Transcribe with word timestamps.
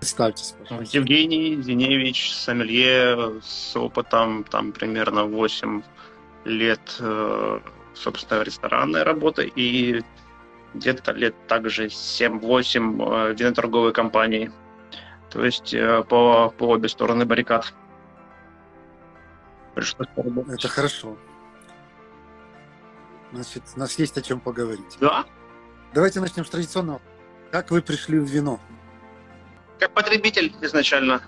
Представьтесь, 0.00 0.54
пожалуйста. 0.58 0.96
Евгений 0.96 1.60
Зиневич, 1.60 2.32
сомелье 2.32 3.40
с 3.42 3.74
опытом 3.76 4.44
там 4.44 4.72
примерно 4.72 5.24
8 5.24 5.82
лет, 6.44 6.96
э, 7.00 7.60
собственно, 7.94 8.42
ресторанной 8.42 9.02
работы 9.02 9.50
и 9.54 10.02
где-то 10.74 11.12
лет 11.12 11.34
также 11.48 11.86
7-8 11.86 12.96
в 12.96 13.32
виноторговой 13.32 13.92
компании. 13.92 14.52
То 15.30 15.44
есть 15.44 15.74
э, 15.74 16.04
по, 16.04 16.50
по 16.56 16.68
обе 16.68 16.88
стороны 16.88 17.24
баррикад. 17.24 17.72
Пришлось 19.74 20.08
поработать. 20.14 20.60
Это 20.60 20.68
хорошо. 20.68 21.16
Значит, 23.32 23.62
у 23.76 23.78
нас 23.78 23.98
есть 23.98 24.16
о 24.16 24.22
чем 24.22 24.40
поговорить. 24.40 24.96
Да. 25.00 25.26
Давайте 25.92 26.20
начнем 26.20 26.44
с 26.44 26.50
традиционного. 26.50 27.00
Как 27.50 27.70
вы 27.70 27.82
пришли 27.82 28.18
в 28.18 28.24
вино? 28.24 28.60
Как 29.78 29.92
потребитель 29.92 30.52
изначально. 30.60 31.22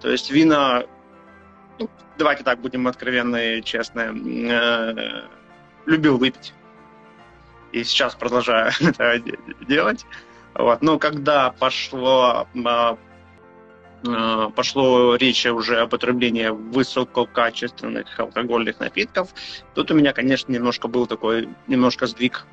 То 0.00 0.10
есть 0.10 0.30
вина, 0.30 0.84
ну, 1.78 1.88
давайте 2.18 2.42
так 2.42 2.60
будем 2.60 2.86
откровенны 2.86 3.58
и 3.58 3.62
честны, 3.62 4.50
э, 4.50 5.22
любил 5.86 6.18
выпить. 6.18 6.52
И 7.72 7.84
сейчас 7.84 8.14
продолжаю 8.14 8.72
это 8.80 9.20
делать. 9.66 10.06
Вот. 10.54 10.82
Но 10.82 10.98
когда 10.98 11.50
пошло 11.50 12.46
Э, 14.06 14.50
пошло 14.54 15.16
речь 15.16 15.46
уже 15.46 15.80
о 15.80 15.86
потреблении 15.86 16.48
высококачественных 16.48 18.18
алкогольных 18.20 18.78
напитков, 18.80 19.30
тут 19.74 19.90
у 19.90 19.94
меня, 19.94 20.12
конечно, 20.12 20.52
немножко 20.52 20.88
был 20.88 21.06
такой, 21.06 21.48
немножко 21.68 22.06
сдвиг, 22.06 22.46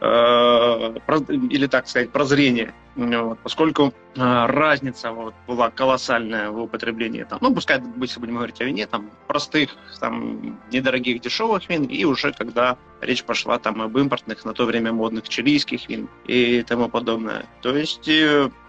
э, 0.00 0.06
или, 1.50 1.66
так 1.66 1.88
сказать, 1.88 2.10
прозрение, 2.10 2.74
вот, 2.96 3.38
поскольку 3.40 3.92
разница 4.16 5.12
вот, 5.12 5.34
была 5.46 5.70
колоссальная 5.70 6.50
в 6.50 6.60
употреблении, 6.60 7.24
там, 7.24 7.38
ну, 7.40 7.54
пускай, 7.54 7.80
если 8.00 8.20
будем 8.20 8.36
говорить 8.36 8.60
о 8.60 8.64
вине, 8.64 8.86
там, 8.86 9.10
простых, 9.26 9.70
там, 10.00 10.58
недорогих, 10.70 11.20
дешевых 11.20 11.68
вин, 11.68 11.84
и 11.84 12.04
уже 12.04 12.32
когда 12.32 12.76
речь 13.00 13.24
пошла 13.24 13.58
там 13.58 13.82
об 13.82 13.96
импортных, 13.98 14.44
на 14.44 14.52
то 14.52 14.64
время 14.64 14.92
модных 14.92 15.28
чилийских 15.28 15.88
вин 15.88 16.08
и 16.26 16.62
тому 16.62 16.88
подобное. 16.88 17.46
То 17.60 17.76
есть 17.76 18.08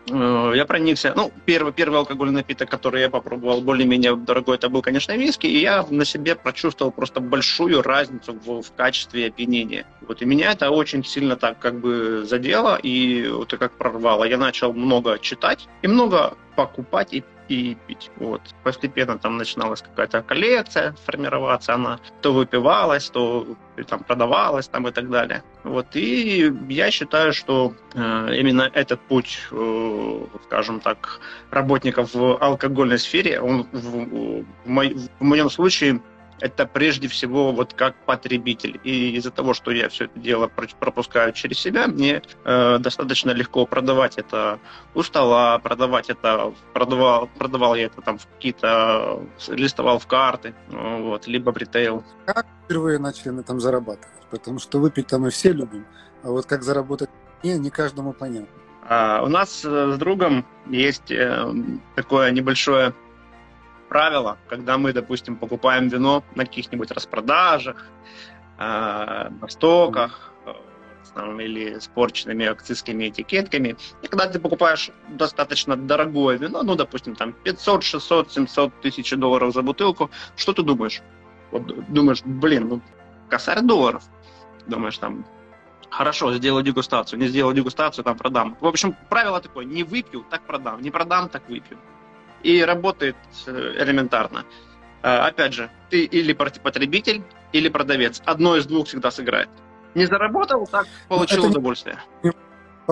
Э, 0.09 0.51
я 0.55 0.65
проникся. 0.65 1.13
Ну, 1.15 1.31
первый, 1.45 1.73
первый 1.73 1.97
алкогольный 1.97 2.35
напиток, 2.35 2.69
который 2.69 3.01
я 3.01 3.09
попробовал, 3.09 3.61
более-менее 3.61 4.15
дорогой, 4.15 4.55
это 4.55 4.69
был, 4.69 4.81
конечно, 4.81 5.15
виски, 5.17 5.47
и 5.47 5.59
я 5.59 5.85
на 5.89 6.05
себе 6.05 6.35
прочувствовал 6.35 6.91
просто 6.91 7.19
большую 7.19 7.81
разницу 7.81 8.33
в, 8.33 8.61
в 8.61 8.71
качестве 8.73 9.27
опьянения. 9.27 9.85
Вот, 10.07 10.21
и 10.21 10.25
меня 10.25 10.51
это 10.51 10.69
очень 10.69 11.03
сильно 11.03 11.35
так 11.35 11.59
как 11.59 11.79
бы 11.79 12.23
задело, 12.25 12.75
и 12.75 13.27
вот 13.27 13.53
и 13.53 13.57
как 13.57 13.71
прорвало. 13.73 14.25
Я 14.25 14.37
начал 14.37 14.73
много 14.73 15.17
читать 15.19 15.34
и 15.81 15.87
много 15.87 16.37
покупать 16.55 17.13
и 17.13 17.23
и 17.47 17.77
пить. 17.87 18.11
Вот. 18.17 18.41
Постепенно 18.63 19.17
там 19.17 19.37
начиналась 19.37 19.81
какая-то 19.81 20.21
коллекция 20.23 20.95
формироваться, 21.05 21.73
она 21.73 21.99
то 22.21 22.33
выпивалась, 22.33 23.09
то 23.09 23.45
там 23.87 24.03
продавалась 24.03 24.67
там 24.67 24.87
и 24.87 24.91
так 24.91 25.09
далее. 25.09 25.43
Вот. 25.63 25.95
И 25.95 26.51
я 26.69 26.91
считаю, 26.91 27.33
что 27.33 27.73
э, 27.93 28.35
именно 28.35 28.69
этот 28.73 28.99
путь, 29.01 29.39
э, 29.51 30.25
скажем 30.45 30.79
так, 30.79 31.19
работников 31.51 32.13
в 32.13 32.37
алкогольной 32.37 32.99
сфере, 32.99 33.39
он 33.39 33.67
в, 33.71 33.79
в, 33.79 34.45
мо- 34.65 35.09
в 35.19 35.23
моем 35.23 35.49
случае 35.49 36.01
это 36.39 36.65
прежде 36.65 37.07
всего 37.07 37.51
вот 37.51 37.73
как 37.73 37.95
потребитель. 38.05 38.79
И 38.83 39.15
из-за 39.17 39.31
того, 39.31 39.53
что 39.53 39.71
я 39.71 39.89
все 39.89 40.05
это 40.05 40.19
дело 40.19 40.49
пропускаю 40.79 41.33
через 41.33 41.59
себя, 41.59 41.87
мне 41.87 42.21
э, 42.43 42.77
достаточно 42.79 43.31
легко 43.31 43.65
продавать 43.65 44.17
это 44.17 44.59
у 44.93 45.03
стола, 45.03 45.59
продавать 45.59 46.09
это, 46.09 46.53
продавал, 46.73 47.29
продавал 47.37 47.75
я 47.75 47.85
это 47.85 48.01
там 48.01 48.17
в 48.17 48.27
какие-то, 48.27 49.21
листовал 49.47 49.99
в 49.99 50.07
карты, 50.07 50.53
вот, 50.69 51.27
либо 51.27 51.51
в 51.51 51.57
ритейл. 51.57 52.03
Как 52.25 52.45
впервые 52.65 52.99
начали 52.99 53.29
на 53.29 53.39
этом 53.41 53.59
зарабатывать? 53.59 54.09
Потому 54.29 54.59
что 54.59 54.79
выпить 54.79 55.07
там 55.07 55.21
мы 55.21 55.29
все 55.29 55.51
любим, 55.51 55.85
а 56.23 56.29
вот 56.29 56.45
как 56.45 56.63
заработать 56.63 57.09
не, 57.43 57.57
не 57.57 57.69
каждому 57.69 58.13
понятно. 58.13 58.47
А, 58.87 59.23
у 59.23 59.27
нас 59.27 59.63
э, 59.65 59.93
с 59.93 59.97
другом 59.97 60.45
есть 60.67 61.09
э, 61.09 61.53
такое 61.95 62.31
небольшое 62.31 62.93
правило, 63.95 64.37
когда 64.49 64.77
мы, 64.77 64.91
допустим, 64.91 65.37
покупаем 65.37 65.87
вино 65.87 66.21
на 66.35 66.43
каких-нибудь 66.45 66.91
распродажах, 66.91 67.85
э, 68.57 69.29
на 69.41 69.47
стоках, 69.47 70.33
э, 71.15 71.41
или 71.41 71.79
с 71.79 71.87
порченными 71.87 72.45
акцизскими 72.45 73.07
этикетками. 73.07 73.77
И 74.01 74.07
когда 74.07 74.27
ты 74.27 74.37
покупаешь 74.37 74.91
достаточно 75.07 75.77
дорогое 75.77 76.37
вино, 76.37 76.63
ну, 76.63 76.75
допустим, 76.75 77.15
там 77.15 77.31
500, 77.31 77.83
600, 77.83 78.31
700 78.33 78.81
тысяч 78.81 79.11
долларов 79.11 79.53
за 79.53 79.61
бутылку, 79.61 80.09
что 80.35 80.51
ты 80.51 80.61
думаешь? 80.61 81.01
Вот 81.51 81.89
думаешь, 81.89 82.21
блин, 82.25 82.67
ну, 82.67 82.81
косарь 83.29 83.61
долларов. 83.61 84.03
Думаешь, 84.67 84.97
там, 84.97 85.25
хорошо, 85.89 86.33
сделаю 86.33 86.63
дегустацию, 86.63 87.17
не 87.17 87.27
сделаю 87.27 87.55
дегустацию, 87.55 88.03
там 88.03 88.17
продам. 88.17 88.57
В 88.59 88.67
общем, 88.67 88.93
правило 89.09 89.39
такое, 89.39 89.63
не 89.63 89.83
выпью, 89.83 90.25
так 90.29 90.41
продам, 90.41 90.81
не 90.81 90.91
продам, 90.91 91.29
так 91.29 91.47
выпью 91.47 91.77
и 92.43 92.61
работает 92.61 93.15
э, 93.47 93.75
элементарно. 93.79 94.45
А, 95.01 95.27
опять 95.27 95.53
же, 95.53 95.69
ты 95.89 96.03
или 96.03 96.33
потребитель, 96.33 97.23
или 97.51 97.69
продавец. 97.69 98.21
Одно 98.25 98.55
из 98.57 98.65
двух 98.65 98.87
всегда 98.87 99.11
сыграет. 99.11 99.49
Не 99.93 100.05
заработал, 100.05 100.67
так 100.67 100.87
получил 101.07 101.39
Это 101.39 101.47
удовольствие. 101.47 101.99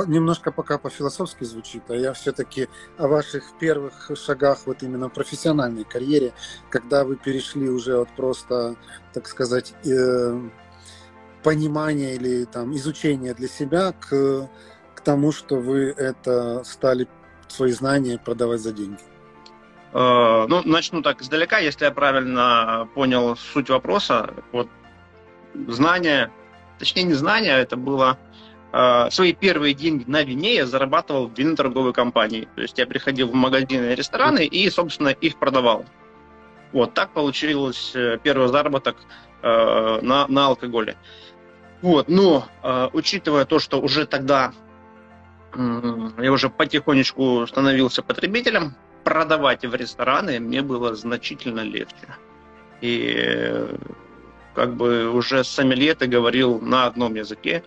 Немножко 0.08 0.52
пока 0.52 0.80
по-философски 0.80 1.44
звучит, 1.44 1.84
а 1.90 1.96
я 1.96 2.14
все-таки 2.14 2.68
о 2.98 3.08
ваших 3.08 3.44
первых 3.60 4.12
шагах 4.16 4.60
вот 4.66 4.82
именно 4.82 5.08
в 5.08 5.14
профессиональной 5.14 5.84
карьере, 5.84 6.34
когда 6.72 7.04
вы 7.04 7.16
перешли 7.16 7.70
уже 7.70 8.00
от 8.00 8.10
просто, 8.16 8.76
так 9.14 9.28
сказать, 9.28 9.74
э, 9.86 10.50
понимания 11.44 12.16
или 12.16 12.46
там 12.46 12.76
изучения 12.76 13.36
для 13.36 13.48
себя 13.48 13.92
к, 13.92 14.50
к 14.96 15.02
тому, 15.02 15.32
что 15.32 15.58
вы 15.58 15.94
это 15.96 16.64
стали 16.64 17.08
свои 17.48 17.72
знания 17.72 18.18
продавать 18.18 18.62
за 18.62 18.72
деньги. 18.72 19.02
Э, 19.94 20.46
ну, 20.50 20.64
начну 20.66 21.02
так 21.02 21.22
издалека, 21.22 21.60
если 21.60 21.86
я 21.86 21.92
правильно 21.92 22.88
понял 22.96 23.36
суть 23.36 23.70
вопроса. 23.70 24.34
Вот 24.52 24.68
знания, 25.68 26.32
точнее 26.80 27.04
не 27.04 27.14
знания, 27.14 27.56
это 27.58 27.78
было 27.78 28.18
э, 28.72 29.10
свои 29.12 29.34
первые 29.34 29.76
деньги 29.76 30.04
на 30.08 30.24
вине 30.24 30.56
я 30.56 30.66
зарабатывал 30.66 31.28
в 31.28 31.38
виноторговой 31.38 31.94
компании. 31.94 32.48
То 32.56 32.62
есть 32.62 32.78
я 32.80 32.88
приходил 32.88 33.28
в 33.28 33.36
магазины 33.36 33.92
и 33.92 33.96
рестораны 33.96 34.46
и, 34.46 34.68
собственно, 34.72 35.10
их 35.10 35.38
продавал. 35.38 35.86
Вот 36.72 36.96
так 36.96 37.12
получилось 37.14 37.92
э, 37.94 38.18
первый 38.24 38.48
заработок 38.48 38.98
на, 39.44 40.26
на 40.30 40.46
алкоголе. 40.48 40.96
Вот, 41.82 42.08
но 42.08 42.48
учитывая 42.94 43.44
то, 43.44 43.60
что 43.60 43.82
уже 43.82 44.06
тогда 44.06 44.54
я 45.54 46.32
уже 46.32 46.50
потихонечку 46.50 47.46
становился 47.46 48.02
потребителем, 48.02 48.74
продавать 49.04 49.66
в 49.66 49.76
рестораны 49.76 50.40
мне 50.40 50.62
было 50.62 50.96
значительно 50.96 51.62
легче. 51.62 52.08
И 52.82 53.68
как 54.54 54.76
бы 54.76 55.10
уже 55.10 55.44
сомелье 55.44 55.96
ты 55.96 56.08
говорил 56.08 56.60
на 56.60 56.86
одном 56.86 57.16
языке, 57.16 57.64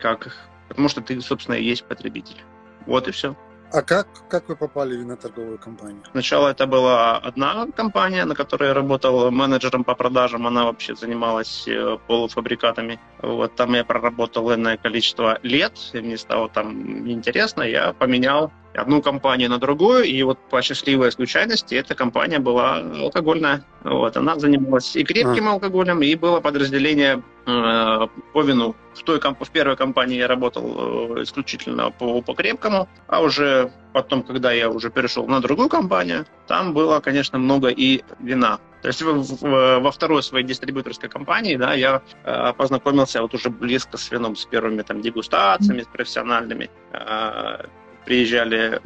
как, 0.00 0.36
потому 0.68 0.88
что 0.88 1.00
ты, 1.00 1.20
собственно, 1.20 1.56
и 1.56 1.64
есть 1.64 1.84
потребитель. 1.84 2.42
Вот 2.86 3.08
и 3.08 3.10
все. 3.10 3.36
А 3.70 3.82
как, 3.82 4.08
как 4.30 4.48
вы 4.48 4.56
попали 4.56 4.96
в 4.96 5.00
виноторговую 5.00 5.58
компанию? 5.58 6.02
Сначала 6.12 6.48
это 6.48 6.66
была 6.66 7.18
одна 7.18 7.66
компания, 7.76 8.24
на 8.24 8.34
которой 8.34 8.68
я 8.68 8.74
работал 8.74 9.30
менеджером 9.30 9.84
по 9.84 9.94
продажам. 9.94 10.46
Она 10.46 10.64
вообще 10.64 10.96
занималась 10.96 11.68
э, 11.68 11.98
полуфабрикатами. 12.06 12.98
Вот 13.20 13.56
там 13.56 13.74
я 13.74 13.84
проработал 13.84 14.50
энное 14.54 14.78
количество 14.78 15.38
лет, 15.42 15.74
и 15.92 16.00
мне 16.00 16.16
стало 16.16 16.48
там 16.48 17.06
интересно. 17.10 17.62
Я 17.62 17.92
поменял 17.92 18.52
одну 18.78 19.02
компанию 19.02 19.50
на 19.50 19.58
другую, 19.58 20.04
и 20.04 20.22
вот 20.22 20.38
по 20.50 20.62
счастливой 20.62 21.12
случайности 21.12 21.74
эта 21.74 21.94
компания 21.94 22.38
была 22.38 22.76
алкогольная. 22.76 23.64
Вот, 23.84 24.16
она 24.16 24.36
занималась 24.38 24.96
и 24.96 25.04
крепким 25.04 25.48
а. 25.48 25.52
алкоголем, 25.52 26.02
и 26.02 26.14
было 26.14 26.40
подразделение 26.40 27.22
э, 27.46 28.06
по 28.32 28.42
вину. 28.42 28.74
В, 28.94 29.02
той, 29.02 29.20
в 29.20 29.50
первой 29.50 29.76
компании 29.76 30.16
я 30.16 30.26
работал 30.26 31.16
э, 31.16 31.22
исключительно 31.22 31.90
по, 31.90 32.22
по 32.22 32.34
крепкому, 32.34 32.88
а 33.06 33.20
уже 33.20 33.70
потом, 33.92 34.22
когда 34.22 34.52
я 34.52 34.70
уже 34.70 34.90
перешел 34.90 35.26
на 35.26 35.40
другую 35.40 35.68
компанию, 35.68 36.26
там 36.46 36.74
было, 36.74 37.00
конечно, 37.00 37.38
много 37.38 37.68
и 37.68 38.02
вина. 38.20 38.58
То 38.82 38.88
есть 38.88 39.02
во 39.02 39.90
второй 39.90 40.22
своей 40.22 40.46
дистрибьюторской 40.46 41.08
компании, 41.08 41.56
да, 41.56 41.74
я 41.74 42.02
э, 42.24 42.52
познакомился 42.56 43.20
вот 43.22 43.34
уже 43.34 43.50
близко 43.50 43.96
с 43.96 44.10
вином, 44.10 44.36
с 44.36 44.44
первыми 44.44 44.82
там 44.82 45.02
дегустациями, 45.02 45.82
с 45.82 45.86
профессиональными. 45.86 46.70
Э, 46.92 47.66
приезжали 48.08 48.80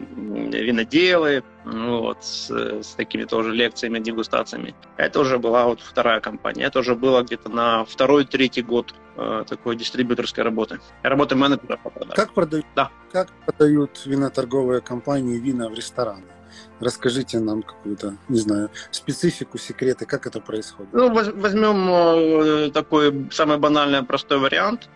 виноделы, 0.67 1.45
вот, 1.65 2.25
с, 2.25 2.51
с 2.51 2.95
такими 2.97 3.23
тоже 3.23 3.53
лекциями, 3.53 4.01
дегустациями. 4.01 4.75
Это 4.97 5.21
уже 5.21 5.39
была 5.39 5.67
вот 5.67 5.81
вторая 5.81 6.19
компания. 6.19 6.65
Это 6.65 6.81
уже 6.81 6.97
было 6.97 7.23
где-то 7.23 7.49
на 7.49 7.85
второй-третий 7.85 8.63
год 8.63 8.93
э, 9.17 9.45
такой 9.49 9.77
дистрибьюторской 9.77 10.43
работы. 10.43 10.81
Работы 11.03 11.37
менеджера 11.37 11.77
по 11.77 11.91
продажам. 11.91 12.17
Как 12.17 12.35
продают, 12.35 12.67
да. 12.75 12.91
как 13.13 13.29
продают 13.47 14.03
виноторговые 14.07 14.81
компании 14.81 15.39
вина 15.39 15.69
в 15.69 15.75
рестораны? 15.75 16.25
Расскажите 16.81 17.39
нам 17.39 17.63
какую-то, 17.63 18.17
не 18.29 18.41
знаю, 18.41 18.71
специфику, 18.91 19.57
секреты, 19.57 20.05
как 20.05 20.27
это 20.27 20.41
происходит. 20.41 20.93
Ну, 20.93 21.15
возьмем 21.15 21.89
э, 21.89 22.71
такой 22.73 23.29
самый 23.31 23.59
банальный, 23.59 24.03
простой 24.03 24.39
вариант. 24.39 24.89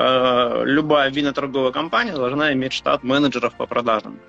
Э, 0.00 0.62
любая 0.64 1.10
виноторговая 1.10 1.72
компания 1.72 2.12
должна 2.12 2.52
иметь 2.52 2.72
штат 2.72 3.02
менеджеров 3.02 3.54
по 3.56 3.66
продажам. 3.66 4.20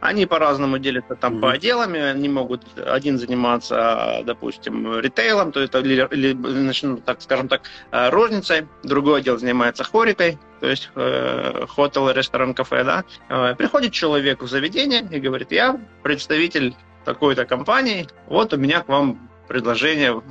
Они 0.00 0.24
по-разному 0.24 0.78
делятся 0.78 1.14
там 1.14 1.34
mm-hmm. 1.34 1.40
по 1.40 1.52
отделами. 1.52 2.00
Они 2.00 2.30
могут 2.30 2.62
один 2.78 3.18
заниматься, 3.18 4.22
допустим, 4.24 4.98
ритейлом, 4.98 5.52
то 5.52 5.60
это 5.60 5.80
или, 5.80 6.08
или 6.10 6.32
ну, 6.32 6.96
так 6.96 7.20
скажем 7.20 7.48
так, 7.48 7.60
э, 7.92 8.08
розницей. 8.08 8.66
Другой 8.82 9.20
отдел 9.20 9.38
занимается 9.38 9.84
хорикой, 9.84 10.38
то 10.60 10.66
есть 10.66 10.90
э, 10.94 11.66
хотел, 11.68 12.10
ресторан, 12.10 12.54
кафе, 12.54 12.82
да. 12.82 13.04
Э, 13.28 13.54
приходит 13.54 13.92
человек 13.92 14.40
в 14.40 14.48
заведение 14.48 15.06
и 15.10 15.20
говорит, 15.20 15.52
я 15.52 15.78
представитель 16.02 16.74
такой-то 17.04 17.44
компании, 17.44 18.08
вот 18.26 18.54
у 18.54 18.56
меня 18.56 18.80
к 18.80 18.88
вам 18.88 19.28
предложение 19.48 20.22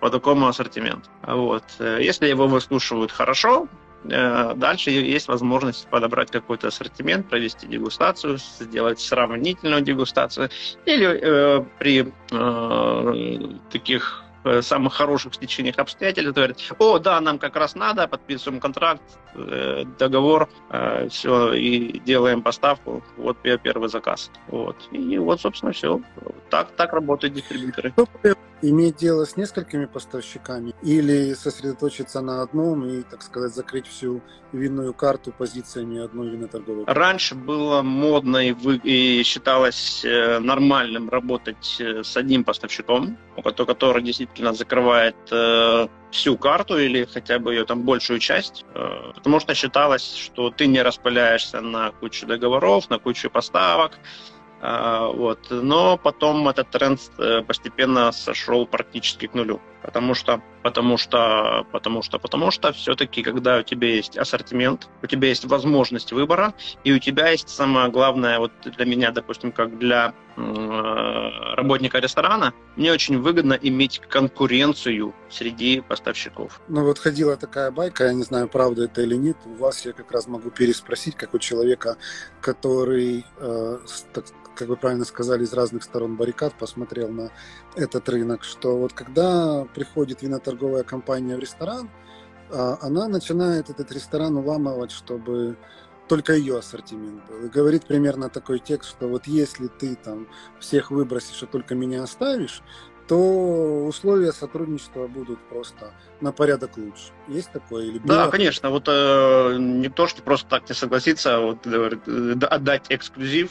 по 0.00 0.10
такому 0.10 0.48
ассортименту. 0.48 1.08
Вот. 1.22 1.64
Если 1.78 2.26
его 2.26 2.46
выслушивают 2.46 3.10
хорошо, 3.10 3.68
Э, 3.68 3.83
дальше 4.04 4.90
есть 4.90 5.28
возможность 5.28 5.88
подобрать 5.88 6.30
какой-то 6.30 6.68
ассортимент, 6.68 7.28
провести 7.28 7.66
дегустацию, 7.66 8.38
сделать 8.38 9.00
сравнительную 9.00 9.82
дегустацию. 9.82 10.50
Или 10.84 11.06
э, 11.06 11.64
при 11.78 12.12
э, 12.30 13.58
таких 13.70 14.24
Э, 14.44 14.60
самых 14.60 14.92
хороших 14.92 15.34
стечениях 15.34 15.78
обстоятельств, 15.78 16.34
говорят, 16.34 16.58
о, 16.78 16.98
да, 16.98 17.18
нам 17.22 17.38
как 17.38 17.56
раз 17.56 17.74
надо, 17.74 18.06
подписываем 18.06 18.60
контракт, 18.60 19.00
э, 19.34 19.84
договор, 19.98 20.50
э, 20.68 21.08
все, 21.08 21.54
и 21.54 21.98
делаем 22.00 22.42
поставку, 22.42 23.02
вот 23.16 23.38
первый 23.62 23.88
заказ. 23.88 24.30
Вот. 24.48 24.76
И 24.92 25.16
вот, 25.16 25.40
собственно, 25.40 25.72
все. 25.72 26.02
Так, 26.50 26.72
так 26.76 26.92
работают 26.92 27.32
дистрибьюторы. 27.32 27.94
Иметь 28.66 28.96
дело 28.96 29.26
с 29.26 29.36
несколькими 29.36 29.84
поставщиками 29.84 30.74
или 30.82 31.34
сосредоточиться 31.34 32.22
на 32.22 32.40
одном 32.40 32.86
и, 32.86 33.02
так 33.02 33.22
сказать, 33.22 33.54
закрыть 33.54 33.86
всю 33.86 34.22
винную 34.52 34.94
карту 34.94 35.32
позициями 35.32 36.02
одной 36.02 36.30
виноторговой? 36.30 36.84
Раньше 36.86 37.34
было 37.34 37.82
модно 37.82 38.38
и, 38.38 38.52
вы, 38.52 38.76
и 38.76 39.22
считалось 39.22 40.02
нормальным 40.40 41.10
работать 41.10 41.78
с 41.78 42.16
одним 42.16 42.42
поставщиком, 42.44 43.18
который 43.42 44.02
действительно 44.02 44.54
закрывает 44.54 45.16
э, 45.30 45.88
всю 46.10 46.38
карту 46.38 46.78
или 46.78 47.04
хотя 47.04 47.38
бы 47.38 47.52
ее 47.52 47.64
там 47.64 47.82
большую 47.82 48.18
часть, 48.18 48.64
э, 48.74 49.12
потому 49.14 49.40
что 49.40 49.54
считалось, 49.54 50.16
что 50.16 50.50
ты 50.50 50.66
не 50.66 50.80
распыляешься 50.82 51.60
на 51.60 51.90
кучу 51.90 52.26
договоров, 52.26 52.88
на 52.90 52.98
кучу 52.98 53.28
поставок, 53.30 53.92
э, 53.92 54.33
вот. 54.66 55.48
Но 55.50 55.98
потом 55.98 56.48
этот 56.48 56.70
тренд 56.70 56.98
э, 57.18 57.42
постепенно 57.42 58.12
сошел 58.12 58.66
практически 58.66 59.26
к 59.26 59.34
нулю. 59.34 59.60
Потому 59.82 60.14
что, 60.14 60.40
потому 60.64 60.96
что, 60.96 61.66
потому 61.72 62.00
что, 62.00 62.18
потому 62.18 62.50
что 62.50 62.72
все-таки, 62.72 63.22
когда 63.22 63.58
у 63.58 63.62
тебя 63.62 63.88
есть 63.96 64.16
ассортимент, 64.16 64.88
у 65.02 65.06
тебя 65.06 65.28
есть 65.28 65.44
возможность 65.44 66.10
выбора, 66.10 66.54
и 66.84 66.92
у 66.92 66.98
тебя 66.98 67.28
есть 67.28 67.50
самое 67.50 67.90
главное, 67.90 68.38
вот 68.38 68.50
для 68.64 68.86
меня, 68.86 69.10
допустим, 69.10 69.52
как 69.52 69.78
для 69.78 70.14
э, 70.36 70.40
работника 71.56 71.98
ресторана, 71.98 72.54
мне 72.76 72.92
очень 72.92 73.18
выгодно 73.20 73.58
иметь 73.60 74.00
конкуренцию 74.08 75.14
среди 75.28 75.82
поставщиков. 75.82 76.62
Ну 76.68 76.82
вот 76.82 76.98
ходила 76.98 77.36
такая 77.36 77.70
байка, 77.70 78.04
я 78.04 78.14
не 78.14 78.22
знаю, 78.22 78.48
правда 78.48 78.84
это 78.84 79.02
или 79.02 79.16
нет, 79.16 79.36
у 79.44 79.56
вас 79.56 79.84
я 79.84 79.92
как 79.92 80.10
раз 80.12 80.26
могу 80.28 80.48
переспросить, 80.48 81.14
как 81.14 81.34
у 81.34 81.38
человека, 81.38 81.98
который, 82.40 83.26
э, 83.36 83.78
так, 84.14 84.24
как 84.54 84.68
вы 84.68 84.76
правильно 84.76 85.04
сказали, 85.04 85.44
из 85.44 85.52
разных 85.52 85.82
сторон 85.82 86.16
баррикад 86.16 86.54
посмотрел 86.54 87.08
на 87.08 87.30
этот 87.76 88.08
рынок, 88.08 88.44
что 88.44 88.78
вот 88.78 88.92
когда 88.92 89.66
приходит 89.74 90.22
виноторговая 90.54 90.84
компания 90.84 91.36
в 91.36 91.40
ресторан, 91.40 91.90
а, 92.50 92.78
она 92.80 93.08
начинает 93.08 93.70
этот 93.70 93.92
ресторан 93.92 94.36
уламывать, 94.36 94.90
чтобы 94.90 95.56
только 96.08 96.34
ее 96.34 96.58
ассортимент 96.58 97.22
был. 97.28 97.46
И 97.46 97.48
говорит 97.48 97.86
примерно 97.86 98.28
такой 98.28 98.58
текст, 98.58 98.90
что 98.90 99.08
вот 99.08 99.26
если 99.26 99.68
ты 99.68 99.96
там 99.96 100.26
всех 100.60 100.90
выбросишь, 100.90 101.42
а 101.42 101.46
только 101.46 101.74
меня 101.74 102.02
оставишь, 102.02 102.62
то 103.08 103.84
условия 103.86 104.32
сотрудничества 104.32 105.06
будут 105.06 105.38
просто 105.48 105.92
на 106.20 106.32
порядок 106.32 106.76
лучше. 106.78 107.12
Есть 107.28 107.52
такое? 107.52 107.84
Или 107.84 107.98
да, 107.98 108.28
конечно. 108.28 108.70
Вот 108.70 108.84
э, 108.88 109.56
не 109.58 109.90
то, 109.90 110.06
что 110.06 110.22
просто 110.22 110.48
так 110.48 110.68
не 110.68 110.74
согласиться, 110.74 111.36
а 111.36 111.40
вот, 111.40 111.66
э, 111.66 112.32
отдать 112.50 112.86
эксклюзив, 112.88 113.50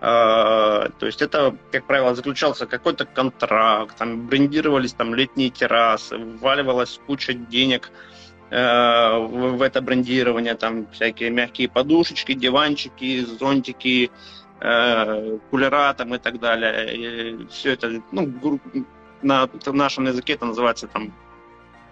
то 0.00 0.90
есть 1.02 1.20
это, 1.20 1.54
как 1.70 1.86
правило, 1.86 2.14
заключался 2.14 2.66
какой-то 2.66 3.04
контракт, 3.04 3.96
там 3.98 4.26
брендировались 4.26 4.94
там 4.94 5.14
летние 5.14 5.50
террасы, 5.50 6.16
вваливалась 6.16 6.98
куча 7.06 7.34
денег 7.34 7.90
э, 8.50 9.18
в, 9.18 9.60
это 9.60 9.82
брендирование, 9.82 10.54
там 10.54 10.86
всякие 10.92 11.28
мягкие 11.28 11.68
подушечки, 11.68 12.32
диванчики, 12.32 13.26
зонтики, 13.26 14.10
э, 14.60 15.38
кулера 15.50 15.92
там 15.92 16.14
и 16.14 16.18
так 16.18 16.40
далее. 16.40 16.96
И 16.96 17.46
все 17.48 17.72
это, 17.72 18.02
ну, 18.10 18.58
на, 19.20 19.50
на 19.66 19.72
нашем 19.72 20.06
языке 20.06 20.32
это 20.32 20.46
называется 20.46 20.86
там 20.86 21.12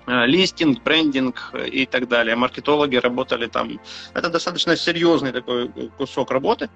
э, 0.06 0.24
листинг, 0.24 0.82
брендинг 0.82 1.52
и 1.70 1.84
так 1.84 2.08
далее. 2.08 2.36
Маркетологи 2.36 2.96
работали 2.96 3.48
там. 3.48 3.78
Это 4.14 4.30
достаточно 4.30 4.76
серьезный 4.76 5.32
такой 5.32 5.68
кусок 5.98 6.30
работы. 6.30 6.70
А, 6.70 6.72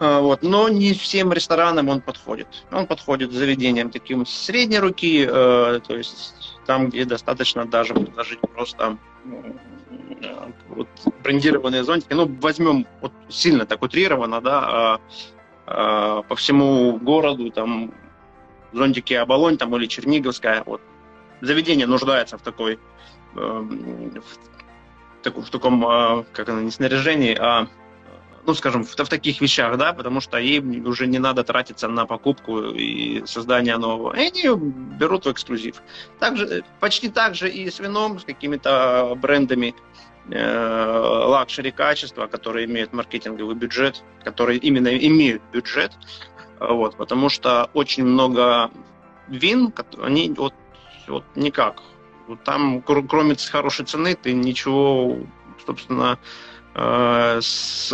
вот. 0.00 0.42
Но 0.42 0.68
не 0.68 0.94
всем 0.94 1.32
ресторанам 1.32 1.88
он 1.90 2.00
подходит. 2.00 2.48
Он 2.72 2.86
подходит 2.86 3.32
заведениям 3.32 3.90
таким 3.90 4.24
средней 4.24 4.78
руки, 4.78 5.26
э, 5.28 5.80
то 5.86 5.96
есть 5.96 6.58
там, 6.66 6.88
где 6.88 7.04
достаточно 7.04 7.66
даже 7.66 7.94
предложить 7.94 8.40
просто 8.40 8.96
э, 9.24 10.50
вот, 10.68 10.88
брендированные 11.22 11.84
зонтики. 11.84 12.14
Ну, 12.14 12.26
возьмем 12.40 12.86
вот 13.02 13.12
сильно 13.28 13.66
так 13.66 13.82
утрированно, 13.82 14.40
да, 14.40 15.00
э, 15.66 16.22
по 16.26 16.34
всему 16.34 16.98
городу, 16.98 17.50
там, 17.50 17.92
зонтики 18.72 19.12
Оболонь 19.14 19.58
там, 19.58 19.76
или 19.76 19.86
Черниговская. 19.86 20.62
Вот. 20.64 20.80
Заведение 21.42 21.86
нуждается 21.86 22.38
в 22.38 22.42
такой, 22.42 22.78
э, 23.34 23.38
в, 23.38 24.22
в 25.42 25.50
таком, 25.50 25.86
э, 25.86 26.24
как 26.32 26.48
оно, 26.48 26.62
не 26.62 26.70
снаряжении, 26.70 27.36
а 27.38 27.68
ну, 28.46 28.54
скажем, 28.54 28.84
в, 28.84 28.90
в 28.90 29.08
таких 29.08 29.40
вещах, 29.40 29.76
да, 29.76 29.92
потому 29.92 30.20
что 30.20 30.38
им 30.38 30.86
уже 30.86 31.06
не 31.06 31.18
надо 31.18 31.44
тратиться 31.44 31.88
на 31.88 32.06
покупку 32.06 32.60
и 32.60 33.22
создание 33.26 33.76
нового. 33.76 34.16
И 34.16 34.26
они 34.26 34.56
берут 34.98 35.26
в 35.26 35.32
эксклюзив. 35.32 35.82
Также, 36.18 36.64
почти 36.80 37.08
так 37.08 37.34
же 37.34 37.50
и 37.50 37.70
с 37.70 37.78
вином, 37.80 38.18
с 38.18 38.24
какими-то 38.24 39.16
брендами 39.20 39.74
э, 40.30 41.24
luxury 41.26 41.70
качества, 41.70 42.26
которые 42.26 42.66
имеют 42.66 42.92
маркетинговый 42.92 43.54
бюджет, 43.54 44.02
которые 44.24 44.58
именно 44.58 44.88
имеют 44.88 45.42
бюджет, 45.52 45.92
вот, 46.58 46.96
потому 46.96 47.28
что 47.28 47.70
очень 47.74 48.04
много 48.04 48.70
вин, 49.28 49.72
они 50.02 50.34
вот, 50.36 50.54
вот 51.08 51.24
никак. 51.36 51.82
Там, 52.44 52.80
кроме 52.82 53.34
хорошей 53.34 53.86
цены, 53.86 54.14
ты 54.14 54.32
ничего, 54.32 55.18
собственно, 55.66 56.16
Э, 56.16 56.16
с 56.74 57.90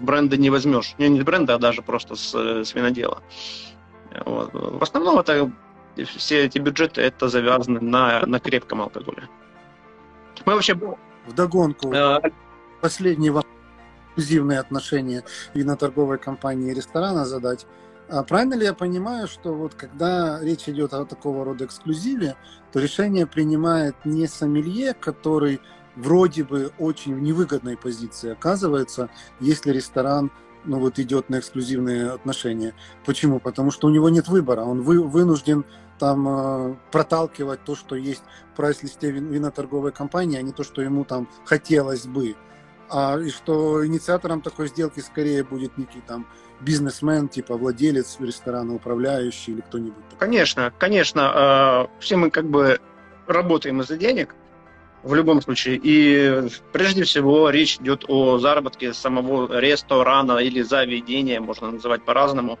бренда 0.00 0.36
не 0.36 0.50
возьмешь. 0.50 0.94
Не, 0.98 1.08
не 1.08 1.20
с 1.20 1.24
бренда, 1.24 1.54
а 1.54 1.58
даже 1.58 1.82
просто 1.82 2.16
с, 2.16 2.34
с 2.34 2.74
винодела. 2.74 3.22
Вот. 4.24 4.50
В 4.52 4.82
основном 4.82 5.18
это 5.18 5.50
все 6.16 6.44
эти 6.44 6.58
бюджеты 6.58 7.02
это 7.02 7.28
завязаны 7.28 7.80
на, 7.80 8.24
на 8.26 8.40
крепком 8.40 8.82
алкоголе. 8.82 9.28
Мы 10.44 10.54
вообще... 10.54 10.74
В 10.74 11.32
догонку. 11.34 11.92
Э... 11.92 12.20
Последний 12.80 13.30
вопрос. 13.30 13.52
эксклюзивные 14.16 14.60
отношения 14.60 15.24
виноторговой 15.54 16.18
компании 16.18 16.70
и 16.70 16.74
ресторана 16.74 17.26
задать. 17.26 17.66
А 18.08 18.22
правильно 18.22 18.54
ли 18.54 18.64
я 18.64 18.72
понимаю, 18.72 19.28
что 19.28 19.52
вот 19.52 19.74
когда 19.74 20.40
речь 20.40 20.68
идет 20.68 20.94
о 20.94 21.04
такого 21.04 21.44
рода 21.44 21.64
эксклюзиве, 21.64 22.36
то 22.72 22.80
решение 22.80 23.26
принимает 23.26 23.96
не 24.04 24.26
сомелье, 24.26 24.94
который 24.94 25.60
вроде 25.96 26.44
бы 26.44 26.72
очень 26.78 27.18
невыгодной 27.18 27.76
позиции 27.76 28.30
оказывается, 28.30 29.10
если 29.40 29.72
ресторан 29.72 30.30
ну 30.66 30.78
вот 30.80 30.98
идет 30.98 31.28
на 31.30 31.38
эксклюзивные 31.38 32.10
отношения. 32.10 32.74
Почему? 33.04 33.38
Потому 33.38 33.70
что 33.70 33.86
у 33.86 33.90
него 33.90 34.08
нет 34.08 34.28
выбора, 34.28 34.62
он 34.62 34.82
вы, 34.82 35.02
вынужден 35.02 35.64
там 35.98 36.28
э, 36.28 36.76
проталкивать 36.90 37.64
то, 37.64 37.74
что 37.74 37.94
есть 37.94 38.22
в 38.52 38.56
прайс-листе 38.56 39.10
виноторговой 39.10 39.92
компании, 39.92 40.38
а 40.38 40.42
не 40.42 40.52
то, 40.52 40.62
что 40.62 40.82
ему 40.82 41.04
там 41.04 41.28
хотелось 41.44 42.06
бы. 42.06 42.36
А, 42.88 43.18
и 43.18 43.30
что 43.30 43.84
инициатором 43.86 44.42
такой 44.42 44.68
сделки 44.68 45.00
скорее 45.00 45.42
будет 45.42 45.76
некий 45.78 46.00
там 46.06 46.26
бизнесмен, 46.60 47.28
типа 47.28 47.56
владелец 47.56 48.16
ресторана, 48.20 48.74
управляющий 48.74 49.52
или 49.52 49.60
кто-нибудь. 49.60 50.04
Конечно, 50.18 50.72
конечно. 50.78 51.88
Э, 51.88 52.00
все 52.00 52.16
мы 52.16 52.30
как 52.30 52.46
бы 52.48 52.78
работаем 53.26 53.80
из-за 53.80 53.96
денег, 53.96 54.34
в 55.06 55.14
любом 55.14 55.40
случае. 55.40 55.80
И 55.82 56.48
прежде 56.72 57.04
всего 57.04 57.48
речь 57.50 57.76
идет 57.76 58.04
о 58.08 58.38
заработке 58.38 58.92
самого 58.92 59.58
ресторана 59.60 60.38
или 60.38 60.62
заведения, 60.62 61.40
можно 61.40 61.70
называть 61.70 62.04
по-разному. 62.04 62.58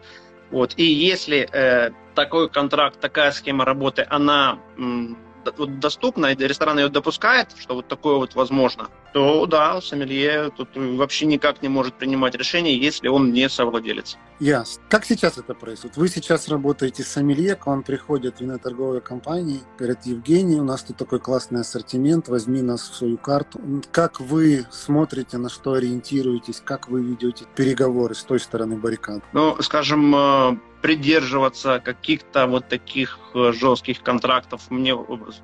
Вот. 0.52 0.74
И 0.76 0.84
если 0.84 1.48
э, 1.52 1.90
такой 2.14 2.48
контракт, 2.48 3.00
такая 3.00 3.32
схема 3.32 3.64
работы, 3.64 4.06
она 4.08 4.60
м, 4.78 5.18
доступна, 5.52 6.26
и 6.26 6.36
ресторан 6.36 6.78
ее 6.78 6.88
допускает, 6.88 7.48
что 7.58 7.74
вот 7.74 7.88
такое 7.88 8.16
вот 8.16 8.34
возможно, 8.34 8.88
то 9.12 9.46
да, 9.46 9.80
сомелье 9.80 10.50
тут 10.56 10.68
вообще 10.74 11.26
никак 11.26 11.62
не 11.62 11.68
может 11.68 11.94
принимать 11.94 12.34
решение, 12.34 12.78
если 12.78 13.08
он 13.08 13.32
не 13.32 13.48
совладелец. 13.48 14.18
Ясно. 14.38 14.82
Как 14.90 15.06
сейчас 15.06 15.38
это 15.38 15.54
происходит? 15.54 15.96
Вы 15.96 16.08
сейчас 16.08 16.48
работаете 16.48 17.02
с 17.02 17.08
сомелье, 17.08 17.54
к 17.54 17.66
вам 17.66 17.82
приходят 17.82 18.40
виноторговые 18.40 19.00
компании, 19.00 19.60
говорят, 19.78 20.04
Евгений, 20.04 20.60
у 20.60 20.64
нас 20.64 20.82
тут 20.82 20.98
такой 20.98 21.20
классный 21.20 21.62
ассортимент, 21.62 22.28
возьми 22.28 22.60
нас 22.60 22.90
в 22.90 22.94
свою 22.94 23.16
карту. 23.16 23.60
Как 23.92 24.20
вы 24.20 24.66
смотрите, 24.70 25.38
на 25.38 25.48
что 25.48 25.72
ориентируетесь, 25.72 26.60
как 26.62 26.88
вы 26.88 27.02
ведете 27.02 27.46
переговоры 27.54 28.14
с 28.14 28.22
той 28.22 28.38
стороны 28.38 28.76
баррикад? 28.76 29.22
Ну, 29.32 29.56
скажем, 29.62 30.14
э, 30.14 30.58
придерживаться 30.86 31.80
каких-то 31.80 32.46
вот 32.46 32.68
таких 32.68 33.18
э, 33.34 33.52
жестких 33.52 34.04
контрактов 34.04 34.70
мне 34.70 34.96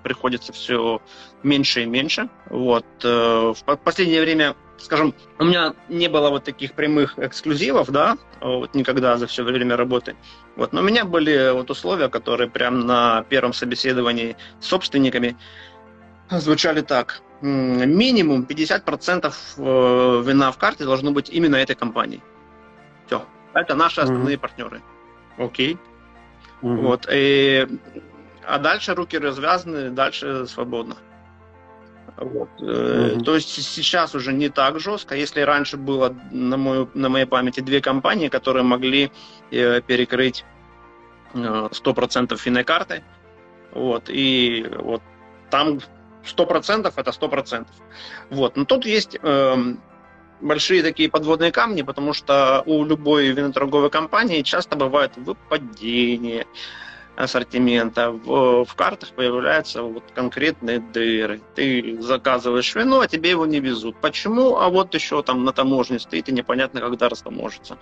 приходится 0.05 0.53
все 0.53 1.03
меньше 1.43 1.83
и 1.83 1.87
меньше. 1.87 2.29
Вот. 2.49 2.87
Э, 3.03 3.53
в 3.53 3.77
последнее 3.79 4.21
время, 4.21 4.55
скажем, 4.79 5.13
у 5.41 5.45
меня 5.45 5.75
не 5.89 6.07
было 6.07 6.31
вот 6.31 6.45
таких 6.45 6.75
прямых 6.75 7.19
эксклюзивов, 7.19 7.91
да, 7.91 8.19
вот 8.41 8.73
никогда 8.77 9.17
за 9.17 9.27
все 9.27 9.43
время 9.43 9.77
работы. 9.77 10.15
Вот. 10.55 10.73
Но 10.73 10.81
у 10.81 10.85
меня 10.85 11.05
были 11.05 11.53
вот 11.53 11.73
условия, 11.73 12.09
которые 12.09 12.49
прямо 12.49 12.77
на 12.77 13.25
первом 13.29 13.53
собеседовании 13.53 14.37
с 14.61 14.67
собственниками 14.69 15.37
звучали 16.31 16.83
так. 16.83 17.21
Минимум 17.41 18.47
50% 18.49 19.35
э, 19.57 20.23
вина 20.25 20.53
в 20.53 20.59
карте 20.59 20.85
должно 20.85 21.11
быть 21.11 21.31
именно 21.31 21.57
этой 21.57 21.75
компании. 21.75 22.23
Все. 23.09 23.25
Это 23.55 23.75
наши 23.75 24.01
основные 24.03 24.37
mm-hmm. 24.37 24.41
партнеры. 24.41 24.83
Окей. 25.39 25.79
Угу. 26.63 26.77
Вот. 26.77 27.07
И, 27.11 27.67
а 28.47 28.59
дальше 28.59 28.95
руки 28.95 29.19
развязаны, 29.19 29.91
дальше 29.91 30.47
свободно. 30.47 30.97
Вот. 32.17 32.49
Угу. 32.61 33.25
То 33.25 33.35
есть 33.35 33.49
сейчас 33.49 34.15
уже 34.15 34.33
не 34.33 34.49
так 34.49 34.79
жестко. 34.81 35.15
Если 35.17 35.41
раньше 35.41 35.77
было 35.77 36.15
на, 36.31 36.57
мою, 36.57 36.91
на 36.95 37.09
моей 37.09 37.27
памяти 37.27 37.61
две 37.61 37.81
компании, 37.81 38.29
которые 38.29 38.63
могли 38.63 39.11
э, 39.51 39.81
перекрыть 39.81 40.45
100% 41.35 42.37
финной 42.37 42.65
карты, 42.65 43.03
вот, 43.73 44.05
и 44.09 44.67
вот 44.79 45.03
там 45.51 45.81
100% 46.25 46.93
это 46.95 47.11
100%. 47.11 47.67
Вот. 48.31 48.57
Но 48.57 48.65
тут 48.65 48.85
есть 48.85 49.19
э, 49.21 49.75
большие 50.43 50.83
такие 50.83 51.09
подводные 51.09 51.53
камни, 51.53 51.83
потому 51.83 52.13
что 52.13 52.63
у 52.67 52.85
любой 52.85 53.29
виноторговой 53.29 53.91
компании 53.91 54.43
часто 54.43 54.77
бывает 54.77 55.13
выпадение 55.17 56.47
ассортимента. 57.17 58.11
В, 58.11 58.65
в 58.65 58.75
картах 58.75 59.11
появляются 59.11 59.83
вот 59.83 60.05
конкретные 60.15 60.81
дыры. 60.81 61.41
Ты 61.55 62.01
заказываешь 62.01 62.75
вино, 62.75 63.01
а 63.01 63.09
тебе 63.09 63.31
его 63.31 63.47
не 63.47 63.61
везут. 63.61 63.97
Почему? 64.01 64.59
А 64.59 64.69
вот 64.69 64.95
еще 64.95 65.23
там 65.23 65.45
на 65.45 65.53
таможне 65.53 65.99
стоит, 65.99 66.29
и 66.29 66.33
непонятно, 66.33 66.81
когда 66.81 67.09
растаможится. 67.09 67.79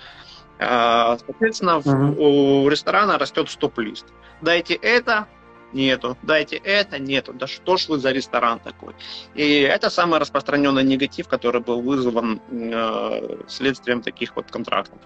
А, 0.58 1.16
соответственно, 1.24 1.80
uh-huh. 1.82 2.16
у 2.18 2.68
ресторана 2.68 3.18
растет 3.18 3.48
стоп-лист. 3.48 4.06
Дайте 4.42 4.74
это, 4.74 5.26
нету, 5.72 6.16
дайте 6.22 6.56
это, 6.56 6.98
нету, 6.98 7.32
да 7.32 7.46
что 7.46 7.76
ж 7.76 7.88
вы 7.88 7.98
за 7.98 8.12
ресторан 8.12 8.58
такой. 8.58 8.94
И 9.34 9.60
это 9.60 9.90
самый 9.90 10.18
распространенный 10.18 10.84
негатив, 10.84 11.28
который 11.28 11.60
был 11.60 11.80
вызван 11.80 12.40
э, 12.50 13.38
следствием 13.48 14.02
таких 14.02 14.36
вот 14.36 14.50
контрактов. 14.50 14.98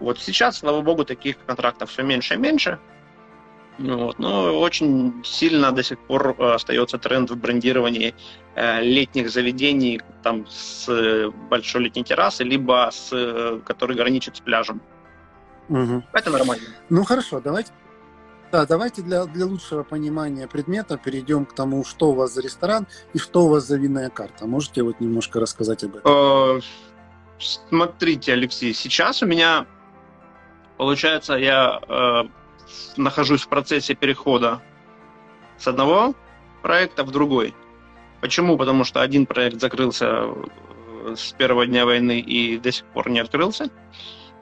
Вот 0.00 0.18
сейчас, 0.18 0.58
слава 0.58 0.80
богу, 0.80 1.04
таких 1.04 1.36
контрактов 1.46 1.90
все 1.90 2.02
меньше 2.02 2.34
и 2.34 2.36
меньше, 2.36 2.78
вот. 3.78 4.18
Но 4.18 4.60
очень 4.60 5.22
сильно 5.24 5.72
до 5.72 5.82
сих 5.82 5.98
пор 5.98 6.36
э, 6.38 6.54
остается 6.54 6.98
тренд 6.98 7.30
в 7.30 7.36
брендировании 7.36 8.14
э, 8.54 8.80
летних 8.82 9.30
заведений 9.30 10.00
там, 10.22 10.46
с 10.48 10.88
большой 11.50 11.84
летней 11.84 12.04
террасы, 12.04 12.44
либо 12.44 12.88
с, 12.92 13.08
э, 13.12 13.60
который 13.64 13.96
граничит 13.96 14.36
с 14.36 14.40
пляжем. 14.40 14.80
Угу. 15.68 16.04
Это 16.12 16.30
нормально. 16.30 16.64
Ну 16.88 17.04
хорошо, 17.04 17.40
давайте 17.40 17.72
да, 18.54 18.66
давайте 18.66 19.02
для, 19.02 19.24
для 19.24 19.46
лучшего 19.46 19.82
понимания 19.82 20.46
предмета 20.46 20.96
перейдем 20.96 21.44
к 21.44 21.56
тому, 21.56 21.84
что 21.84 22.10
у 22.10 22.14
вас 22.14 22.34
за 22.34 22.40
ресторан 22.40 22.86
и 23.12 23.18
что 23.18 23.46
у 23.46 23.48
вас 23.48 23.66
за 23.66 23.76
винная 23.76 24.10
карта. 24.10 24.46
Можете 24.46 24.84
вот 24.84 25.00
немножко 25.00 25.40
рассказать 25.40 25.82
об 25.82 25.96
этом? 25.96 26.12
Э, 26.56 26.60
смотрите, 27.40 28.32
Алексей, 28.32 28.72
сейчас 28.72 29.24
у 29.24 29.26
меня, 29.26 29.66
получается, 30.76 31.34
я 31.34 31.80
э, 31.88 32.28
нахожусь 32.96 33.42
в 33.42 33.48
процессе 33.48 33.96
перехода 33.96 34.62
с 35.58 35.66
одного 35.66 36.14
проекта 36.62 37.02
в 37.02 37.10
другой. 37.10 37.56
Почему? 38.20 38.56
Потому 38.56 38.84
что 38.84 39.02
один 39.02 39.26
проект 39.26 39.60
закрылся 39.60 40.28
э, 40.28 41.14
с 41.16 41.32
первого 41.32 41.66
дня 41.66 41.86
войны 41.86 42.20
и 42.20 42.56
до 42.58 42.70
сих 42.70 42.84
пор 42.86 43.10
не 43.10 43.18
открылся. 43.18 43.68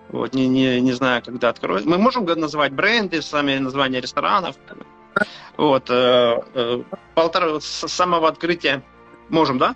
Вот, 0.08 0.34
не, 0.34 0.46
не, 0.48 0.80
не 0.80 0.92
знаю, 0.92 1.22
когда 1.24 1.48
откроют. 1.48 1.86
Мы 1.86 1.98
можем 1.98 2.24
называть 2.24 2.72
бренды, 2.72 3.22
сами 3.22 3.56
названия 3.58 4.00
ресторанов. 4.00 4.56
Вот, 5.56 5.90
э, 5.90 6.42
э, 6.54 6.82
полтора, 7.14 7.60
с 7.60 7.88
самого 7.88 8.28
открытия 8.28 8.82
можем, 9.28 9.58
да? 9.58 9.74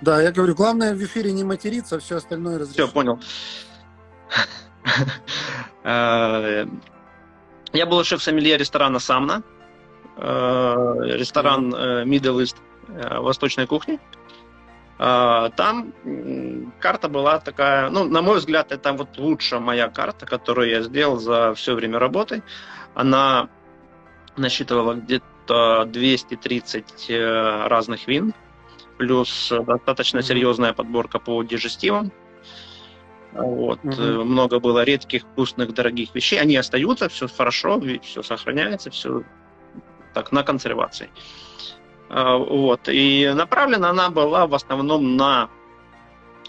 Да, 0.00 0.20
я 0.20 0.30
говорю, 0.30 0.54
главное 0.54 0.94
в 0.94 1.02
эфире 1.02 1.32
не 1.32 1.44
материться, 1.44 1.98
все 1.98 2.16
остальное 2.16 2.58
разрешено. 2.58 2.86
Все, 2.86 2.94
понял. 2.94 3.20
Э, 5.88 6.66
я 7.72 7.86
был 7.86 8.02
шеф-сомелье 8.02 8.56
ресторана 8.56 8.98
«Самна», 8.98 9.44
э, 10.16 10.84
ресторан 11.16 11.72
э, 11.72 12.04
Middle 12.04 12.42
East 12.42 12.56
восточной 13.20 13.66
кухни. 13.66 14.00
А, 14.98 15.50
там 15.50 15.92
карта 16.80 17.08
была 17.08 17.38
такая, 17.38 17.90
ну, 17.90 18.04
на 18.04 18.22
мой 18.22 18.38
взгляд, 18.38 18.72
это 18.72 18.92
вот 18.92 19.18
лучшая 19.18 19.60
моя 19.60 19.88
карта, 19.88 20.26
которую 20.26 20.70
я 20.70 20.82
сделал 20.82 21.18
за 21.18 21.54
все 21.54 21.74
время 21.74 21.98
работы. 21.98 22.42
Она 22.94 23.48
насчитывала 24.36 24.94
где-то 24.94 25.84
230 25.86 27.10
э, 27.10 27.66
разных 27.68 28.06
вин, 28.06 28.32
плюс 28.96 29.52
достаточно 29.66 30.22
серьезная 30.22 30.72
подборка 30.72 31.18
по 31.18 31.42
дежестивам. 31.42 32.10
Вот. 33.32 33.84
Угу. 33.84 34.24
Много 34.24 34.60
было 34.60 34.82
редких, 34.82 35.22
вкусных, 35.22 35.74
дорогих 35.74 36.14
вещей. 36.14 36.40
Они 36.40 36.56
остаются, 36.56 37.10
все 37.10 37.28
хорошо, 37.28 37.80
все 38.02 38.22
сохраняется, 38.22 38.90
все 38.90 39.24
так 40.14 40.32
на 40.32 40.42
консервации. 40.42 41.10
А, 42.08 42.36
вот. 42.36 42.88
И 42.88 43.30
направлена 43.34 43.90
она 43.90 44.10
была 44.10 44.46
в 44.46 44.54
основном 44.54 45.16
на 45.16 45.48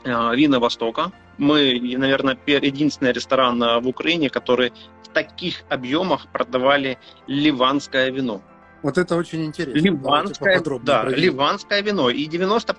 а, 0.06 0.34
вина 0.36 0.60
Востока. 0.60 1.12
Мы, 1.38 1.80
наверное, 1.98 2.38
единственный 2.46 3.12
ресторан 3.12 3.62
а, 3.62 3.80
в 3.80 3.88
Украине, 3.88 4.30
который 4.30 4.74
в 5.04 5.10
таких 5.10 5.64
объемах 5.70 6.28
продавали 6.32 6.98
ливанское 7.28 8.10
вино. 8.12 8.42
Вот 8.84 8.98
это 8.98 9.16
очень 9.16 9.44
интересно. 9.46 9.80
Ливанское, 9.80 10.62
да, 10.84 11.04
ливанское 11.06 11.82
вино. 11.82 12.10
И 12.12 12.26
90, 12.26 12.76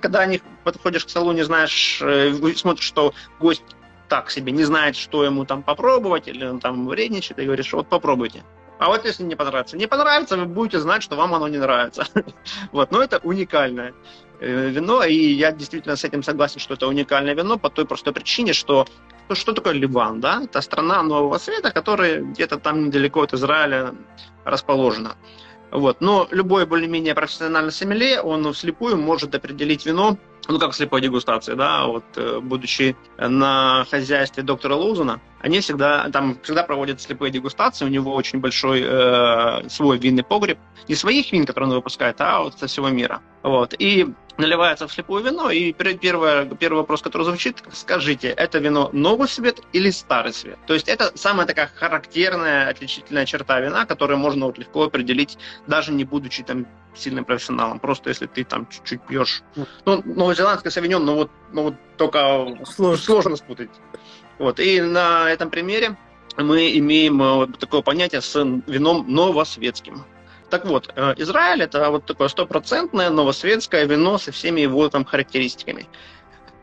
когда 0.00 0.20
они 0.20 0.40
подходишь 0.64 1.04
к 1.04 1.10
столу, 1.10 1.32
не 1.32 1.42
знаешь, 1.42 2.00
э, 2.02 2.32
смотришь, 2.56 2.86
что 2.86 3.12
гость 3.38 3.62
так 4.08 4.30
себе 4.30 4.52
не 4.52 4.64
знает, 4.64 4.96
что 4.96 5.24
ему 5.24 5.44
там 5.44 5.62
попробовать, 5.62 6.26
или 6.26 6.44
он 6.44 6.58
там 6.58 6.86
вредничает, 6.88 7.38
и 7.38 7.44
говоришь, 7.44 7.72
вот 7.72 7.88
попробуйте 7.88 8.42
А 8.82 8.88
вот 8.88 9.04
если 9.04 9.22
не 9.22 9.36
понравится, 9.36 9.76
не 9.76 9.86
понравится, 9.86 10.36
вы 10.36 10.44
будете 10.46 10.80
знать, 10.80 11.04
что 11.04 11.14
вам 11.14 11.34
оно 11.34 11.46
не 11.46 11.58
нравится. 11.58 12.04
Вот, 12.72 12.90
но 12.90 13.00
это 13.00 13.18
уникальное 13.18 13.94
э, 14.40 14.70
вино, 14.70 15.04
и 15.04 15.14
я 15.14 15.52
действительно 15.52 15.94
с 15.94 16.02
этим 16.02 16.24
согласен, 16.24 16.58
что 16.58 16.74
это 16.74 16.88
уникальное 16.88 17.34
вино 17.34 17.58
по 17.58 17.70
той 17.70 17.84
простой 17.84 18.12
причине, 18.12 18.52
что 18.52 18.86
ну, 19.28 19.36
что 19.36 19.52
такое 19.52 19.74
Ливан, 19.74 20.20
да? 20.20 20.42
Это 20.42 20.60
страна 20.60 21.00
Нового 21.04 21.38
Света, 21.38 21.70
которая 21.70 22.22
где-то 22.22 22.58
там 22.58 22.86
недалеко 22.86 23.22
от 23.22 23.34
Израиля 23.34 23.94
расположена. 24.44 25.14
Вот. 25.70 26.00
Но 26.00 26.26
любой 26.32 26.66
более-менее 26.66 27.14
профессиональный 27.14 27.72
сомелье, 27.72 28.20
он 28.20 28.52
вслепую 28.52 28.96
может 28.96 29.32
определить 29.34 29.86
вино, 29.86 30.18
ну, 30.52 30.58
как 30.58 30.74
слепой 30.74 31.00
дегустации, 31.00 31.54
да, 31.54 31.86
вот, 31.86 32.04
э, 32.16 32.40
будучи 32.40 32.96
на 33.18 33.86
хозяйстве 33.90 34.42
доктора 34.42 34.74
Лоузена, 34.74 35.20
они 35.40 35.60
всегда, 35.60 36.08
там 36.10 36.38
всегда 36.42 36.62
проводят 36.62 37.00
слепые 37.00 37.32
дегустации, 37.32 37.84
у 37.84 37.88
него 37.88 38.14
очень 38.14 38.38
большой 38.38 38.82
э, 38.84 39.68
свой 39.68 39.98
винный 39.98 40.22
погреб, 40.22 40.58
не 40.88 40.94
своих 40.94 41.32
вин, 41.32 41.46
которые 41.46 41.70
он 41.70 41.76
выпускает, 41.76 42.20
а 42.20 42.42
вот 42.42 42.58
со 42.58 42.66
всего 42.66 42.88
мира. 42.90 43.22
Вот. 43.42 43.74
И 43.78 44.06
наливается 44.38 44.86
в 44.86 44.92
слепое 44.92 45.24
вино, 45.24 45.50
и 45.50 45.72
первый, 45.72 46.46
первый 46.56 46.78
вопрос, 46.78 47.02
который 47.02 47.24
звучит, 47.24 47.62
скажите, 47.72 48.28
это 48.28 48.58
вино 48.58 48.90
новый 48.92 49.28
цвет 49.28 49.60
или 49.72 49.90
старый 49.90 50.32
цвет? 50.32 50.58
То 50.66 50.74
есть 50.74 50.88
это 50.88 51.12
самая 51.16 51.46
такая 51.46 51.70
характерная, 51.74 52.68
отличительная 52.68 53.26
черта 53.26 53.60
вина, 53.60 53.86
которую 53.86 54.18
можно 54.18 54.46
вот 54.46 54.58
легко 54.58 54.84
определить, 54.84 55.38
даже 55.66 55.92
не 55.92 56.04
будучи 56.04 56.42
там 56.42 56.66
сильным 56.94 57.24
профессионалом. 57.24 57.78
Просто 57.78 58.10
если 58.10 58.26
ты 58.26 58.44
там 58.44 58.66
чуть-чуть 58.68 59.02
пьешь. 59.02 59.42
Ну, 59.84 60.02
новозеландский 60.04 60.70
савиньон, 60.70 61.04
ну 61.04 61.14
вот, 61.14 61.30
ну 61.52 61.62
вот 61.64 61.74
только 61.96 62.46
сложно, 62.64 62.96
сложно 63.02 63.36
спутать. 63.36 63.70
Вот. 64.38 64.60
И 64.60 64.80
на 64.80 65.30
этом 65.30 65.50
примере 65.50 65.96
мы 66.36 66.76
имеем 66.78 67.22
э, 67.22 67.34
вот 67.34 67.58
такое 67.58 67.82
понятие 67.82 68.20
с 68.20 68.34
вином 68.66 69.04
новосветским. 69.08 70.04
Так 70.52 70.66
вот, 70.66 70.92
э, 70.94 71.14
Израиль 71.16 71.62
это 71.62 71.90
вот 71.90 72.04
такое 72.04 72.28
стопроцентное 72.28 73.08
новосветское 73.08 73.86
вино 73.86 74.18
со 74.18 74.32
всеми 74.32 74.60
его 74.60 74.86
там 74.90 75.06
характеристиками. 75.06 75.86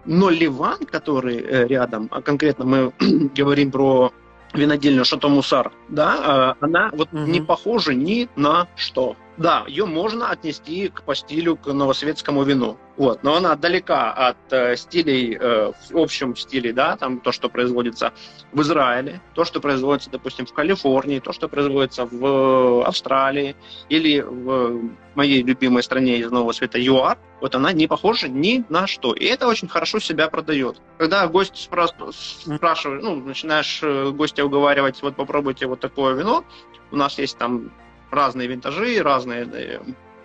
Но 0.06 0.30
Ливан, 0.30 0.86
который 0.86 1.38
э, 1.38 1.68
рядом, 1.68 2.08
а 2.12 2.22
конкретно 2.22 2.66
мы 2.66 2.94
говорим 3.36 3.72
про 3.72 4.14
винодельню 4.54 5.06
Шато 5.06 5.28
Мусар, 5.28 5.72
да, 5.88 6.56
она 6.60 6.92
вот 6.94 7.12
угу. 7.12 7.24
не 7.24 7.42
похожа 7.42 7.96
ни 7.96 8.30
на 8.36 8.68
что. 8.76 9.16
Да, 9.40 9.64
ее 9.68 9.86
можно 9.86 10.32
отнести 10.32 10.90
к 10.90 11.04
по 11.04 11.16
стилю 11.16 11.56
к 11.56 11.72
новосветскому 11.72 12.44
вину. 12.44 12.78
Вот, 12.98 13.24
но 13.24 13.38
она 13.38 13.56
далека 13.56 14.12
от 14.12 14.52
э, 14.52 14.76
стилей, 14.76 15.38
э, 15.40 15.72
в 15.92 15.98
общем 15.98 16.36
стиле, 16.36 16.74
да, 16.74 16.98
там 16.98 17.22
то, 17.22 17.32
что 17.32 17.48
производится 17.48 18.12
в 18.52 18.62
Израиле, 18.62 19.22
то, 19.36 19.46
что 19.46 19.62
производится, 19.62 20.10
допустим, 20.10 20.46
в 20.46 20.52
Калифорнии, 20.52 21.20
то, 21.20 21.32
что 21.32 21.48
производится 21.48 22.06
в 22.06 22.86
Австралии 22.86 23.56
или 23.88 24.20
в 24.20 24.92
моей 25.16 25.42
любимой 25.42 25.84
стране 25.84 26.18
из 26.18 26.30
Нового 26.30 26.52
Света 26.52 26.78
ЮАР, 26.78 27.18
вот 27.40 27.56
она 27.56 27.72
не 27.72 27.88
похожа 27.88 28.28
ни 28.28 28.66
на 28.68 28.88
что. 28.88 29.14
И 29.14 29.24
это 29.24 29.48
очень 29.48 29.70
хорошо 29.70 30.00
себя 30.00 30.28
продает. 30.28 30.82
Когда 30.98 31.26
гость 31.30 31.56
спрашивает, 31.56 33.04
ну, 33.04 33.16
начинаешь 33.16 33.80
э, 33.84 34.12
гостя 34.12 34.44
уговаривать, 34.44 35.02
вот 35.02 35.16
попробуйте 35.16 35.66
вот 35.66 35.80
такое 35.80 36.14
вино, 36.16 36.44
у 36.92 36.98
нас 36.98 37.18
есть 37.18 37.38
там 37.38 37.72
разные 38.12 38.48
винтажи, 38.48 39.02
разные, 39.02 39.46
э, 39.46 39.80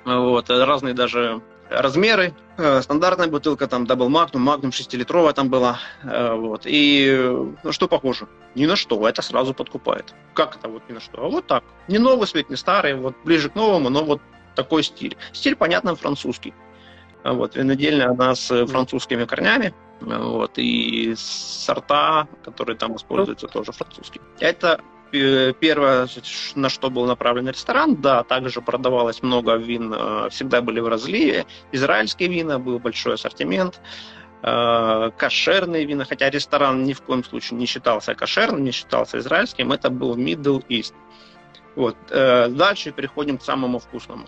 вот, 0.05 0.51
разные 0.51 0.95
даже 0.95 1.43
размеры. 1.71 2.35
Э, 2.57 2.83
стандартная 2.83 3.29
бутылка, 3.29 3.67
там, 3.67 3.85
Double 3.85 4.09
Magnum, 4.09 4.45
Magnum 4.45 4.71
6-литровая 4.71 5.33
там 5.33 5.49
была. 5.49 5.79
Э, 6.03 6.35
вот. 6.35 6.63
И 6.65 7.17
ну, 7.63 7.73
что 7.73 7.89
похоже? 7.89 8.29
Ни 8.55 8.67
на 8.67 8.77
что. 8.77 9.09
Это 9.09 9.23
сразу 9.23 9.55
подкупает. 9.55 10.15
Как 10.35 10.57
это 10.57 10.69
вот 10.69 10.83
ни 10.89 10.93
на 10.95 11.01
что? 11.01 11.25
А 11.25 11.29
вот 11.29 11.47
так. 11.47 11.65
Не 11.89 11.99
новый 11.99 12.27
свет, 12.27 12.51
не 12.51 12.57
старый, 12.57 12.95
вот 12.95 13.15
ближе 13.25 13.51
к 13.51 13.55
новому, 13.55 13.89
но 13.89 14.05
вот 14.05 14.21
такой 14.55 14.83
стиль. 14.83 15.17
Стиль, 15.33 15.57
понятно, 15.57 15.97
французский. 15.97 16.55
Вот, 17.25 17.57
винодельня, 17.57 18.11
она 18.11 18.35
с 18.35 18.67
французскими 18.67 19.25
корнями. 19.25 19.75
Вот, 20.01 20.53
и 20.57 21.15
сорта, 21.17 22.29
которые 22.45 22.77
там 22.77 22.97
используются, 22.97 23.47
тоже 23.47 23.73
французские. 23.73 24.23
Это 24.39 24.81
первое, 25.61 26.09
на 26.55 26.69
что 26.69 26.91
был 26.91 27.07
направлен 27.07 27.49
ресторан, 27.49 27.97
да, 27.97 28.23
также 28.23 28.61
продавалось 28.61 29.23
много 29.23 29.57
вин, 29.57 29.93
э, 29.95 30.29
всегда 30.31 30.61
были 30.61 30.81
в 30.81 30.89
разливе. 30.89 31.47
Израильские 31.73 32.29
вина, 32.29 32.59
был 32.59 32.79
большой 32.79 33.15
ассортимент 33.15 33.81
э, 34.43 35.11
кошерные 35.17 35.85
вина, 35.85 36.05
хотя 36.05 36.31
ресторан 36.31 36.85
ни 36.85 36.93
в 36.93 37.03
коем 37.03 37.25
случае 37.25 37.59
не 37.59 37.67
считался 37.67 38.15
кошерным, 38.15 38.65
не 38.65 38.73
считался 38.73 39.19
израильским, 39.19 39.73
это 39.73 39.91
был 39.91 40.17
Middle 40.17 40.65
East. 40.69 40.95
Вот. 41.77 41.97
Э, 42.11 42.49
дальше 42.49 42.93
переходим 42.93 43.39
к 43.39 43.43
самому 43.43 43.79
вкусному. 43.79 44.27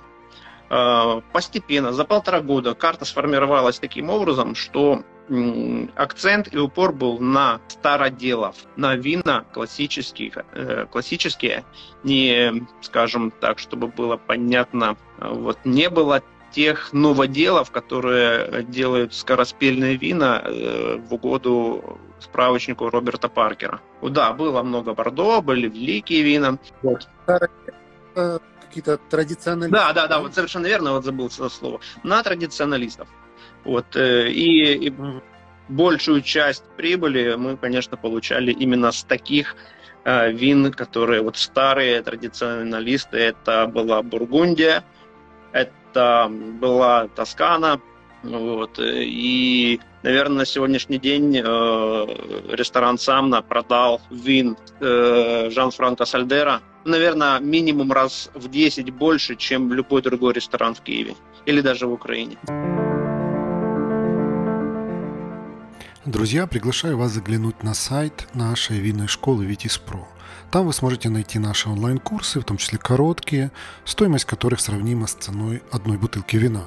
Постепенно, 0.68 1.92
за 1.92 2.04
полтора 2.04 2.40
года 2.40 2.74
карта 2.74 3.04
сформировалась 3.04 3.78
таким 3.78 4.10
образом, 4.10 4.54
что 4.54 5.04
акцент 5.96 6.52
и 6.52 6.58
упор 6.58 6.92
был 6.92 7.18
на 7.18 7.60
староделов, 7.68 8.56
на 8.76 8.94
вина 8.94 9.44
классических, 9.52 10.38
э, 10.52 10.86
классические, 10.90 11.64
не, 12.04 12.64
скажем 12.80 13.32
так, 13.32 13.58
чтобы 13.58 13.88
было 13.88 14.16
понятно, 14.16 14.96
вот 15.18 15.58
не 15.64 15.90
было 15.90 16.22
тех 16.52 16.92
новоделов, 16.92 17.70
которые 17.70 18.62
делают 18.62 19.14
скороспельные 19.14 19.96
вина 19.96 20.42
э, 20.44 20.96
в 20.96 21.12
угоду 21.12 21.98
справочнику 22.20 22.88
Роберта 22.88 23.28
Паркера. 23.28 23.80
Да, 24.02 24.32
было 24.32 24.62
много 24.62 24.94
Бордо, 24.94 25.42
были 25.42 25.68
великие 25.68 26.22
вина. 26.22 26.58
Вот. 26.82 27.08
Какие-то 28.68 28.98
традиционные. 28.98 29.70
Да, 29.70 29.92
да, 29.92 30.06
да, 30.06 30.20
вот 30.20 30.34
совершенно 30.34 30.66
верно, 30.66 30.92
вот 30.92 31.04
забыл 31.04 31.30
слово. 31.30 31.80
На 32.02 32.22
традиционалистов. 32.22 33.08
Вот, 33.64 33.96
э, 33.96 34.30
и, 34.30 34.88
и 34.88 34.94
большую 35.68 36.22
часть 36.22 36.64
прибыли 36.76 37.34
мы, 37.36 37.56
конечно, 37.56 37.96
получали 37.96 38.52
именно 38.52 38.92
с 38.92 39.02
таких 39.02 39.56
э, 40.04 40.32
вин, 40.32 40.72
которые 40.72 41.22
вот 41.22 41.36
старые 41.36 42.02
традиционалисты. 42.02 43.18
Это 43.18 43.66
была 43.66 44.02
Бургундия, 44.02 44.84
это 45.52 46.28
была 46.30 47.08
Тоскана, 47.08 47.80
вот, 48.22 48.78
и, 48.78 49.80
наверное, 50.02 50.38
на 50.38 50.44
сегодняшний 50.46 50.98
день 50.98 51.36
э, 51.36 51.42
ресторан 51.42 52.98
Самна 52.98 53.42
продал 53.42 54.00
вин 54.10 54.56
э, 54.80 55.50
Жан-Франко 55.50 56.04
Сальдера, 56.04 56.60
наверное, 56.86 57.40
минимум 57.40 57.92
раз 57.92 58.30
в 58.34 58.48
10 58.48 58.90
больше, 58.90 59.36
чем 59.36 59.72
любой 59.72 60.02
другой 60.02 60.32
ресторан 60.32 60.74
в 60.74 60.80
Киеве 60.80 61.14
или 61.44 61.60
даже 61.60 61.86
в 61.86 61.92
Украине. 61.92 62.36
Друзья, 66.04 66.46
приглашаю 66.46 66.96
вас 66.96 67.12
заглянуть 67.12 67.64
на 67.64 67.74
сайт 67.74 68.28
нашей 68.32 68.78
винной 68.78 69.08
школы 69.08 69.44
Витис 69.44 69.76
Про. 69.76 70.06
Там 70.52 70.66
вы 70.66 70.72
сможете 70.72 71.08
найти 71.08 71.40
наши 71.40 71.68
онлайн-курсы, 71.68 72.40
в 72.40 72.44
том 72.44 72.56
числе 72.56 72.78
короткие, 72.78 73.50
стоимость 73.84 74.24
которых 74.24 74.60
сравнима 74.60 75.08
с 75.08 75.14
ценой 75.14 75.62
одной 75.72 75.98
бутылки 75.98 76.36
вина. 76.36 76.66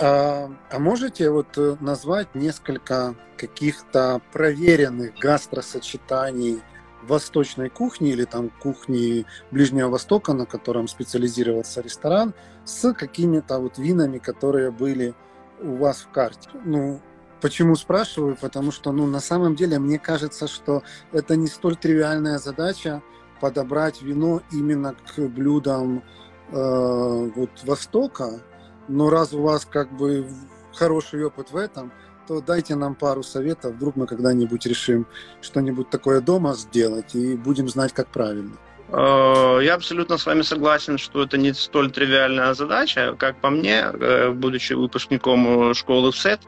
А, 0.00 0.50
а 0.70 0.78
можете 0.78 1.30
вот 1.30 1.58
э, 1.58 1.76
назвать 1.80 2.34
несколько 2.34 3.14
каких-то 3.36 4.20
проверенных 4.32 5.18
гастросочетаний 5.18 6.62
восточной 7.02 7.68
кухни 7.68 8.10
или 8.10 8.24
там 8.24 8.50
кухни 8.50 9.26
Ближнего 9.50 9.88
Востока, 9.88 10.32
на 10.34 10.46
котором 10.46 10.88
специализировался 10.88 11.80
ресторан, 11.80 12.34
с 12.64 12.92
какими-то 12.92 13.58
вот 13.58 13.78
винами, 13.78 14.18
которые 14.18 14.70
были 14.70 15.14
у 15.60 15.76
вас 15.76 15.98
в 16.02 16.10
карте? 16.10 16.48
Ну, 16.64 17.00
Почему 17.40 17.76
спрашиваю? 17.76 18.36
Потому 18.36 18.72
что, 18.72 18.90
ну, 18.90 19.06
на 19.06 19.20
самом 19.20 19.54
деле, 19.54 19.78
мне 19.78 19.98
кажется, 19.98 20.48
что 20.48 20.82
это 21.12 21.36
не 21.36 21.46
столь 21.46 21.76
тривиальная 21.76 22.38
задача 22.38 23.00
подобрать 23.40 24.02
вино 24.02 24.42
именно 24.50 24.94
к 24.94 25.20
блюдам 25.20 26.02
э, 26.50 27.30
вот 27.36 27.50
Востока. 27.64 28.40
Но 28.88 29.10
раз 29.10 29.32
у 29.32 29.42
вас 29.42 29.64
как 29.64 29.92
бы 29.92 30.26
хороший 30.74 31.24
опыт 31.24 31.50
в 31.50 31.56
этом, 31.56 31.92
то 32.26 32.40
дайте 32.40 32.74
нам 32.74 32.94
пару 32.94 33.22
советов. 33.22 33.74
Вдруг 33.74 33.96
мы 33.96 34.06
когда-нибудь 34.06 34.66
решим 34.66 35.06
что-нибудь 35.40 35.90
такое 35.90 36.20
дома 36.20 36.54
сделать 36.54 37.14
и 37.14 37.36
будем 37.36 37.68
знать, 37.68 37.92
как 37.92 38.08
правильно. 38.08 38.56
Э, 38.90 39.60
я 39.62 39.74
абсолютно 39.74 40.16
с 40.18 40.26
вами 40.26 40.42
согласен, 40.42 40.98
что 40.98 41.22
это 41.22 41.36
не 41.38 41.52
столь 41.52 41.90
тривиальная 41.90 42.54
задача. 42.54 43.14
Как 43.18 43.40
по 43.40 43.50
мне, 43.50 43.84
э, 43.92 44.30
будучи 44.30 44.72
выпускником 44.72 45.74
школы 45.74 46.12
СЭТ, 46.12 46.40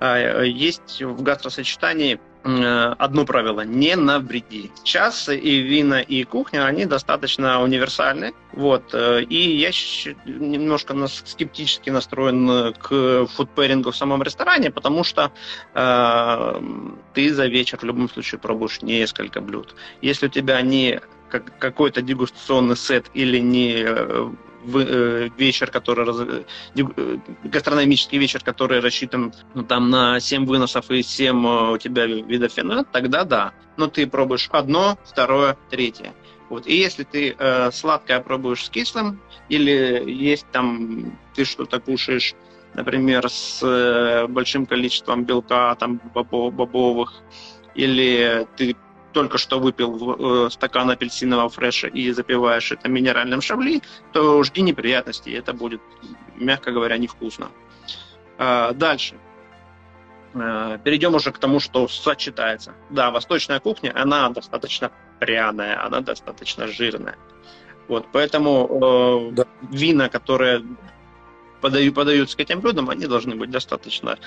э, 0.00 0.44
есть 0.46 1.02
в 1.02 1.22
гастросочетании 1.22 2.20
одно 2.44 3.24
правило– 3.24 3.60
не 3.64 3.94
навреди. 3.96 4.70
Сейчас 4.82 5.28
и 5.28 5.58
вина, 5.58 6.00
и 6.00 6.24
кухня, 6.24 6.66
они 6.66 6.86
достаточно 6.86 7.62
универсальны. 7.62 8.34
Вот. 8.52 8.94
И 8.94 9.56
я 9.56 9.70
немножко 10.26 11.06
скептически 11.06 11.90
настроен 11.90 12.74
к 12.74 13.26
фудпэрингу 13.26 13.90
в 13.90 13.96
самом 13.96 14.22
ресторане, 14.22 14.70
потому 14.70 15.04
что 15.04 15.30
э, 15.74 16.62
ты 17.14 17.32
за 17.32 17.46
вечер 17.46 17.78
в 17.78 17.84
любом 17.84 18.08
случае 18.08 18.38
пробуешь 18.38 18.82
несколько 18.82 19.40
блюд. 19.40 19.74
Если 20.00 20.26
у 20.26 20.30
тебя 20.30 20.60
не 20.62 21.00
как, 21.32 21.58
какой-то 21.58 22.02
дегустационный 22.02 22.76
сет 22.76 23.06
или 23.14 23.38
не 23.38 23.72
э, 23.72 23.84
э, 23.86 24.30
вечер, 24.64 25.70
который 25.70 26.06
э, 26.76 27.18
гастрономический 27.44 28.18
вечер, 28.18 28.42
который 28.42 28.80
рассчитан 28.80 29.32
ну, 29.54 29.62
там 29.64 29.90
на 29.90 30.20
7 30.20 30.46
выносов 30.46 30.90
и 30.90 31.02
7 31.02 31.72
у 31.74 31.78
тебя 31.78 32.06
видов 32.06 32.56
вина, 32.56 32.84
тогда 32.84 33.24
да. 33.24 33.52
Но 33.76 33.86
ты 33.86 34.06
пробуешь 34.06 34.48
одно, 34.52 34.98
второе, 35.04 35.56
третье. 35.70 36.14
Вот. 36.48 36.66
И 36.66 36.76
если 36.76 37.04
ты 37.04 37.34
э, 37.38 37.70
сладкое 37.72 38.20
пробуешь 38.20 38.64
с 38.64 38.70
кислым, 38.70 39.20
или 39.48 40.02
есть 40.06 40.46
там, 40.52 41.18
ты 41.34 41.44
что-то 41.44 41.80
кушаешь, 41.80 42.34
например, 42.74 43.28
с 43.28 43.60
э, 43.62 44.26
большим 44.28 44.66
количеством 44.66 45.24
белка, 45.24 45.74
там, 45.76 46.00
бобов, 46.14 46.52
бобовых, 46.52 47.14
или 47.74 48.46
ты 48.56 48.76
только 49.12 49.38
что 49.38 49.60
выпил 49.60 50.46
э, 50.46 50.50
стакан 50.50 50.90
апельсинового 50.90 51.48
фреша 51.48 51.88
и 51.88 52.10
запиваешь 52.12 52.72
это 52.72 52.88
минеральным 52.88 53.40
шабли, 53.40 53.82
то 54.12 54.42
жди 54.42 54.62
неприятностей, 54.62 55.32
это 55.32 55.52
будет, 55.52 55.80
мягко 56.36 56.72
говоря, 56.72 56.98
невкусно. 56.98 57.48
Э, 58.38 58.72
дальше. 58.74 59.16
Э, 60.34 60.78
перейдем 60.82 61.14
уже 61.14 61.30
к 61.32 61.38
тому, 61.38 61.60
что 61.60 61.88
сочетается. 61.88 62.74
Да, 62.90 63.10
восточная 63.10 63.60
кухня, 63.60 63.92
она 63.94 64.28
достаточно 64.30 64.90
пряная, 65.20 65.84
она 65.84 66.00
достаточно 66.00 66.66
жирная. 66.66 67.16
Вот, 67.88 68.06
поэтому 68.12 69.30
э, 69.30 69.32
да. 69.32 69.44
вина, 69.70 70.08
которые 70.08 70.64
подаю, 71.60 71.92
подаются 71.92 72.36
к 72.36 72.40
этим 72.40 72.60
блюдам, 72.60 72.90
они 72.90 73.06
должны 73.06 73.36
быть 73.36 73.50
достаточно 73.50 74.18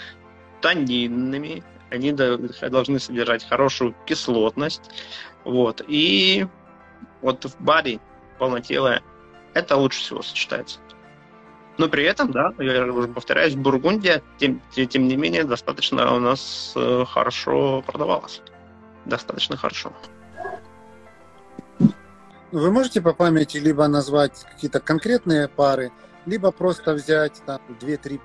танинными, 0.61 1.63
они 1.89 2.11
должны 2.11 2.99
содержать 2.99 3.47
хорошую 3.47 3.95
кислотность. 4.05 4.89
Вот. 5.43 5.81
И 5.87 6.47
вот 7.21 7.45
в 7.45 7.61
баре 7.61 7.99
полнотелое 8.39 9.01
это 9.53 9.77
лучше 9.77 9.99
всего 9.99 10.21
сочетается. 10.21 10.79
Но 11.77 11.89
при 11.89 12.05
этом, 12.05 12.31
да, 12.31 12.53
я 12.59 12.85
уже 12.85 13.09
повторяюсь, 13.09 13.55
Бургундия, 13.55 14.21
тем, 14.37 14.61
тем 14.71 15.07
не 15.07 15.17
менее, 15.17 15.43
достаточно 15.43 16.15
у 16.15 16.19
нас 16.19 16.73
э, 16.75 17.03
хорошо 17.05 17.83
продавалась. 17.85 18.41
Достаточно 19.05 19.57
хорошо. 19.57 19.91
Вы 22.51 22.71
можете 22.71 23.01
по 23.01 23.13
памяти 23.13 23.57
либо 23.57 23.87
назвать 23.87 24.45
какие-то 24.49 24.79
конкретные 24.79 25.49
пары, 25.49 25.91
либо 26.25 26.51
просто 26.51 26.93
взять 26.93 27.41
там 27.45 27.59
2-3 27.81 28.19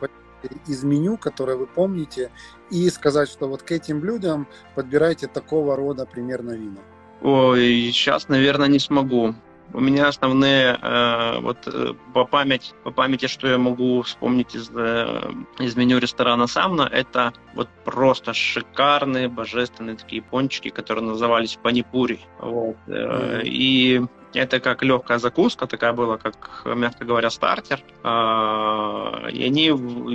из 0.67 0.85
меню, 0.85 1.17
которое 1.17 1.57
вы 1.57 1.67
помните, 1.67 2.31
и 2.71 2.89
сказать, 2.91 3.29
что 3.29 3.49
вот 3.49 3.63
к 3.63 3.73
этим 3.73 4.01
блюдам 4.01 4.47
подбирайте 4.75 5.27
такого 5.27 5.77
рода 5.77 6.07
примерно 6.07 6.53
вина? 6.53 6.81
Ой, 7.23 7.91
сейчас, 7.93 8.29
наверное, 8.29 8.69
не 8.69 8.79
смогу. 8.79 9.35
У 9.73 9.81
меня 9.81 10.09
основные 10.09 10.79
э, 10.83 11.39
вот 11.41 11.59
э, 11.67 11.95
по 12.13 12.25
памяти, 12.25 12.73
по 12.83 12.91
памяти, 12.91 13.27
что 13.27 13.47
я 13.47 13.57
могу 13.57 14.03
вспомнить 14.03 14.57
из, 14.57 14.69
э, 14.75 15.31
из 15.61 15.77
меню 15.77 15.99
ресторана 15.99 16.49
Самна, 16.49 16.89
это 16.91 17.33
вот 17.55 17.69
просто 17.85 18.35
шикарные, 18.35 19.29
божественные 19.29 19.97
такие 19.97 20.23
пончики, 20.23 20.71
которые 20.71 21.05
назывались 21.05 21.57
панипури. 21.63 22.19
Вот. 22.41 22.77
Mm-hmm. 22.89 23.43
И 23.45 24.03
это 24.35 24.61
как 24.61 24.83
легкая 24.83 25.19
закуска, 25.19 25.67
такая 25.67 25.93
была, 25.93 26.17
как, 26.17 26.63
мягко 26.65 27.05
говоря, 27.05 27.31
стартер. 27.31 27.83
А, 28.03 29.29
и 29.31 29.45
они 29.45 29.73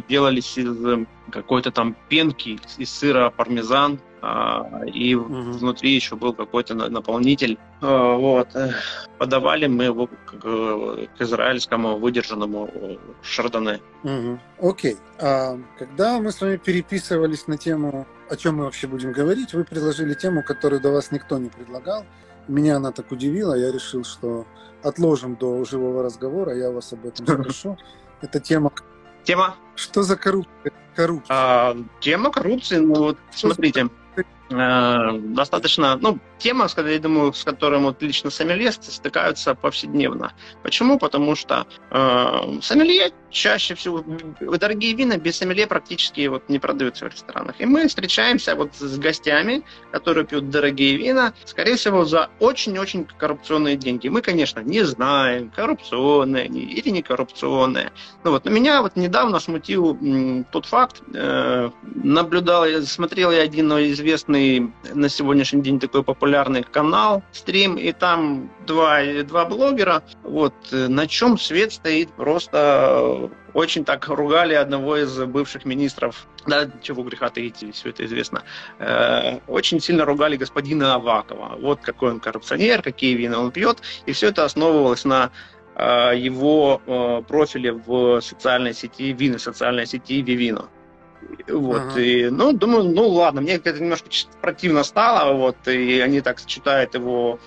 делались 0.07 0.57
из 0.57 1.05
какой-то 1.31 1.71
там 1.71 1.95
пенки, 2.09 2.59
из 2.77 2.89
сыра 2.89 3.29
пармезан, 3.29 3.99
а, 4.21 4.81
и 4.85 5.15
угу. 5.15 5.27
внутри 5.27 5.93
еще 5.93 6.15
был 6.15 6.33
какой-то 6.33 6.73
наполнитель. 6.73 7.57
А, 7.81 8.15
вот. 8.15 8.49
Подавали 9.17 9.67
мы 9.67 9.85
его 9.85 10.07
к, 10.07 11.07
израильскому 11.19 11.97
выдержанному 11.97 12.99
шардоне. 13.21 13.81
Угу. 14.03 14.39
Окей. 14.61 14.97
А 15.19 15.57
когда 15.77 16.19
мы 16.19 16.31
с 16.31 16.41
вами 16.41 16.57
переписывались 16.57 17.47
на 17.47 17.57
тему, 17.57 18.07
о 18.29 18.35
чем 18.35 18.57
мы 18.57 18.63
вообще 18.63 18.87
будем 18.87 19.11
говорить, 19.11 19.53
вы 19.53 19.63
предложили 19.63 20.13
тему, 20.13 20.43
которую 20.43 20.81
до 20.81 20.91
вас 20.91 21.11
никто 21.11 21.37
не 21.37 21.49
предлагал. 21.49 22.05
Меня 22.47 22.77
она 22.77 22.91
так 22.91 23.11
удивила, 23.11 23.53
я 23.53 23.71
решил, 23.71 24.03
что 24.03 24.45
отложим 24.83 25.35
до 25.35 25.63
живого 25.65 26.03
разговора, 26.03 26.55
я 26.55 26.71
вас 26.71 26.93
об 26.93 27.05
этом 27.05 27.25
спрошу. 27.41 27.77
Это 28.21 28.39
тема... 28.39 28.71
Тема? 29.23 29.55
Что 29.75 30.03
за 30.03 30.15
коррупция? 30.15 30.71
коррупция? 30.95 31.35
А, 31.35 31.77
тема 31.99 32.31
коррупции, 32.31 32.77
ну 32.77 32.95
вот, 32.95 33.17
смотрите. 33.31 33.81
Э, 33.81 33.89
достаточно, 34.49 35.97
ну, 35.97 36.19
тема, 36.37 36.67
я 36.77 36.99
думаю, 36.99 37.33
с 37.33 37.43
которой 37.43 37.79
вот 37.79 38.01
лично 38.01 38.29
сомелье 38.29 38.71
стыкаются 38.71 39.55
повседневно. 39.55 40.33
Почему? 40.61 40.99
Потому 40.99 41.35
что 41.35 41.65
э, 41.89 42.59
сомелье 42.61 43.11
чаще 43.31 43.73
всего, 43.75 44.03
дорогие 44.39 44.93
вина 44.93 45.17
без 45.17 45.37
сомелье 45.37 45.67
практически 45.67 46.27
вот 46.27 46.47
не 46.47 46.59
продаются 46.59 47.05
в 47.05 47.11
ресторанах. 47.11 47.59
И 47.59 47.65
мы 47.65 47.87
встречаемся 47.87 48.55
вот 48.55 48.75
с 48.75 48.97
гостями, 48.97 49.63
которые 49.91 50.25
пьют 50.25 50.49
дорогие 50.49 50.95
вина, 50.95 51.33
скорее 51.45 51.75
всего, 51.75 52.05
за 52.05 52.29
очень-очень 52.39 53.07
коррупционные 53.17 53.75
деньги. 53.75 54.07
Мы, 54.07 54.21
конечно, 54.21 54.59
не 54.59 54.83
знаем, 54.83 55.51
коррупционные 55.55 56.47
или 56.47 56.89
не 56.89 57.01
коррупционные. 57.01 57.91
Ну 58.23 58.31
вот, 58.31 58.45
но 58.45 58.51
меня 58.51 58.81
вот 58.81 58.95
недавно 58.95 59.39
смутил 59.39 59.95
м, 59.95 60.45
тот 60.51 60.65
факт, 60.65 61.01
э, 61.13 61.69
наблюдал, 61.83 62.65
смотрел 62.83 63.31
я 63.31 63.41
один 63.41 63.71
известный 63.91 64.34
известный 64.35 64.73
на 64.93 65.09
сегодняшний 65.09 65.61
день 65.61 65.79
такой 65.79 66.03
популярный 66.03 66.63
канал, 66.63 67.23
стрим, 67.31 67.75
и 67.75 67.91
там 67.91 68.49
два, 68.65 69.01
два 69.23 69.45
блогера. 69.45 70.03
Вот 70.23 70.53
э, 70.71 70.87
на 70.87 71.07
чем 71.07 71.37
свет 71.37 71.73
стоит, 71.73 72.09
просто 72.13 73.29
очень 73.53 73.85
так 73.85 74.07
ругали 74.07 74.53
одного 74.53 74.97
из 74.97 75.17
бывших 75.17 75.65
министров, 75.65 76.27
да, 76.45 76.69
чего 76.81 77.03
греха 77.03 77.29
таить, 77.29 77.65
все 77.73 77.89
это 77.89 78.05
известно, 78.05 78.43
э, 78.79 79.39
очень 79.47 79.79
сильно 79.79 80.05
ругали 80.05 80.37
господина 80.37 80.95
Авакова. 80.95 81.57
Вот 81.61 81.81
какой 81.81 82.11
он 82.11 82.19
коррупционер, 82.19 82.81
какие 82.81 83.15
вина 83.15 83.39
он 83.39 83.51
пьет, 83.51 83.81
и 84.05 84.11
все 84.11 84.27
это 84.27 84.45
основывалось 84.45 85.05
на 85.05 85.31
э, 85.75 86.13
его 86.17 86.81
э, 86.85 87.21
профиле 87.27 87.73
в 87.73 88.21
социальной 88.21 88.73
сети, 88.73 89.13
вины 89.13 89.39
социальной 89.39 89.85
сети 89.85 90.21
Вивино. 90.21 90.69
Вот, 91.47 91.81
ага. 91.91 91.99
и, 91.99 92.29
ну, 92.29 92.53
думаю, 92.53 92.83
ну, 92.83 93.07
ладно, 93.07 93.41
мне 93.41 93.53
это 93.53 93.73
немножко 93.73 94.09
противно 94.41 94.83
стало, 94.83 95.33
вот, 95.33 95.67
и 95.67 95.99
они 95.99 96.21
так 96.21 96.43
читают 96.45 96.93
его 96.95 97.39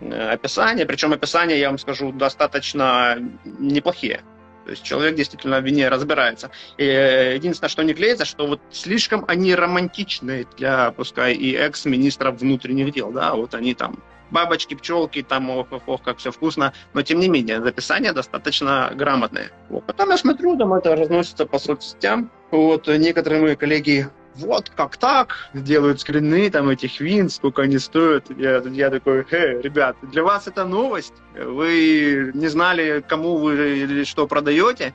э, 0.00 0.30
описание, 0.30 0.86
причем 0.86 1.12
описания, 1.12 1.58
я 1.58 1.68
вам 1.68 1.78
скажу, 1.78 2.12
достаточно 2.12 3.18
неплохие. 3.44 4.22
То 4.64 4.72
есть 4.72 4.82
человек 4.82 5.14
действительно 5.14 5.60
в 5.60 5.64
вине 5.64 5.88
разбирается. 5.88 6.50
И 6.76 6.84
э, 6.84 7.36
единственное, 7.36 7.70
что 7.70 7.82
не 7.82 7.94
клеится, 7.94 8.26
что 8.26 8.46
вот 8.46 8.60
слишком 8.70 9.24
они 9.26 9.54
романтичные 9.54 10.46
для, 10.56 10.90
пускай, 10.90 11.32
и 11.34 11.54
экс-министров 11.54 12.38
внутренних 12.40 12.92
дел, 12.92 13.10
да, 13.10 13.34
вот 13.34 13.54
они 13.54 13.74
там 13.74 14.02
бабочки, 14.30 14.74
пчелки, 14.74 15.22
там, 15.22 15.48
ох, 15.50 15.68
ох, 15.70 15.82
ох, 15.86 16.02
как 16.02 16.18
все 16.18 16.30
вкусно, 16.30 16.74
но 16.92 17.02
тем 17.02 17.20
не 17.20 17.28
менее, 17.28 17.62
записание 17.62 18.12
достаточно 18.12 18.92
грамотное. 18.94 19.52
Вот. 19.70 19.86
Потом 19.86 20.10
я 20.10 20.18
смотрю, 20.18 20.56
там 20.58 20.74
это 20.74 20.94
разносится 20.94 21.46
по 21.46 21.58
соцсетям, 21.58 22.30
вот, 22.50 22.86
некоторые 22.88 23.42
мои 23.42 23.56
коллеги 23.56 24.08
вот 24.38 24.70
как 24.70 24.96
так, 24.96 25.50
делают 25.52 26.00
скрины 26.00 26.48
там 26.50 26.68
этих 26.68 27.00
вин, 27.00 27.28
сколько 27.28 27.62
они 27.62 27.78
стоят. 27.78 28.26
Я, 28.36 28.58
я 28.58 28.90
такой, 28.90 29.26
э, 29.30 29.60
ребят, 29.60 29.96
для 30.02 30.22
вас 30.22 30.46
это 30.46 30.64
новость, 30.64 31.14
вы 31.36 32.30
не 32.34 32.46
знали, 32.46 33.04
кому 33.06 33.38
вы 33.38 33.80
или 33.80 34.04
что 34.04 34.26
продаете, 34.26 34.94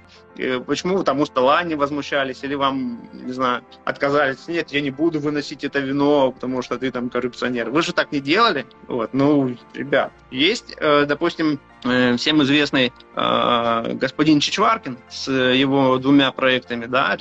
почему 0.65 0.98
вы 0.98 1.04
там 1.04 1.19
у 1.19 1.26
стола 1.26 1.63
не 1.63 1.76
возмущались, 1.76 2.43
или 2.43 2.56
вам, 2.56 3.10
не 3.13 3.34
знаю, 3.34 3.63
отказались, 3.86 4.48
нет, 4.48 4.72
я 4.72 4.82
не 4.82 4.91
буду 4.91 5.19
выносить 5.19 5.63
это 5.63 5.80
вино, 5.80 6.32
потому 6.32 6.62
что 6.62 6.78
ты 6.78 6.91
там 6.91 7.10
коррупционер. 7.10 7.69
Вы 7.69 7.82
же 7.82 7.93
так 7.93 8.12
не 8.12 8.19
делали? 8.19 8.65
Вот, 8.88 9.13
ну, 9.13 9.56
ребят, 9.74 10.12
есть, 10.32 10.76
э, 10.78 11.06
допустим, 11.06 11.60
э, 11.84 12.15
всем 12.17 12.41
известный 12.43 12.91
э, 13.15 13.93
господин 13.93 14.39
Чичваркин 14.39 14.98
с 15.10 15.32
его 15.32 15.98
двумя 15.98 16.32
проектами, 16.32 16.86
да, 16.86 17.15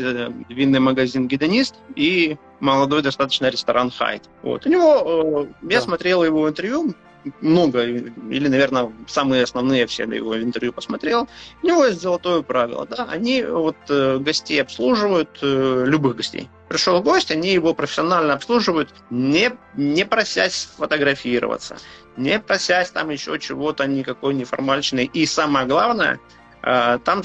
винный 0.49 0.81
магазин 0.81 1.29
«Гедонист» 1.29 1.77
и 1.95 2.37
молодой 2.61 3.03
достаточно 3.03 3.47
ресторан 3.47 3.91
«Хайт». 3.91 4.23
Вот. 4.43 4.67
У 4.67 4.69
него, 4.69 5.49
я 5.63 5.79
да. 5.79 5.81
смотрел 5.81 6.25
его 6.25 6.49
интервью, 6.49 6.95
много, 7.41 7.85
или, 7.85 8.49
наверное, 8.49 8.93
самые 9.07 9.45
основные 9.45 9.87
все 9.87 10.05
его 10.05 10.41
интервью 10.41 10.73
посмотрел. 10.73 11.29
У 11.63 11.67
него 11.67 11.85
есть 11.85 12.01
золотое 12.01 12.43
правило, 12.43 12.87
да, 12.87 13.07
они 13.09 13.43
вот 13.43 13.77
э, 13.89 14.19
гостей 14.19 14.61
обслуживают, 14.61 15.39
э, 15.43 15.85
любых 15.87 16.17
гостей. 16.17 16.51
Пришел 16.69 17.03
гость, 17.03 17.31
они 17.31 17.53
его 17.53 17.75
профессионально 17.75 18.35
обслуживают, 18.35 18.91
не, 19.11 19.53
не 19.77 20.05
просясь 20.05 20.69
фотографироваться, 20.77 21.77
не 22.17 22.39
просясь 22.39 22.91
там 22.91 23.11
еще 23.11 23.39
чего-то 23.39 23.87
никакой 23.87 24.35
неформальщины. 24.35 25.05
И 25.13 25.27
самое 25.27 25.67
главное, 25.67 26.19
э, 26.63 26.99
там 27.05 27.23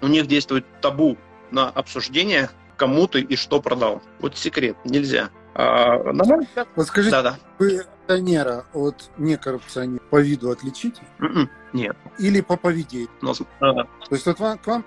у 0.00 0.06
них 0.06 0.26
действует 0.26 0.64
табу 0.80 1.16
на 1.50 1.68
обсуждение, 1.68 2.50
кому 2.76 3.06
ты 3.06 3.20
и 3.20 3.36
что 3.36 3.60
продал. 3.60 4.02
Вот 4.20 4.36
секрет, 4.36 4.76
нельзя. 4.84 5.30
А, 5.54 6.12
на 6.12 6.24
мой 6.24 6.40
взгляд... 6.40 6.68
Вот 6.74 6.86
скажите, 6.86 7.10
да, 7.12 7.22
да. 7.22 7.38
вы 7.58 7.84
коррупционера 8.06 8.64
от 8.72 9.10
некоррупционера 9.18 10.02
по 10.10 10.20
виду 10.20 10.50
отличите? 10.50 11.02
Mm-mm, 11.20 11.48
нет. 11.72 11.96
Или 12.18 12.40
по 12.40 12.56
поведению? 12.56 13.08
Но, 13.20 13.34
да. 13.60 13.84
То 14.08 14.14
есть 14.14 14.26
вот 14.26 14.38
вам, 14.38 14.58
к 14.58 14.66
вам 14.66 14.84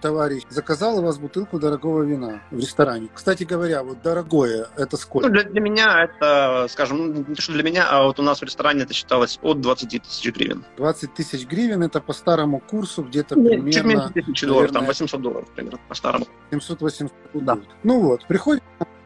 товарищ 0.00 0.42
заказал 0.48 0.98
у 0.98 1.02
вас 1.02 1.18
бутылку 1.18 1.58
дорогого 1.58 2.02
вина 2.02 2.42
в 2.50 2.58
ресторане. 2.58 3.08
Кстати 3.12 3.44
говоря, 3.44 3.82
вот 3.82 4.02
дорогое, 4.02 4.68
это 4.76 4.96
сколько? 4.96 5.28
Ну, 5.28 5.34
для, 5.34 5.44
для 5.44 5.60
меня 5.60 6.04
это, 6.04 6.66
скажем, 6.70 6.98
ну, 6.98 7.12
не 7.12 7.34
то, 7.34 7.42
что 7.42 7.52
для 7.52 7.62
меня, 7.62 7.86
а 7.88 8.04
вот 8.04 8.18
у 8.18 8.22
нас 8.22 8.40
в 8.40 8.42
ресторане 8.42 8.82
это 8.82 8.94
считалось 8.94 9.38
от 9.42 9.60
20 9.60 10.02
тысяч 10.02 10.34
гривен. 10.34 10.64
20 10.76 11.14
тысяч 11.14 11.46
гривен 11.46 11.82
это 11.82 12.00
по 12.00 12.12
старому 12.12 12.60
курсу 12.60 13.02
где-то 13.02 13.38
Нет, 13.38 13.50
примерно... 13.50 13.72
Чуть 13.72 13.84
меньше 13.84 14.12
тысячи 14.14 14.46
долларов, 14.46 14.72
там 14.72 14.86
800 14.86 15.20
долларов 15.20 15.48
примерно 15.54 15.78
по 15.88 15.94
старому. 15.94 16.26
700-800 16.50 17.10
да. 17.34 17.58
Ну 17.82 18.00
вот, 18.00 18.26
приходит 18.26 18.62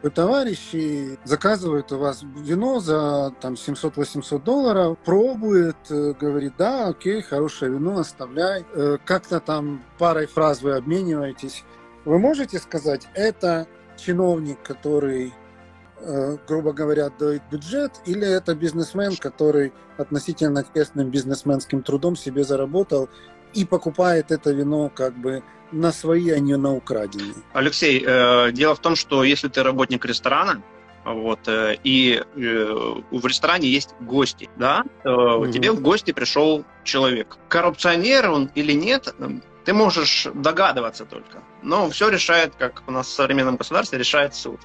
товарищ 0.09 0.73
и 0.73 1.17
заказывает 1.23 1.91
у 1.91 1.97
вас 1.97 2.23
вино 2.23 2.79
за 2.79 3.33
там 3.41 3.53
700-800 3.53 4.43
долларов, 4.43 4.97
пробует, 5.05 5.77
э, 5.89 6.13
говорит, 6.19 6.53
да, 6.57 6.87
окей, 6.87 7.21
хорошее 7.21 7.71
вино, 7.71 7.99
оставляй. 7.99 8.65
Э, 8.73 8.97
как-то 9.03 9.39
там 9.39 9.83
парой 9.97 10.27
фраз 10.27 10.61
вы 10.61 10.73
обмениваетесь. 10.73 11.63
Вы 12.05 12.19
можете 12.19 12.59
сказать, 12.59 13.07
это 13.13 13.67
чиновник, 13.97 14.61
который 14.61 15.33
э, 15.99 16.37
грубо 16.47 16.73
говоря, 16.73 17.09
дает 17.09 17.41
бюджет, 17.51 17.93
или 18.05 18.27
это 18.27 18.55
бизнесмен, 18.55 19.15
который 19.15 19.73
относительно 19.97 20.65
честным 20.73 21.09
бизнесменским 21.09 21.81
трудом 21.81 22.15
себе 22.15 22.43
заработал 22.43 23.09
и 23.55 23.65
покупает 23.65 24.31
это 24.31 24.51
вино 24.51 24.91
как 24.93 25.17
бы 25.17 25.43
на 25.71 25.91
свои, 25.91 26.29
а 26.29 26.39
не 26.39 26.57
на 26.57 26.73
украденные. 26.73 27.35
Алексей, 27.53 28.03
э, 28.05 28.51
дело 28.51 28.75
в 28.75 28.79
том, 28.79 28.95
что 28.95 29.23
если 29.23 29.47
ты 29.47 29.63
работник 29.63 30.05
ресторана, 30.05 30.61
вот, 31.05 31.47
э, 31.47 31.77
и 31.83 32.21
э, 32.35 32.95
в 33.11 33.25
ресторане 33.25 33.69
есть 33.69 33.95
гости, 33.99 34.49
да, 34.57 34.83
э, 35.03 35.09
угу. 35.09 35.51
тебе 35.51 35.71
в 35.71 35.81
гости 35.81 36.11
пришел 36.11 36.65
человек. 36.83 37.37
Коррупционер 37.47 38.29
он 38.31 38.51
или 38.55 38.73
нет, 38.73 39.13
ты 39.65 39.73
можешь 39.73 40.27
догадываться 40.33 41.05
только. 41.05 41.43
Но 41.61 41.89
все 41.89 42.09
решает, 42.09 42.55
как 42.55 42.83
у 42.87 42.91
нас 42.91 43.07
в 43.07 43.13
современном 43.13 43.55
государстве, 43.55 43.99
решает 43.99 44.33
суд. 44.35 44.59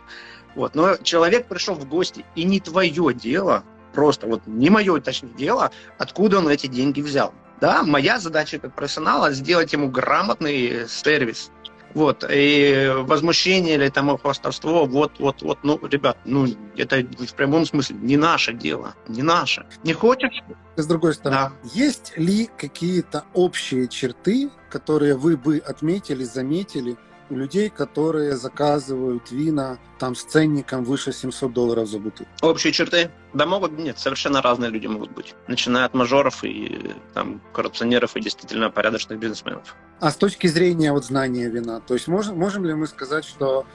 Вот. 0.55 0.75
Но 0.75 0.97
человек 0.97 1.47
пришел 1.47 1.75
в 1.75 1.87
гости, 1.87 2.25
и 2.35 2.45
не 2.45 2.61
твое 2.61 3.15
дело, 3.15 3.65
просто 3.93 4.27
вот 4.27 4.47
не 4.47 4.71
мое, 4.71 5.01
точнее, 5.01 5.31
дело, 5.37 5.71
откуда 5.99 6.39
он 6.39 6.49
эти 6.49 6.67
деньги 6.67 7.01
взял. 7.01 7.35
Да, 7.61 7.83
моя 7.83 8.19
задача 8.19 8.59
как 8.59 8.75
профессионала 8.75 9.33
сделать 9.33 9.73
ему 9.73 9.91
грамотный 9.91 10.89
сервис. 10.89 11.51
Вот, 11.93 12.25
и 12.31 12.93
возмущение 12.99 13.75
или 13.75 13.89
там 13.89 14.17
хвастовство, 14.17 14.87
вот, 14.87 15.19
вот, 15.19 15.43
вот, 15.43 15.59
ну, 15.65 15.85
ребят, 15.89 16.17
ну, 16.25 16.47
это 16.77 16.99
в 16.99 17.35
прямом 17.35 17.67
смысле 17.67 17.97
не 18.01 18.17
наше 18.17 18.53
дело, 18.53 18.95
не 19.09 19.23
наше. 19.23 19.67
Не 19.83 19.93
хочешь? 19.93 20.45
С 20.77 20.87
другой 20.87 21.15
стороны, 21.15 21.51
да. 21.51 21.71
есть 21.75 22.17
ли 22.17 22.49
какие-то 22.57 23.25
общие 23.35 23.89
черты, 23.89 24.51
которые 24.71 25.17
вы 25.17 25.37
бы 25.37 25.59
отметили, 25.59 26.23
заметили, 26.23 26.97
людей, 27.35 27.71
которые 27.71 28.37
заказывают 28.37 29.31
вина 29.31 29.79
там 29.99 30.15
с 30.15 30.25
ценником 30.25 30.85
выше 30.85 31.13
700 31.13 31.53
долларов 31.53 31.89
за 31.89 31.99
бутылку. 31.99 32.31
Общие 32.43 32.73
черты? 32.73 33.11
Да 33.33 33.47
могут, 33.47 33.79
нет, 33.79 33.99
совершенно 33.99 34.43
разные 34.43 34.71
люди 34.71 34.87
могут 34.87 35.13
быть. 35.13 35.35
Начиная 35.47 35.85
от 35.85 35.95
мажоров 35.95 36.43
и 36.43 36.95
там 37.15 37.41
коррупционеров 37.53 38.17
и 38.17 38.21
действительно 38.21 38.71
порядочных 38.71 39.19
бизнесменов. 39.19 39.75
А 40.01 40.11
с 40.11 40.17
точки 40.17 40.47
зрения 40.47 40.93
вот 40.93 41.05
знания 41.05 41.49
вина, 41.49 41.81
то 41.81 41.95
есть 41.95 42.09
можем, 42.09 42.39
можем 42.39 42.65
ли 42.65 42.75
мы 42.75 42.87
сказать, 42.87 43.25
что 43.25 43.67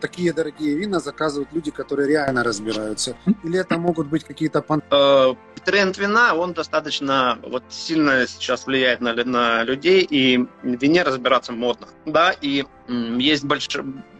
такие 0.00 0.32
дорогие 0.32 0.74
вина 0.74 1.00
заказывают 1.00 1.52
люди, 1.52 1.70
которые 1.70 2.08
реально 2.08 2.42
разбираются? 2.42 3.16
Или 3.44 3.58
это 3.58 3.78
могут 3.78 4.08
быть 4.08 4.24
какие-то... 4.24 4.64
Э, 4.90 5.34
тренд 5.64 5.98
вина, 5.98 6.34
он 6.34 6.52
достаточно 6.52 7.38
вот 7.42 7.62
сильно 7.68 8.26
сейчас 8.26 8.66
влияет 8.66 9.00
на, 9.00 9.14
на 9.14 9.62
людей, 9.62 10.06
и 10.08 10.38
в 10.38 10.48
вине 10.62 11.02
разбираться 11.02 11.52
модно. 11.52 11.88
Да, 12.06 12.34
и 12.40 12.64
есть 12.88 13.44
больш, 13.44 13.68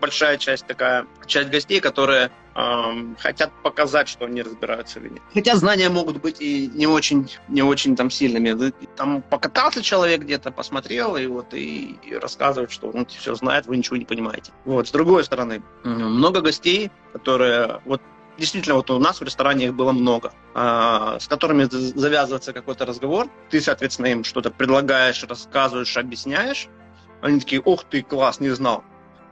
большая 0.01 0.37
часть 0.39 0.67
такая, 0.67 1.07
часть 1.27 1.51
гостей, 1.51 1.81
которые 1.81 2.31
хотят 3.19 3.53
показать, 3.63 4.09
что 4.09 4.27
они 4.27 4.43
разбираются 4.43 5.01
в 5.01 5.05
вине. 5.05 5.21
Хотя 5.33 5.57
знания 5.57 5.89
могут 5.89 6.21
быть 6.21 6.41
и 6.41 6.67
не 6.75 6.87
очень, 6.87 7.31
не 7.49 7.63
очень 7.63 7.97
там 7.97 8.11
сильными. 8.11 8.73
Там 8.97 9.23
покатался 9.23 9.83
человек 9.83 10.23
где-то, 10.23 10.51
посмотрел, 10.51 11.17
и 11.17 11.27
вот 11.27 11.55
и, 11.55 11.99
и 12.03 12.15
рассказывает, 12.15 12.71
что 12.71 12.91
он 12.91 13.07
все 13.07 13.35
знает, 13.35 13.67
вы 13.67 13.77
ничего 13.77 13.97
не 13.97 14.05
понимаете. 14.05 14.53
Вот, 14.65 14.89
с 14.89 14.91
другой 14.91 15.25
стороны, 15.25 15.63
много 15.85 16.41
гостей, 16.41 16.91
которые 17.13 17.81
вот 17.85 18.03
действительно, 18.41 18.77
вот 18.77 18.91
у 18.91 18.99
нас 18.99 19.21
в 19.21 19.25
ресторане 19.25 19.67
их 19.67 19.75
было 19.75 19.93
много, 19.93 20.33
а, 20.55 21.19
с 21.21 21.29
которыми 21.29 21.65
завязывается 21.65 22.53
какой-то 22.53 22.87
разговор. 22.87 23.29
Ты, 23.51 23.61
соответственно, 23.61 24.07
им 24.07 24.25
что-то 24.25 24.51
предлагаешь, 24.51 25.23
рассказываешь, 25.25 25.97
объясняешь. 25.97 26.69
Они 27.21 27.39
такие, 27.39 27.61
ох 27.61 27.85
ты, 27.85 28.03
класс, 28.03 28.41
не 28.41 28.49
знал. 28.49 28.83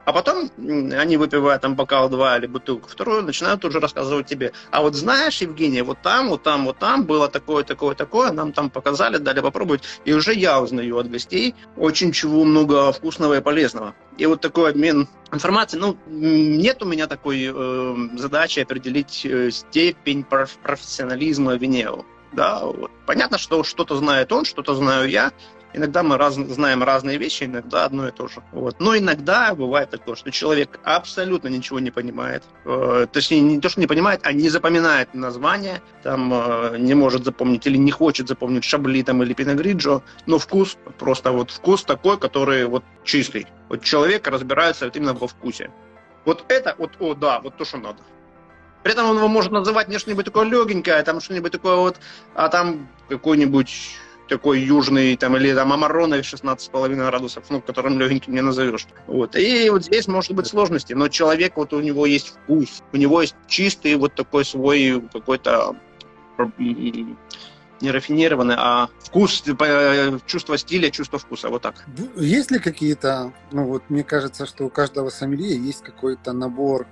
А 0.08 0.12
потом 0.14 0.50
они, 0.56 1.18
выпивают 1.18 1.60
там 1.60 1.74
бокал 1.74 2.08
два 2.08 2.38
или 2.38 2.46
бутылку 2.46 2.88
вторую, 2.88 3.24
начинают 3.24 3.62
уже 3.66 3.78
рассказывать 3.78 4.26
тебе. 4.26 4.52
А 4.70 4.80
вот 4.80 4.94
знаешь, 4.94 5.42
Евгения, 5.42 5.82
вот 5.84 5.98
там, 6.00 6.30
вот 6.30 6.42
там, 6.42 6.64
вот 6.64 6.78
там 6.78 7.04
было 7.04 7.28
такое, 7.28 7.62
такое, 7.62 7.94
такое, 7.94 8.32
нам 8.32 8.54
там 8.54 8.70
показали, 8.70 9.18
дали 9.18 9.40
попробовать. 9.40 9.82
И 10.06 10.14
уже 10.14 10.32
я 10.32 10.62
узнаю 10.62 10.96
от 10.96 11.10
гостей 11.10 11.54
очень 11.76 12.12
чего 12.12 12.44
много 12.44 12.90
вкусного 12.90 13.36
и 13.36 13.42
полезного. 13.42 13.94
И 14.16 14.24
вот 14.24 14.40
такой 14.40 14.70
обмен 14.70 15.08
информацией, 15.30 15.82
ну, 15.82 15.98
нет 16.06 16.82
у 16.82 16.86
меня 16.86 17.06
такой 17.06 17.52
э, 17.54 17.96
задачи 18.16 18.60
определить 18.60 19.26
э, 19.26 19.50
степень 19.50 20.24
профессионализма 20.24 21.56
Винео. 21.56 22.06
Да, 22.32 22.60
вот. 22.60 22.90
Понятно, 23.06 23.36
что 23.36 23.62
что-то 23.62 23.96
знает 23.96 24.32
он, 24.32 24.46
что-то 24.46 24.74
знаю 24.74 25.08
я, 25.08 25.32
Иногда 25.74 26.02
мы 26.02 26.16
раз, 26.16 26.34
знаем 26.34 26.82
разные 26.82 27.18
вещи, 27.18 27.44
иногда 27.44 27.84
одно 27.84 28.08
и 28.08 28.10
то 28.10 28.26
же. 28.26 28.42
Вот. 28.52 28.80
Но 28.80 28.96
иногда 28.96 29.54
бывает 29.54 29.90
такое, 29.90 30.16
что 30.16 30.30
человек 30.30 30.80
абсолютно 30.82 31.48
ничего 31.48 31.78
не 31.78 31.90
понимает. 31.90 32.42
Э, 32.64 33.06
точнее, 33.12 33.40
не 33.40 33.60
то, 33.60 33.68
что 33.68 33.80
не 33.80 33.86
понимает, 33.86 34.20
а 34.22 34.32
не 34.32 34.48
запоминает 34.48 35.12
название, 35.14 35.82
там, 36.02 36.32
э, 36.32 36.78
не 36.78 36.94
может 36.94 37.24
запомнить 37.24 37.66
или 37.66 37.76
не 37.76 37.90
хочет 37.90 38.28
запомнить 38.28 38.64
шабли 38.64 39.02
там, 39.02 39.22
или 39.22 39.34
пиногриджо, 39.34 40.02
но 40.26 40.38
вкус, 40.38 40.78
просто 40.98 41.32
вот 41.32 41.50
вкус 41.50 41.84
такой, 41.84 42.18
который 42.18 42.64
вот 42.64 42.84
чистый. 43.04 43.46
Вот 43.68 43.82
человек 43.82 44.26
разбирается 44.26 44.86
вот 44.86 44.96
именно 44.96 45.12
во 45.12 45.28
вкусе. 45.28 45.70
Вот 46.24 46.44
это, 46.48 46.74
вот, 46.78 46.92
о, 46.98 47.14
да, 47.14 47.40
вот 47.40 47.56
то, 47.56 47.64
что 47.64 47.76
надо. 47.76 47.98
При 48.82 48.92
этом 48.92 49.10
он 49.10 49.16
его 49.16 49.28
может 49.28 49.52
называть 49.52 49.88
не 49.88 49.98
что-нибудь 49.98 50.24
такое 50.24 50.44
легенькое, 50.46 50.96
а 50.96 51.02
там 51.02 51.20
что-нибудь 51.20 51.52
такое 51.52 51.76
вот, 51.76 51.96
а 52.34 52.48
там 52.48 52.88
какой-нибудь 53.08 53.96
такой 54.28 54.60
южный, 54.60 55.16
там, 55.16 55.36
или 55.36 55.54
там 55.54 55.72
амароновый 55.72 56.22
16,5 56.22 56.94
градусов, 56.94 57.44
ну, 57.50 57.60
которым 57.60 57.98
легеньким 57.98 58.34
не 58.34 58.42
назовешь. 58.42 58.86
Вот. 59.06 59.36
И 59.36 59.70
вот 59.70 59.84
здесь 59.84 60.06
может 60.06 60.32
быть 60.32 60.46
сложности, 60.46 60.92
но 60.92 61.08
человек, 61.08 61.56
вот 61.56 61.72
у 61.72 61.80
него 61.80 62.06
есть 62.06 62.28
вкус, 62.28 62.82
у 62.92 62.96
него 62.96 63.22
есть 63.22 63.34
чистый 63.46 63.96
вот 63.96 64.14
такой 64.14 64.44
свой 64.44 65.02
какой-то 65.12 65.76
не 67.80 67.90
рафинированный, 67.90 68.56
а 68.58 68.88
вкус, 69.00 69.44
чувство 70.26 70.58
стиля, 70.58 70.90
чувство 70.90 71.18
вкуса, 71.18 71.48
вот 71.48 71.62
так. 71.62 71.84
Есть 72.16 72.50
ли 72.50 72.58
какие-то, 72.58 73.32
ну 73.52 73.64
вот 73.64 73.84
мне 73.88 74.02
кажется, 74.02 74.46
что 74.46 74.64
у 74.64 74.70
каждого 74.70 75.10
сомелье 75.10 75.56
есть 75.56 75.82
какой-то 75.82 76.32
набор 76.32 76.86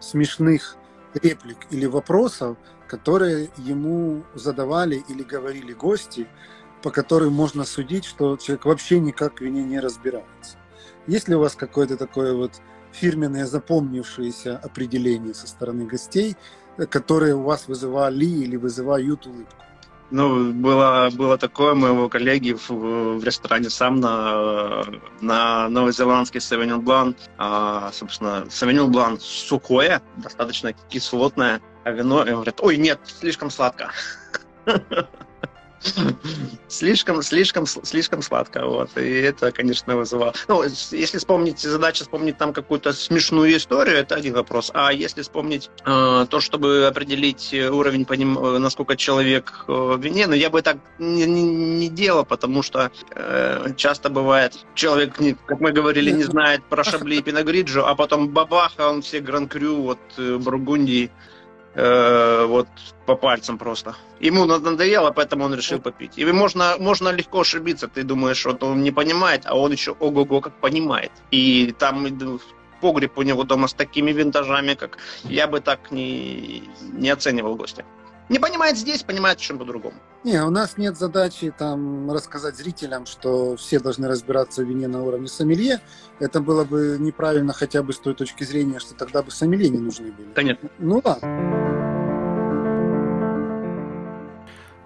смешных 0.00 0.76
реплик 1.14 1.58
или 1.70 1.86
вопросов, 1.86 2.56
которые 2.88 3.50
ему 3.58 4.24
задавали 4.34 5.04
или 5.08 5.22
говорили 5.22 5.72
гости, 5.72 6.26
по 6.82 6.90
которым 6.90 7.32
можно 7.32 7.64
судить, 7.64 8.04
что 8.04 8.36
человек 8.36 8.64
вообще 8.64 9.00
никак 9.00 9.38
в 9.38 9.40
вине 9.42 9.62
не 9.62 9.80
разбирается. 9.80 10.56
Есть 11.06 11.28
ли 11.28 11.34
у 11.34 11.40
вас 11.40 11.54
какое-то 11.54 11.96
такое 11.96 12.34
вот 12.34 12.52
фирменное 12.92 13.46
запомнившееся 13.46 14.58
определение 14.58 15.34
со 15.34 15.46
стороны 15.46 15.86
гостей, 15.86 16.36
которые 16.88 17.34
у 17.34 17.42
вас 17.42 17.68
вызывали 17.68 18.24
или 18.24 18.56
вызывают 18.56 19.26
улыбку? 19.26 19.56
Ну, 20.10 20.52
было, 20.52 21.08
было 21.12 21.38
такое, 21.38 21.74
моего 21.74 22.08
коллеги 22.08 22.52
в, 22.52 22.68
в 22.70 23.24
ресторане 23.24 23.70
сам 23.70 24.00
на, 24.00 24.82
на 25.20 25.68
новозеландский 25.68 26.40
Sauvignon 26.40 26.80
Blanc, 26.80 27.16
а, 27.38 27.92
собственно, 27.92 28.44
Sauvignon 28.48 28.88
Blanc 28.88 29.20
сухое, 29.20 30.02
достаточно 30.16 30.72
кислотное, 30.72 31.60
а 31.84 31.92
вино, 31.92 32.24
и 32.24 32.30
говорят, 32.30 32.60
ой, 32.60 32.76
нет, 32.76 32.98
слишком 33.04 33.50
сладко. 33.50 33.92
слишком, 36.68 37.22
слишком, 37.22 37.66
слишком 37.66 38.22
сладко, 38.22 38.66
вот, 38.66 38.96
и 38.96 39.20
это, 39.20 39.52
конечно, 39.52 39.96
вызывало. 39.96 40.34
Ну, 40.48 40.62
если 40.62 41.18
вспомнить, 41.18 41.58
задача 41.60 42.04
вспомнить 42.04 42.38
там 42.38 42.52
какую-то 42.52 42.92
смешную 42.92 43.56
историю, 43.56 43.96
это 43.96 44.14
один 44.14 44.34
вопрос, 44.34 44.70
а 44.74 44.92
если 44.92 45.22
вспомнить 45.22 45.70
э, 45.84 46.26
то, 46.28 46.40
чтобы 46.40 46.86
определить 46.86 47.54
уровень, 47.54 48.04
поним... 48.04 48.34
насколько 48.60 48.96
человек 48.96 49.64
э, 49.68 49.96
вине, 49.98 50.26
ну, 50.26 50.34
я 50.34 50.50
бы 50.50 50.62
так 50.62 50.78
не, 50.98 51.26
не, 51.26 51.42
не 51.42 51.88
делал, 51.88 52.24
потому 52.24 52.62
что 52.62 52.90
э, 53.14 53.72
часто 53.76 54.10
бывает, 54.10 54.54
человек, 54.74 55.14
как 55.46 55.60
мы 55.60 55.72
говорили, 55.72 56.10
не 56.10 56.24
знает 56.24 56.62
про 56.64 56.84
Шабли 56.84 57.16
и 57.16 57.22
Пиногриджо, 57.22 57.86
а 57.86 57.94
потом 57.94 58.28
бабаха, 58.28 58.88
он 58.88 59.02
все 59.02 59.20
Гран-Крю, 59.20 59.82
вот, 59.82 59.98
э, 60.18 60.36
Бургундии, 60.36 61.10
э, 61.74 62.44
вот 62.46 62.68
по 63.06 63.16
пальцам 63.16 63.58
просто. 63.58 63.94
Ему 64.20 64.44
надоело, 64.44 65.10
поэтому 65.10 65.44
он 65.44 65.54
решил 65.54 65.80
попить. 65.80 66.18
И 66.18 66.24
можно, 66.24 66.76
можно 66.78 67.08
легко 67.10 67.40
ошибиться. 67.40 67.88
Ты 67.88 68.02
думаешь, 68.02 68.38
что 68.38 68.66
он 68.66 68.82
не 68.82 68.90
понимает, 68.90 69.42
а 69.46 69.56
он 69.56 69.72
еще 69.72 69.92
ого-го 69.92 70.40
как 70.40 70.54
понимает. 70.60 71.12
И 71.30 71.74
там 71.78 72.06
погреб 72.80 73.18
у 73.18 73.22
него 73.22 73.44
дома 73.44 73.68
с 73.68 73.74
такими 73.74 74.12
винтажами, 74.12 74.74
как 74.74 74.98
я 75.24 75.46
бы 75.46 75.60
так 75.60 75.90
не, 75.90 76.62
не 76.92 77.10
оценивал 77.10 77.56
гостя. 77.56 77.84
Не 78.30 78.38
понимает 78.38 78.78
здесь, 78.78 79.02
понимает 79.02 79.38
чем 79.38 79.58
по-другому. 79.58 79.96
Не, 80.22 80.44
у 80.44 80.50
нас 80.50 80.78
нет 80.78 80.96
задачи 80.96 81.52
там 81.58 82.12
рассказать 82.12 82.56
зрителям, 82.56 83.04
что 83.04 83.56
все 83.56 83.80
должны 83.80 84.06
разбираться 84.06 84.62
в 84.62 84.68
вине 84.68 84.86
на 84.86 85.02
уровне 85.02 85.26
сомелье. 85.26 85.80
Это 86.20 86.40
было 86.40 86.64
бы 86.64 86.96
неправильно 87.00 87.52
хотя 87.52 87.82
бы 87.82 87.92
с 87.92 87.98
той 87.98 88.14
точки 88.14 88.44
зрения, 88.44 88.78
что 88.78 88.94
тогда 88.94 89.24
бы 89.24 89.32
сомелье 89.32 89.68
не 89.68 89.80
нужны 89.80 90.12
были. 90.12 90.28
Конечно. 90.32 90.68
Ну 90.78 91.02
ладно. 91.04 91.28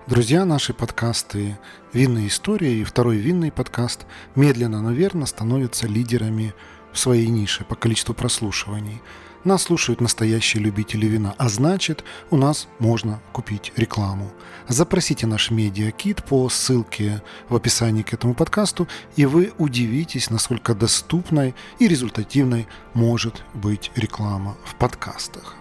Друзья, 0.06 0.46
наши 0.46 0.72
подкасты 0.72 1.58
«Винная 1.92 2.28
история» 2.28 2.72
и 2.72 2.84
второй 2.84 3.18
винный 3.18 3.52
подкаст 3.52 4.06
медленно, 4.34 4.80
но 4.80 4.92
верно 4.92 5.26
становятся 5.26 5.86
лидерами 5.86 6.54
в 6.94 6.98
своей 6.98 7.28
нише 7.28 7.66
по 7.66 7.74
количеству 7.74 8.14
прослушиваний– 8.14 9.02
нас 9.44 9.64
слушают 9.64 10.00
настоящие 10.00 10.62
любители 10.62 11.06
вина, 11.06 11.34
а 11.38 11.48
значит, 11.48 12.04
у 12.30 12.36
нас 12.36 12.68
можно 12.78 13.20
купить 13.32 13.72
рекламу. 13.76 14.32
Запросите 14.68 15.26
наш 15.26 15.50
медиакит 15.50 16.24
по 16.24 16.48
ссылке 16.48 17.22
в 17.48 17.56
описании 17.56 18.02
к 18.02 18.14
этому 18.14 18.34
подкасту, 18.34 18.88
и 19.16 19.26
вы 19.26 19.52
удивитесь, 19.58 20.30
насколько 20.30 20.74
доступной 20.74 21.54
и 21.78 21.88
результативной 21.88 22.66
может 22.94 23.42
быть 23.54 23.90
реклама 23.96 24.56
в 24.64 24.76
подкастах. 24.76 25.56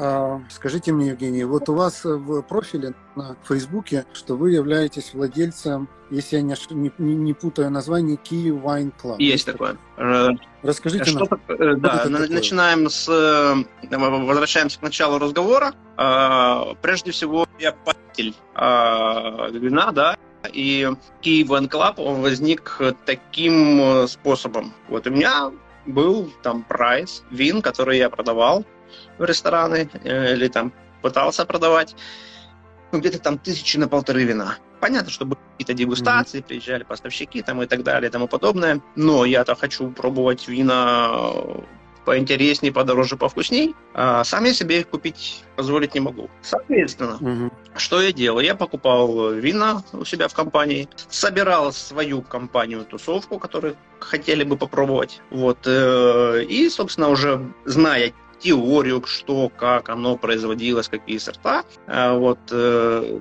А, 0.00 0.40
скажите 0.48 0.92
мне, 0.92 1.08
Евгений, 1.08 1.42
вот 1.42 1.68
у 1.68 1.74
вас 1.74 2.04
в 2.04 2.42
профиле 2.42 2.94
на 3.16 3.36
Фейсбуке, 3.48 4.06
что 4.12 4.36
вы 4.36 4.52
являетесь 4.52 5.12
владельцем, 5.12 5.88
если 6.08 6.36
я 6.36 6.42
не, 6.42 6.54
не, 6.70 7.14
не 7.16 7.34
путаю 7.34 7.68
название, 7.70 8.16
Key 8.16 8.50
Wine 8.62 8.92
Club. 9.02 9.16
Есть 9.18 9.46
такое. 9.46 9.76
Расскажите 10.62 11.04
что 11.04 11.18
нам. 11.18 11.28
Такое, 11.28 11.76
да, 11.76 11.98
что 11.98 12.10
начинаем 12.10 12.88
с... 12.88 13.08
Возвращаемся 13.90 14.78
к 14.78 14.82
началу 14.82 15.18
разговора. 15.18 15.74
А, 15.96 16.74
прежде 16.80 17.10
всего, 17.10 17.48
я 17.58 17.72
патель 17.72 18.36
а, 18.54 19.50
вина, 19.50 19.90
да, 19.90 20.16
и 20.52 20.88
Key 21.22 21.44
Wine 21.44 21.68
Club, 21.68 21.94
он 21.96 22.22
возник 22.22 22.80
таким 23.04 24.06
способом. 24.06 24.72
Вот 24.88 25.08
у 25.08 25.10
меня 25.10 25.50
был 25.86 26.30
там 26.44 26.62
прайс 26.62 27.24
вин, 27.32 27.62
который 27.62 27.98
я 27.98 28.08
продавал 28.10 28.64
в 29.18 29.24
рестораны 29.24 29.90
э, 30.04 30.34
или 30.34 30.48
там 30.48 30.72
пытался 31.02 31.44
продавать. 31.44 31.94
Ну, 32.92 33.00
где-то 33.00 33.18
там 33.18 33.38
тысячи 33.38 33.76
на 33.76 33.88
полторы 33.88 34.24
вина. 34.24 34.56
Понятно, 34.80 35.10
что 35.10 35.26
были 35.26 35.38
какие-то 35.52 35.74
дегустации, 35.74 36.40
mm-hmm. 36.40 36.46
приезжали 36.46 36.82
поставщики 36.84 37.42
там 37.42 37.62
и 37.62 37.66
так 37.66 37.82
далее 37.82 38.08
и 38.08 38.12
тому 38.12 38.28
подобное. 38.28 38.80
Но 38.96 39.24
я-то 39.24 39.54
хочу 39.54 39.90
пробовать 39.90 40.48
вина 40.48 41.10
поинтереснее, 42.08 42.72
подороже, 42.72 43.18
повкусней, 43.18 43.74
а 43.92 44.24
сам 44.24 44.44
я 44.44 44.54
себе 44.54 44.80
их 44.80 44.88
купить 44.88 45.44
позволить 45.56 45.92
не 45.92 46.00
могу. 46.00 46.30
Соответственно, 46.40 47.16
угу. 47.16 47.52
что 47.76 48.00
я 48.00 48.12
делал? 48.12 48.40
Я 48.40 48.54
покупал 48.54 49.32
вина 49.32 49.82
у 49.92 50.06
себя 50.06 50.28
в 50.28 50.32
компании, 50.32 50.88
собирал 51.10 51.70
свою 51.70 52.22
компанию 52.22 52.86
тусовку, 52.86 53.38
которую 53.38 53.76
хотели 54.00 54.42
бы 54.42 54.56
попробовать. 54.56 55.20
Вот, 55.30 55.58
э, 55.66 56.44
и, 56.48 56.70
собственно, 56.70 57.10
уже 57.10 57.44
зная 57.66 58.14
теорию, 58.38 59.02
что, 59.06 59.50
как 59.56 59.88
оно 59.88 60.16
производилось, 60.16 60.88
какие 60.88 61.18
сорта. 61.18 61.64
А 61.86 62.14
вот, 62.14 62.38
э, 62.50 63.18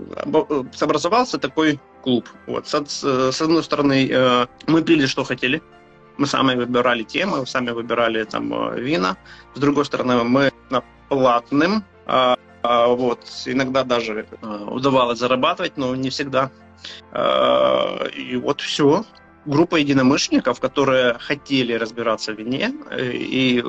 образовался 0.81 1.37
такой 1.37 1.79
клуб. 2.03 2.29
Вот, 2.45 2.67
с, 2.67 2.73
с 3.31 3.41
одной 3.41 3.63
стороны, 3.63 4.07
э, 4.09 4.47
мы 4.67 4.81
пили, 4.81 5.05
что 5.05 5.23
хотели, 5.23 5.61
мы 6.17 6.27
сами 6.27 6.55
выбирали 6.55 7.03
темы, 7.03 7.45
сами 7.45 7.71
выбирали 7.71 8.23
там 8.23 8.53
э, 8.53 8.79
вина. 8.79 9.17
С 9.55 9.59
другой 9.59 9.85
стороны, 9.85 10.23
мы 10.23 10.51
на 10.69 10.83
платным, 11.09 11.83
а, 12.05 12.37
а, 12.63 12.87
вот, 12.87 13.19
иногда 13.45 13.83
даже 13.83 14.25
удавалось 14.41 15.19
зарабатывать, 15.19 15.77
но 15.77 15.95
не 15.95 16.09
всегда. 16.09 16.51
И 18.15 18.39
вот 18.41 18.61
все. 18.61 19.03
Группа 19.45 19.77
единомышленников, 19.77 20.59
которые 20.59 21.15
хотели 21.19 21.73
разбираться 21.73 22.33
в 22.33 22.37
вине 22.37 22.73
и 23.01 23.63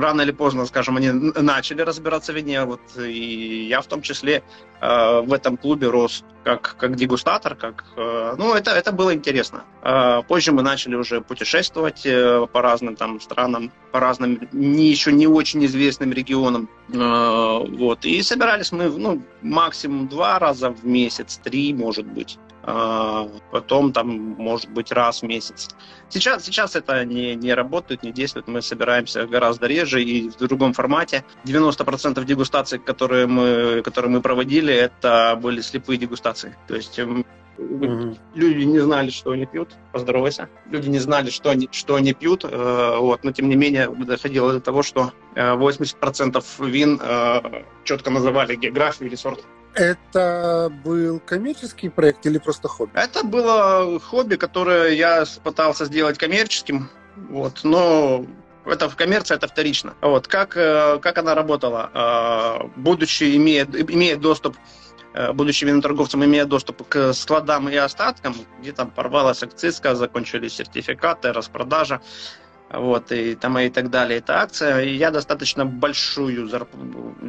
рано 0.00 0.22
или 0.22 0.32
поздно, 0.32 0.66
скажем, 0.66 0.96
они 0.96 1.10
начали 1.10 1.82
разбираться 1.82 2.32
в 2.32 2.36
вине, 2.36 2.64
вот, 2.64 2.80
и 2.98 3.66
я 3.68 3.80
в 3.80 3.86
том 3.86 4.02
числе 4.02 4.42
э, 4.80 5.20
в 5.20 5.32
этом 5.32 5.56
клубе 5.56 5.88
рос 5.88 6.24
как, 6.44 6.76
как 6.78 6.96
дегустатор, 6.96 7.54
как, 7.54 7.84
э, 7.96 8.34
ну, 8.38 8.54
это, 8.54 8.72
это 8.72 8.92
было 8.92 9.14
интересно. 9.14 9.64
Э, 9.82 10.22
позже 10.28 10.52
мы 10.52 10.62
начали 10.62 10.94
уже 10.94 11.20
путешествовать 11.20 12.02
э, 12.04 12.46
по 12.52 12.62
разным 12.62 12.96
там 12.96 13.20
странам, 13.20 13.72
по 13.92 14.00
разным 14.00 14.48
не, 14.52 14.90
еще 14.90 15.12
не 15.12 15.26
очень 15.26 15.64
известным 15.64 16.12
регионам, 16.12 16.68
э, 16.92 17.76
вот, 17.78 18.04
и 18.04 18.22
собирались 18.22 18.72
мы, 18.72 18.88
ну, 18.88 19.22
максимум 19.42 20.08
два 20.08 20.38
раза 20.38 20.70
в 20.70 20.84
месяц, 20.84 21.40
три, 21.42 21.72
может 21.72 22.06
быть. 22.06 22.38
А, 22.66 23.28
потом 23.50 23.92
там, 23.92 24.08
может 24.38 24.70
быть, 24.70 24.90
раз 24.90 25.20
в 25.20 25.26
месяц. 25.26 25.68
Сейчас, 26.14 26.44
сейчас 26.44 26.76
это 26.76 27.04
не, 27.04 27.34
не 27.34 27.52
работает, 27.54 28.04
не 28.04 28.12
действует, 28.12 28.46
мы 28.46 28.62
собираемся 28.62 29.26
гораздо 29.26 29.66
реже 29.66 30.00
и 30.00 30.30
в 30.30 30.36
другом 30.36 30.72
формате. 30.72 31.24
90% 31.44 32.24
дегустаций, 32.24 32.78
которые 32.78 33.26
мы, 33.26 33.82
которые 33.82 34.12
мы 34.12 34.20
проводили, 34.20 34.72
это 34.72 35.36
были 35.42 35.60
слепые 35.60 35.98
дегустации. 35.98 36.56
То 36.68 36.76
есть 36.76 37.00
Mm-hmm. 37.56 38.18
Люди 38.34 38.64
не 38.64 38.80
знали, 38.80 39.10
что 39.10 39.30
они 39.30 39.46
пьют. 39.46 39.76
Поздоровайся. 39.92 40.48
Люди 40.70 40.88
не 40.88 40.98
знали, 40.98 41.30
что 41.30 41.50
они, 41.50 41.68
что 41.70 41.94
они 41.94 42.12
пьют. 42.12 42.44
Э, 42.44 42.96
вот, 42.98 43.22
но 43.22 43.30
тем 43.30 43.48
не 43.48 43.54
менее 43.54 43.88
доходило 43.88 44.52
до 44.52 44.60
того, 44.60 44.82
что 44.82 45.12
80% 45.36 46.44
э, 46.58 46.66
вин 46.66 47.00
э, 47.00 47.62
четко 47.84 48.10
называли 48.10 48.56
географию 48.56 49.08
или 49.08 49.14
сорт. 49.14 49.44
Это 49.74 50.72
был 50.84 51.18
коммерческий 51.18 51.88
проект 51.88 52.24
или 52.26 52.38
просто 52.38 52.68
хобби? 52.68 52.92
Это 52.94 53.24
было 53.24 53.98
хобби, 53.98 54.36
которое 54.36 54.90
я 54.90 55.24
пытался 55.42 55.86
сделать 55.86 56.03
коммерческим, 56.12 56.90
вот, 57.16 57.60
но 57.64 58.26
это 58.66 58.88
в 58.88 58.96
коммерции 58.96 59.34
это 59.34 59.46
вторично. 59.46 59.94
Вот 60.00 60.26
как 60.26 60.56
э, 60.56 60.98
как 61.00 61.18
она 61.18 61.34
работала, 61.34 61.90
э, 61.94 62.68
будучи 62.76 63.36
имея 63.36 63.64
имея 63.64 64.16
доступ 64.16 64.56
э, 65.14 65.32
будучи 65.32 65.64
виноторговцем, 65.64 66.24
имея 66.24 66.44
доступ 66.44 66.88
к 66.88 67.12
складам 67.12 67.68
и 67.68 67.76
остаткам, 67.76 68.34
где 68.60 68.72
там 68.72 68.90
порвалась 68.90 69.42
акцизка, 69.42 69.94
закончились 69.94 70.54
сертификаты, 70.54 71.32
распродажа, 71.32 72.00
вот, 72.78 73.12
и, 73.12 73.34
там, 73.34 73.58
и 73.58 73.68
так 73.68 73.90
далее, 73.90 74.18
это 74.18 74.40
акция. 74.40 74.80
И 74.80 74.94
я 74.94 75.10
достаточно 75.10 75.64
большую 75.64 76.48
зарп... 76.48 76.68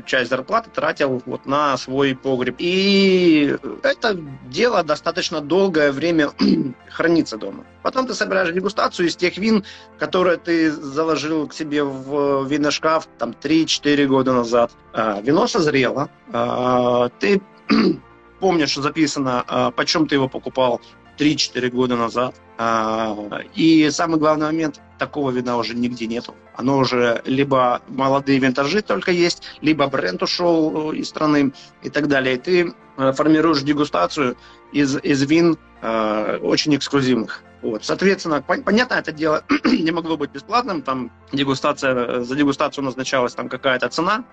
часть 0.05 0.29
зарплаты 0.29 0.69
тратил 0.69 1.21
вот 1.25 1.45
на 1.45 1.77
свой 1.77 2.15
погреб. 2.15 2.55
И 2.59 3.55
это 3.83 4.17
дело 4.47 4.83
достаточно 4.83 5.41
долгое 5.41 5.91
время 5.91 6.31
хранится 6.89 7.37
дома. 7.37 7.65
Потом 7.81 8.07
ты 8.07 8.13
собираешь 8.13 8.51
дегустацию 8.51 9.07
из 9.07 9.15
тех 9.15 9.37
вин, 9.37 9.63
которые 9.99 10.37
ты 10.37 10.71
заложил 10.71 11.47
к 11.47 11.53
себе 11.53 11.83
в 11.83 12.45
виношкаф 12.47 13.07
там 13.17 13.31
3-4 13.31 14.05
года 14.07 14.33
назад. 14.33 14.71
А, 14.93 15.21
вино 15.21 15.47
созрело, 15.47 16.09
а, 16.31 17.09
ты 17.19 17.41
помнишь, 18.39 18.69
что 18.69 18.81
записано, 18.81 19.43
а, 19.47 19.71
почем 19.71 20.07
ты 20.07 20.15
его 20.15 20.27
покупал, 20.27 20.81
3-4 21.17 21.69
года 21.69 21.95
назад. 21.95 22.35
А, 22.57 23.41
и 23.53 23.89
самый 23.89 24.19
главный 24.19 24.47
момент, 24.47 24.81
такого 24.97 25.31
вина 25.31 25.57
уже 25.57 25.75
нигде 25.75 26.07
нету. 26.07 26.35
Оно 26.55 26.77
уже 26.77 27.21
либо 27.25 27.81
молодые 27.87 28.39
винтажи 28.39 28.81
только 28.81 29.11
есть, 29.11 29.43
либо 29.61 29.87
бренд 29.87 30.23
ушел 30.23 30.91
э, 30.91 30.97
из 30.97 31.09
страны 31.09 31.53
и 31.83 31.89
так 31.89 32.07
далее. 32.07 32.35
И 32.35 32.37
ты 32.37 32.73
э, 32.97 33.11
формируешь 33.11 33.61
дегустацию 33.61 34.37
из, 34.71 34.97
из 34.97 35.23
вин 35.23 35.57
э, 35.81 36.37
очень 36.41 36.75
эксклюзивных. 36.75 37.43
Вот, 37.61 37.83
соответственно, 37.83 38.43
понятно, 38.43 38.93
это 38.93 39.11
дело 39.11 39.43
не 39.65 39.91
могло 39.91 40.17
быть 40.17 40.29
бесплатным, 40.29 40.83
там 40.83 41.11
дегустация, 41.31 42.21
за 42.21 42.35
дегустацию 42.35 42.83
назначалась 42.83 43.33
там 43.33 43.49
какая-то 43.49 43.89
цена, 43.89 44.23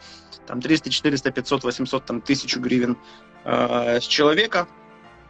там 0.46 0.60
300, 0.60 0.90
400, 0.90 1.30
500, 1.30 1.64
800, 1.64 2.04
там, 2.04 2.20
тысячу 2.20 2.60
гривен 2.60 2.98
э, 3.44 4.00
с 4.00 4.04
человека, 4.04 4.68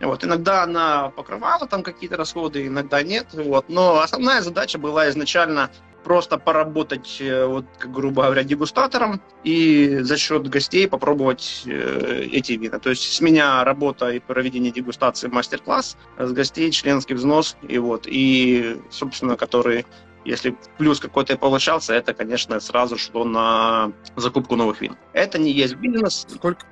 вот, 0.07 0.25
иногда 0.25 0.65
она 0.65 1.11
покрывала 1.11 1.67
там 1.67 1.83
какие-то 1.83 2.17
расходы, 2.17 2.67
иногда 2.67 3.03
нет. 3.03 3.29
Вот, 3.33 3.69
но 3.69 4.01
основная 4.01 4.43
задача 4.43 4.79
была 4.79 5.09
изначально 5.09 5.71
просто 6.03 6.39
поработать, 6.39 7.19
э, 7.21 7.47
вот, 7.47 7.65
грубо 7.85 8.25
говоря, 8.25 8.43
дегустатором 8.43 9.23
и 9.45 9.99
за 10.01 10.17
счет 10.17 10.49
гостей 10.49 10.89
попробовать 10.89 11.63
э, 11.67 12.29
эти 12.33 12.53
вина. 12.53 12.79
То 12.79 12.91
есть 12.91 13.13
с 13.13 13.21
меня 13.21 13.65
работа 13.65 14.11
и 14.11 14.19
проведение 14.19 14.73
дегустации 14.73 15.29
мастер-класс, 15.29 15.97
с 16.19 16.33
гостей 16.33 16.71
членский 16.71 17.15
взнос, 17.15 17.57
и 17.63 17.79
вот, 17.79 18.07
и, 18.07 18.81
собственно, 18.91 19.37
который 19.37 19.87
если 20.25 20.57
плюс 20.79 21.01
какой-то 21.01 21.37
получался, 21.37 21.95
это, 21.95 22.15
конечно, 22.15 22.61
сразу 22.61 22.97
шло 22.97 23.25
на 23.25 23.93
закупку 24.15 24.55
новых 24.55 24.81
вин. 24.81 24.97
Это 25.13 25.39
не 25.39 25.51
есть 25.51 25.75
бизнес. 25.75 26.27
Сколько 26.29 26.65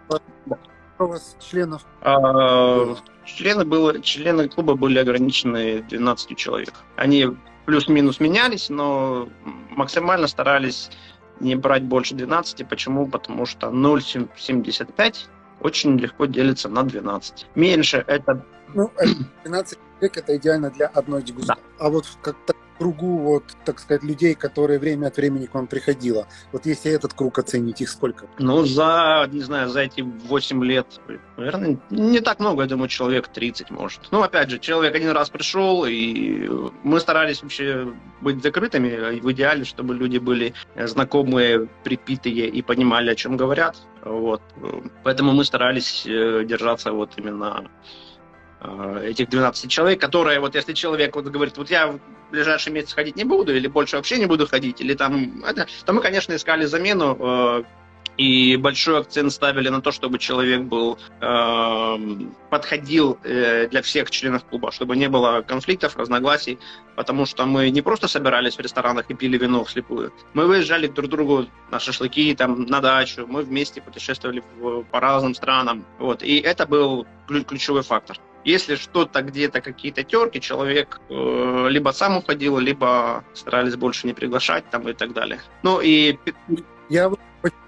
у 1.04 1.08
вас 1.08 1.36
членов? 1.40 1.82
А, 2.02 2.94
члены, 3.24 3.64
было, 3.64 4.00
члены 4.00 4.48
клуба 4.48 4.74
были 4.74 4.98
ограничены 4.98 5.82
12 5.82 6.36
человек. 6.36 6.74
Они 6.96 7.28
плюс-минус 7.66 8.20
менялись, 8.20 8.68
но 8.68 9.28
максимально 9.70 10.26
старались 10.26 10.90
не 11.40 11.56
брать 11.56 11.84
больше 11.84 12.14
12. 12.14 12.68
Почему? 12.68 13.06
Потому 13.06 13.46
что 13.46 13.68
0,75 13.68 15.16
очень 15.60 15.98
легко 15.98 16.26
делится 16.26 16.68
на 16.68 16.82
12. 16.82 17.46
Меньше 17.54 18.04
это... 18.06 18.44
Ну, 18.74 18.90
12 19.44 19.78
человек 19.98 20.16
это 20.16 20.36
идеально 20.36 20.70
для 20.70 20.86
одной 20.86 21.22
дегустации. 21.22 21.62
Да. 21.78 21.86
А 21.86 21.90
вот 21.90 22.06
как-то 22.22 22.54
кругу, 22.80 23.18
вот, 23.18 23.44
так 23.66 23.78
сказать, 23.78 24.02
людей, 24.02 24.34
которые 24.34 24.78
время 24.78 25.08
от 25.08 25.16
времени 25.18 25.44
к 25.44 25.54
вам 25.54 25.66
приходило? 25.66 26.26
Вот 26.50 26.64
если 26.64 26.90
этот 26.90 27.12
круг 27.12 27.38
оценить, 27.38 27.82
их 27.82 27.90
сколько? 27.90 28.26
Ну, 28.38 28.64
за, 28.64 29.28
не 29.30 29.42
знаю, 29.42 29.68
за 29.68 29.80
эти 29.80 30.00
8 30.00 30.64
лет, 30.64 30.86
наверное, 31.36 31.78
не 31.90 32.20
так 32.20 32.40
много, 32.40 32.62
я 32.62 32.68
думаю, 32.68 32.88
человек 32.88 33.28
30, 33.28 33.70
может. 33.70 34.00
Ну, 34.10 34.22
опять 34.22 34.48
же, 34.48 34.58
человек 34.58 34.94
один 34.94 35.10
раз 35.10 35.28
пришел, 35.28 35.84
и 35.84 36.48
мы 36.82 37.00
старались 37.00 37.42
вообще 37.42 37.92
быть 38.22 38.42
закрытыми, 38.42 39.20
в 39.20 39.30
идеале, 39.32 39.64
чтобы 39.64 39.94
люди 39.94 40.16
были 40.16 40.54
знакомые, 40.74 41.68
припитые 41.84 42.48
и 42.48 42.62
понимали, 42.62 43.10
о 43.10 43.14
чем 43.14 43.36
говорят. 43.36 43.76
Вот. 44.02 44.40
Поэтому 45.04 45.32
мы 45.32 45.44
старались 45.44 46.06
э, 46.06 46.44
держаться 46.46 46.92
вот 46.92 47.10
именно 47.18 47.68
этих 49.02 49.28
12 49.28 49.70
человек, 49.70 50.00
которые, 50.00 50.40
вот 50.40 50.54
если 50.54 50.72
человек 50.72 51.16
вот 51.16 51.26
говорит, 51.26 51.56
вот 51.56 51.70
я 51.70 51.88
в 51.88 52.00
ближайший 52.30 52.72
месяц 52.72 52.92
ходить 52.92 53.16
не 53.16 53.24
буду, 53.24 53.54
или 53.54 53.66
больше 53.68 53.96
вообще 53.96 54.18
не 54.18 54.26
буду 54.26 54.46
ходить, 54.46 54.80
или 54.80 54.94
там, 54.94 55.42
это, 55.44 55.66
то 55.84 55.92
мы, 55.92 56.00
конечно, 56.00 56.34
искали 56.34 56.64
замену, 56.66 57.16
э, 57.18 57.62
и 58.16 58.56
большой 58.56 59.00
акцент 59.00 59.32
ставили 59.32 59.68
на 59.70 59.80
то, 59.80 59.92
чтобы 59.92 60.18
человек 60.18 60.62
был 60.62 60.98
э, 61.20 61.96
подходил 62.50 63.18
э, 63.24 63.68
для 63.68 63.80
всех 63.80 64.10
членов 64.10 64.44
клуба, 64.44 64.72
чтобы 64.72 64.96
не 64.96 65.08
было 65.08 65.42
конфликтов, 65.42 65.96
разногласий, 65.96 66.58
потому 66.96 67.24
что 67.24 67.46
мы 67.46 67.70
не 67.70 67.82
просто 67.82 68.08
собирались 68.08 68.56
в 68.56 68.60
ресторанах 68.60 69.10
и 69.10 69.14
пили 69.14 69.38
вино 69.38 69.64
вслепую, 69.64 70.12
мы 70.34 70.46
выезжали 70.46 70.86
друг 70.86 71.08
к 71.08 71.10
другу 71.10 71.46
на 71.70 71.80
шашлыки, 71.80 72.34
там, 72.34 72.66
на 72.66 72.80
дачу, 72.80 73.26
мы 73.26 73.42
вместе 73.42 73.80
путешествовали 73.80 74.42
в, 74.58 74.82
по 74.82 75.00
разным 75.00 75.34
странам, 75.34 75.86
вот, 75.98 76.22
и 76.22 76.38
это 76.38 76.66
был 76.66 77.06
ключевой 77.26 77.82
фактор. 77.82 78.18
Если 78.44 78.76
что-то 78.76 79.22
где-то 79.22 79.60
какие-то 79.60 80.02
терки, 80.02 80.40
человек 80.40 81.00
э, 81.08 81.66
либо 81.68 81.90
сам 81.90 82.18
уходил, 82.18 82.58
либо 82.58 83.24
старались 83.34 83.76
больше 83.76 84.06
не 84.06 84.14
приглашать 84.14 84.68
там 84.70 84.88
и 84.88 84.92
так 84.92 85.12
далее. 85.12 85.40
Ну 85.62 85.80
и 85.80 86.18
я 86.88 87.08
вот, 87.08 87.20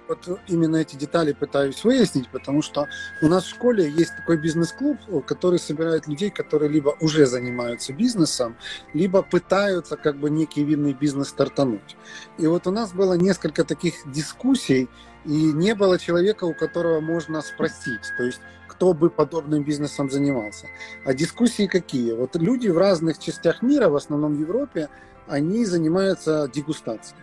вот 0.09 0.41
именно 0.49 0.77
эти 0.77 0.97
детали 0.97 1.33
пытаюсь 1.33 1.85
выяснить, 1.85 2.29
потому 2.29 2.62
что 2.62 2.87
у 3.20 3.29
нас 3.29 3.45
в 3.45 3.51
школе 3.51 3.89
есть 3.89 4.16
такой 4.16 4.39
бизнес-клуб, 4.39 4.99
который 5.27 5.59
собирает 5.59 6.07
людей, 6.07 6.31
которые 6.31 6.70
либо 6.70 6.97
уже 7.01 7.27
занимаются 7.27 7.93
бизнесом, 7.93 8.57
либо 8.95 9.23
пытаются 9.23 9.97
как 9.97 10.16
бы 10.16 10.31
некий 10.31 10.64
винный 10.64 10.93
бизнес 10.93 11.29
стартануть. 11.29 11.97
И 12.39 12.47
вот 12.47 12.66
у 12.66 12.70
нас 12.70 12.93
было 12.93 13.14
несколько 13.14 13.64
таких 13.64 13.95
дискуссий, 14.07 14.89
и 15.25 15.53
не 15.53 15.75
было 15.75 15.99
человека, 15.99 16.45
у 16.45 16.55
которого 16.55 17.01
можно 17.01 17.41
спросить. 17.43 18.03
То 18.16 18.25
есть 18.25 18.41
кто 18.83 18.95
бы 18.95 19.11
подобным 19.11 19.62
бизнесом 19.62 20.11
занимался. 20.11 20.66
А 21.05 21.14
дискуссии 21.14 21.68
какие? 21.68 22.14
Вот 22.14 22.35
люди 22.35 22.66
в 22.66 22.76
разных 22.76 23.20
частях 23.20 23.62
мира, 23.62 23.89
в 23.89 23.95
основном 23.95 24.35
в 24.35 24.41
Европе, 24.41 24.89
они 25.28 25.64
занимаются 25.64 26.51
дегустацией. 26.53 27.22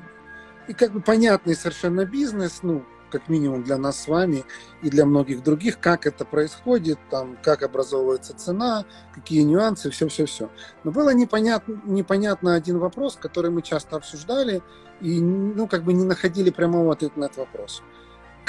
И 0.70 0.74
как 0.74 0.94
бы 0.94 1.02
понятный 1.02 1.56
совершенно 1.56 2.06
бизнес, 2.06 2.60
ну, 2.62 2.86
как 3.12 3.28
минимум 3.28 3.64
для 3.64 3.78
нас 3.78 4.00
с 4.00 4.08
вами 4.08 4.46
и 4.82 4.90
для 4.90 5.06
многих 5.06 5.44
других, 5.44 5.82
как 5.82 6.08
это 6.08 6.24
происходит, 6.24 6.98
там, 7.10 7.38
как 7.44 7.62
образовывается 7.62 8.34
цена, 8.38 8.86
какие 9.14 9.42
нюансы, 9.42 9.90
все-все-все. 9.90 10.50
Но 10.86 10.92
было 10.92 11.14
непонятно, 11.14 11.82
непонятно 11.84 12.56
один 12.56 12.78
вопрос, 12.78 13.18
который 13.18 13.52
мы 13.52 13.64
часто 13.64 13.98
обсуждали, 13.98 14.62
и 15.02 15.20
ну, 15.20 15.68
как 15.68 15.84
бы 15.84 15.92
не 15.92 16.06
находили 16.06 16.52
прямого 16.52 16.94
ответа 16.94 17.20
на 17.20 17.26
этот 17.26 17.40
вопрос. 17.40 17.84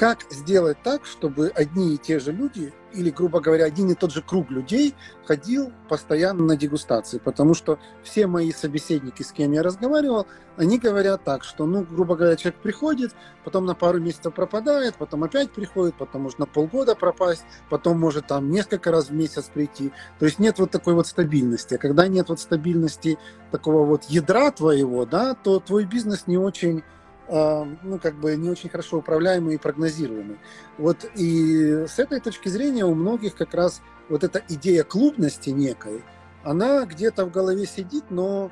Как 0.00 0.20
сделать 0.30 0.78
так, 0.82 1.04
чтобы 1.04 1.52
одни 1.54 1.94
и 1.94 1.98
те 1.98 2.20
же 2.20 2.32
люди, 2.32 2.72
или, 2.94 3.10
грубо 3.10 3.40
говоря, 3.40 3.66
один 3.66 3.90
и 3.90 3.94
тот 3.94 4.12
же 4.12 4.22
круг 4.22 4.50
людей 4.50 4.94
ходил 5.26 5.74
постоянно 5.90 6.42
на 6.42 6.56
дегустации? 6.56 7.18
Потому 7.18 7.52
что 7.52 7.78
все 8.02 8.26
мои 8.26 8.50
собеседники, 8.50 9.22
с 9.22 9.30
кем 9.30 9.52
я 9.52 9.62
разговаривал, 9.62 10.26
они 10.56 10.78
говорят 10.78 11.24
так, 11.24 11.44
что, 11.44 11.66
ну, 11.66 11.84
грубо 11.84 12.16
говоря, 12.16 12.36
человек 12.36 12.62
приходит, 12.62 13.14
потом 13.44 13.66
на 13.66 13.74
пару 13.74 14.00
месяцев 14.00 14.32
пропадает, 14.32 14.94
потом 14.94 15.22
опять 15.22 15.52
приходит, 15.52 15.96
потом 15.96 16.22
может 16.22 16.38
на 16.38 16.46
полгода 16.46 16.94
пропасть, 16.94 17.44
потом 17.68 18.00
может 18.00 18.26
там 18.26 18.50
несколько 18.50 18.90
раз 18.90 19.10
в 19.10 19.12
месяц 19.12 19.50
прийти. 19.52 19.92
То 20.18 20.24
есть 20.24 20.38
нет 20.38 20.58
вот 20.58 20.70
такой 20.70 20.94
вот 20.94 21.08
стабильности. 21.08 21.74
А 21.74 21.78
когда 21.78 22.08
нет 22.08 22.30
вот 22.30 22.40
стабильности 22.40 23.18
такого 23.50 23.84
вот 23.84 24.04
ядра 24.04 24.50
твоего, 24.50 25.04
да, 25.04 25.34
то 25.34 25.60
твой 25.60 25.84
бизнес 25.84 26.26
не 26.26 26.38
очень 26.38 26.84
ну, 27.30 27.98
как 28.02 28.18
бы 28.18 28.34
не 28.36 28.50
очень 28.50 28.68
хорошо 28.68 28.98
управляемый 28.98 29.54
и 29.54 29.58
прогнозируемый. 29.58 30.38
Вот 30.78 31.04
и 31.14 31.86
с 31.86 31.98
этой 31.98 32.20
точки 32.20 32.48
зрения 32.48 32.84
у 32.84 32.94
многих 32.94 33.36
как 33.36 33.54
раз 33.54 33.82
вот 34.08 34.24
эта 34.24 34.42
идея 34.48 34.82
клубности 34.82 35.50
некой, 35.50 36.02
она 36.42 36.84
где-то 36.86 37.26
в 37.26 37.30
голове 37.30 37.66
сидит, 37.66 38.04
но 38.10 38.50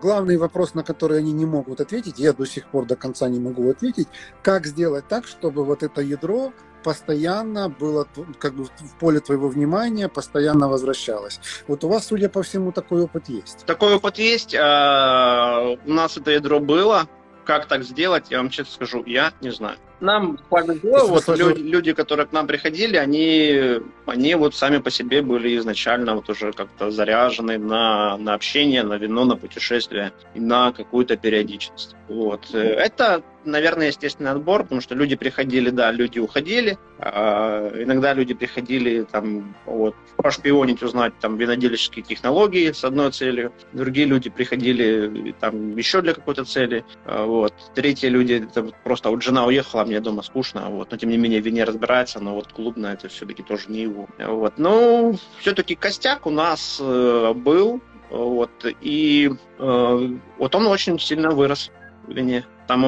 главный 0.00 0.36
вопрос, 0.36 0.74
на 0.74 0.82
который 0.82 1.18
они 1.18 1.32
не 1.32 1.46
могут 1.46 1.80
ответить, 1.80 2.18
я 2.18 2.32
до 2.32 2.44
сих 2.44 2.66
пор 2.66 2.86
до 2.86 2.96
конца 2.96 3.28
не 3.28 3.40
могу 3.40 3.70
ответить, 3.70 4.08
как 4.42 4.66
сделать 4.66 5.06
так, 5.08 5.26
чтобы 5.26 5.64
вот 5.64 5.82
это 5.82 6.00
ядро 6.00 6.52
постоянно 6.82 7.68
было 7.68 8.06
как 8.38 8.54
бы 8.54 8.64
в 8.64 8.94
поле 8.98 9.20
твоего 9.20 9.48
внимания, 9.48 10.08
постоянно 10.08 10.68
возвращалось. 10.68 11.40
Вот 11.68 11.84
у 11.84 11.88
вас, 11.88 12.06
судя 12.06 12.28
по 12.28 12.42
всему, 12.42 12.72
такой 12.72 13.02
опыт 13.02 13.28
есть. 13.28 13.66
Такой 13.66 13.94
опыт 13.94 14.18
есть. 14.18 14.54
А, 14.54 15.76
у 15.84 15.90
нас 15.90 16.16
это 16.16 16.30
ядро 16.30 16.58
было. 16.58 17.06
Как 17.50 17.66
так 17.66 17.82
сделать, 17.82 18.30
я 18.30 18.36
вам 18.38 18.48
честно 18.48 18.72
скажу, 18.72 19.02
я 19.06 19.32
не 19.40 19.50
знаю. 19.50 19.76
Нам 20.00 20.38
повезло, 20.48 21.06
вот 21.06 21.28
люди, 21.28 21.60
люди, 21.60 21.92
которые 21.92 22.26
к 22.26 22.32
нам 22.32 22.46
приходили, 22.46 22.96
они, 22.96 23.80
они 24.06 24.34
вот 24.34 24.54
сами 24.54 24.78
по 24.78 24.90
себе 24.90 25.22
были 25.22 25.58
изначально 25.58 26.14
вот 26.14 26.28
уже 26.30 26.52
как-то 26.52 26.90
заряжены 26.90 27.58
на, 27.58 28.16
на 28.16 28.34
общение, 28.34 28.82
на 28.82 28.94
вино, 28.94 29.24
на 29.24 29.36
путешествие 29.36 30.12
и 30.34 30.40
на 30.40 30.72
какую-то 30.72 31.16
периодичность. 31.16 31.96
Вот. 32.08 32.54
Это 32.54 33.22
наверное, 33.44 33.88
естественный 33.88 34.32
отбор, 34.32 34.64
потому 34.64 34.80
что 34.80 34.94
люди 34.94 35.16
приходили, 35.16 35.70
да, 35.70 35.90
люди 35.90 36.18
уходили. 36.18 36.78
А 36.98 37.72
иногда 37.82 38.12
люди 38.12 38.34
приходили 38.34 39.06
там 39.10 39.54
вот 39.64 39.94
пошпионить, 40.16 40.82
узнать 40.82 41.14
там 41.20 41.38
виноделические 41.38 42.04
технологии 42.04 42.72
с 42.72 42.84
одной 42.84 43.10
целью. 43.12 43.52
Другие 43.72 44.06
люди 44.06 44.28
приходили 44.28 45.34
там 45.40 45.76
еще 45.76 46.02
для 46.02 46.14
какой-то 46.14 46.44
цели. 46.44 46.84
А 47.04 47.24
вот. 47.24 47.54
Третьи 47.74 48.08
люди, 48.08 48.44
это 48.50 48.70
просто 48.84 49.10
вот 49.10 49.22
жена 49.22 49.46
уехала, 49.46 49.84
мне 49.90 50.00
дома 50.00 50.22
скучно, 50.22 50.70
вот. 50.70 50.90
но 50.90 50.96
тем 50.96 51.10
не 51.10 51.18
менее 51.18 51.40
вине 51.40 51.64
разбирается, 51.64 52.20
но 52.20 52.34
вот 52.34 52.52
клубно 52.52 52.88
это 52.88 53.08
все-таки 53.08 53.42
тоже 53.42 53.64
не 53.68 53.80
его. 53.80 54.08
Вот. 54.18 54.54
Но 54.56 55.14
все-таки 55.38 55.74
костяк 55.74 56.26
у 56.26 56.30
нас 56.30 56.78
э, 56.80 57.32
был, 57.34 57.80
вот, 58.08 58.50
и 58.80 59.30
э, 59.58 60.08
вот 60.38 60.54
он 60.54 60.66
очень 60.66 60.98
сильно 60.98 61.30
вырос 61.30 61.70
в 62.06 62.12
вине. 62.12 62.44
Там 62.68 62.82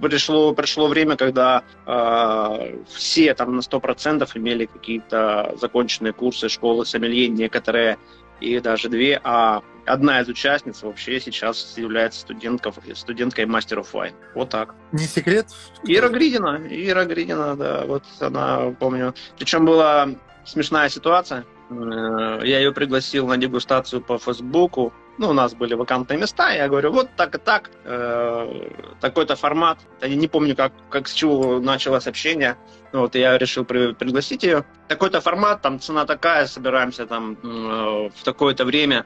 пришло, 0.00 0.54
пришло 0.54 0.86
время, 0.86 1.16
когда 1.16 1.64
э, 1.86 2.78
все 2.88 3.34
там 3.34 3.56
на 3.56 3.60
100% 3.60 4.28
имели 4.34 4.66
какие-то 4.66 5.54
законченные 5.60 6.12
курсы 6.12 6.48
школы 6.48 6.86
сомелье, 6.86 7.28
некоторые 7.28 7.98
и 8.40 8.58
даже 8.60 8.88
две, 8.88 9.20
а 9.24 9.62
одна 9.86 10.20
из 10.20 10.28
участниц 10.28 10.82
вообще 10.82 11.20
сейчас 11.20 11.76
является 11.76 12.20
студенткой, 12.20 12.72
студенткой 12.94 13.46
мастер 13.46 13.78
of 13.78 13.88
wine. 13.92 14.14
Вот 14.34 14.50
так. 14.50 14.74
Не 14.92 15.04
секрет? 15.04 15.46
Ира 15.84 16.08
Гридина. 16.08 16.60
Ира 16.68 17.04
Гридина, 17.04 17.56
да, 17.56 17.84
вот 17.86 18.04
она, 18.20 18.74
помню. 18.78 19.14
Причем 19.38 19.64
была 19.64 20.08
смешная 20.44 20.88
ситуация. 20.88 21.44
Э, 21.70 22.40
я 22.44 22.58
ее 22.58 22.72
пригласил 22.72 23.26
на 23.26 23.36
дегустацию 23.36 24.02
по 24.02 24.18
Фейсбуку. 24.18 24.92
Ну, 25.18 25.30
у 25.30 25.32
нас 25.32 25.54
были 25.54 25.74
вакантные 25.74 26.18
места. 26.18 26.50
Я 26.50 26.68
говорю, 26.68 26.92
вот 26.92 27.08
так 27.16 27.34
и 27.34 27.38
так, 27.38 27.70
э, 27.84 28.70
такой-то 29.00 29.34
формат. 29.36 29.78
Я 30.00 30.14
не 30.14 30.28
помню, 30.28 30.54
как, 30.54 30.72
как 30.90 31.08
с 31.08 31.12
чего 31.12 31.58
началось 31.58 32.06
общение. 32.06 32.56
Вот, 32.92 33.14
я 33.14 33.36
решил 33.36 33.64
при, 33.64 33.92
пригласить 33.94 34.44
ее. 34.44 34.64
Такой-то 34.86 35.20
формат, 35.20 35.60
там 35.60 35.80
цена 35.80 36.06
такая, 36.06 36.46
собираемся 36.46 37.06
там 37.06 37.36
э, 37.42 38.10
в 38.14 38.24
такое-то 38.24 38.64
время. 38.64 39.04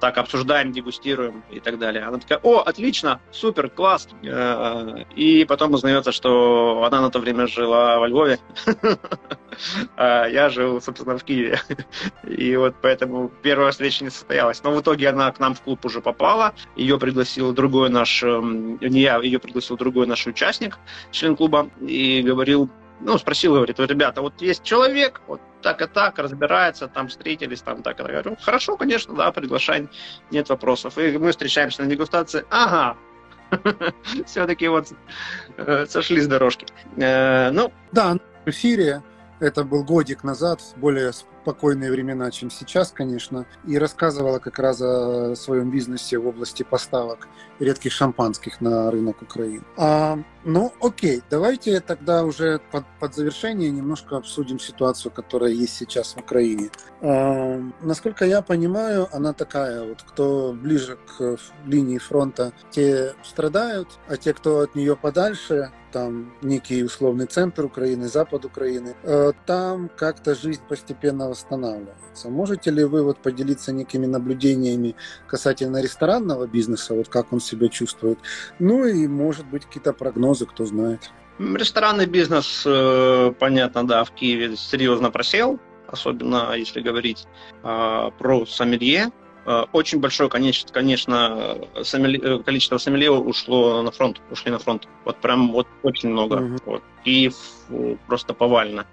Так 0.00 0.18
обсуждаем, 0.18 0.72
дегустируем 0.72 1.42
и 1.50 1.60
так 1.60 1.78
далее. 1.78 2.04
Она 2.04 2.18
такая, 2.18 2.38
о, 2.42 2.60
отлично, 2.60 3.20
супер, 3.30 3.68
класс. 3.68 4.08
Э, 4.22 5.04
и 5.14 5.44
потом 5.44 5.72
узнается, 5.74 6.12
что 6.12 6.84
она 6.84 7.00
на 7.00 7.10
то 7.10 7.18
время 7.18 7.46
жила 7.46 7.98
во 7.98 8.06
Львове, 8.06 8.38
а 9.96 10.26
я 10.26 10.48
жил, 10.50 10.80
собственно, 10.80 11.18
в 11.18 11.24
Киеве. 11.24 11.60
И 12.26 12.56
вот 12.56 12.76
поэтому 12.82 13.30
первая 13.42 13.72
встреча 13.72 14.04
не 14.04 14.10
состоялась. 14.10 14.62
Но 14.62 14.72
в 14.72 14.80
итоге 14.80 15.08
она 15.08 15.30
к 15.32 15.38
нам 15.38 15.54
в 15.54 15.62
клуб 15.62 15.84
уже 15.84 16.00
попала. 16.00 16.54
Ее 16.76 16.98
пригласил 16.98 17.52
другой 17.52 17.90
наш, 17.90 18.22
эм, 18.22 18.78
не 18.80 19.00
я, 19.00 19.18
ее 19.18 19.38
пригласил 19.38 19.76
другой 19.76 20.06
наш 20.06 20.26
участник, 20.26 20.78
член 21.10 21.36
клуба, 21.36 21.70
и 21.80 22.22
говорил, 22.22 22.70
ну, 23.00 23.18
спросил, 23.18 23.54
говорит, 23.54 23.78
ребята, 23.78 24.22
вот 24.22 24.40
есть 24.40 24.62
человек, 24.62 25.20
вот 25.26 25.40
так 25.62 25.82
и 25.82 25.86
так, 25.86 26.18
разбирается, 26.18 26.88
там 26.88 27.08
встретились, 27.08 27.62
там 27.62 27.82
так 27.82 28.00
и 28.00 28.02
так. 28.02 28.12
Говорю, 28.12 28.36
хорошо, 28.40 28.76
конечно, 28.76 29.14
да, 29.14 29.32
приглашай, 29.32 29.88
нет 30.30 30.48
вопросов. 30.48 30.96
И 30.98 31.18
мы 31.18 31.30
встречаемся 31.32 31.82
на 31.82 31.90
дегустации, 31.90 32.44
ага, 32.50 32.96
все-таки 34.26 34.68
вот 34.68 34.88
э, 35.56 35.86
сошли 35.86 36.20
с 36.20 36.26
дорожки. 36.26 36.66
Э, 36.96 37.50
ну, 37.50 37.72
да, 37.92 38.16
эфире 38.46 39.02
это 39.40 39.64
был 39.64 39.84
годик 39.84 40.24
назад, 40.24 40.60
более 40.76 41.12
спокойные 41.46 41.92
времена, 41.92 42.28
чем 42.32 42.50
сейчас, 42.50 42.90
конечно, 42.90 43.46
и 43.68 43.78
рассказывала 43.78 44.40
как 44.40 44.58
раз 44.58 44.80
о 44.82 45.36
своем 45.36 45.70
бизнесе 45.70 46.18
в 46.18 46.26
области 46.26 46.64
поставок 46.64 47.28
редких 47.60 47.92
шампанских 47.92 48.60
на 48.60 48.90
рынок 48.90 49.22
Украины. 49.22 49.62
А, 49.76 50.18
ну, 50.44 50.72
окей, 50.80 51.22
давайте 51.30 51.78
тогда 51.78 52.24
уже 52.24 52.60
под, 52.72 52.84
под 52.98 53.14
завершение 53.14 53.70
немножко 53.70 54.16
обсудим 54.16 54.58
ситуацию, 54.58 55.12
которая 55.12 55.52
есть 55.52 55.76
сейчас 55.76 56.14
в 56.14 56.18
Украине. 56.18 56.70
А, 57.00 57.62
насколько 57.80 58.24
я 58.24 58.42
понимаю, 58.42 59.08
она 59.12 59.32
такая, 59.32 59.84
вот 59.88 60.02
кто 60.02 60.52
ближе 60.52 60.98
к 61.16 61.36
линии 61.64 61.98
фронта, 61.98 62.52
те 62.70 63.14
страдают, 63.22 63.88
а 64.08 64.16
те, 64.16 64.34
кто 64.34 64.58
от 64.58 64.74
нее 64.74 64.96
подальше, 64.96 65.70
там 65.96 66.34
некий 66.42 66.84
условный 66.84 67.24
центр 67.24 67.64
Украины, 67.64 68.08
запад 68.08 68.44
Украины, 68.44 68.94
э, 69.02 69.32
там 69.46 69.88
как-то 69.96 70.34
жизнь 70.34 70.60
постепенно 70.68 71.28
восстанавливается. 71.36 72.28
Можете 72.28 72.70
ли 72.70 72.84
вы 72.84 73.02
вот 73.02 73.18
поделиться 73.18 73.72
некими 73.72 74.06
наблюдениями 74.06 74.94
касательно 75.26 75.82
ресторанного 75.82 76.46
бизнеса, 76.46 76.94
вот 76.94 77.08
как 77.08 77.32
он 77.32 77.40
себя 77.40 77.68
чувствует? 77.68 78.18
Ну 78.58 78.86
и, 78.86 79.06
может 79.06 79.46
быть, 79.46 79.66
какие-то 79.66 79.92
прогнозы, 79.92 80.46
кто 80.46 80.64
знает. 80.64 81.10
Ресторанный 81.38 82.06
бизнес, 82.06 82.62
э, 82.66 83.32
понятно, 83.38 83.86
да, 83.86 84.04
в 84.04 84.10
Киеве 84.10 84.56
серьезно 84.56 85.10
просел, 85.10 85.58
особенно 85.86 86.54
если 86.56 86.80
говорить 86.80 87.26
э, 87.62 88.10
про 88.18 88.46
сомелье. 88.46 89.10
Э, 89.44 89.64
очень 89.72 90.00
большое, 90.00 90.30
конечно, 90.30 90.72
конечно 90.72 91.58
сомелье, 91.82 92.42
количество 92.42 92.78
сомелье 92.78 93.10
ушло 93.10 93.82
на 93.82 93.90
фронт, 93.90 94.22
ушли 94.30 94.50
на 94.50 94.58
фронт. 94.58 94.88
Вот 95.04 95.20
прям 95.20 95.52
вот 95.52 95.66
очень 95.82 96.08
много. 96.08 96.36
Mm-hmm. 96.36 96.62
Вот. 96.64 96.82
Киев 97.06 97.36
просто 98.08 98.34
повально. 98.34 98.84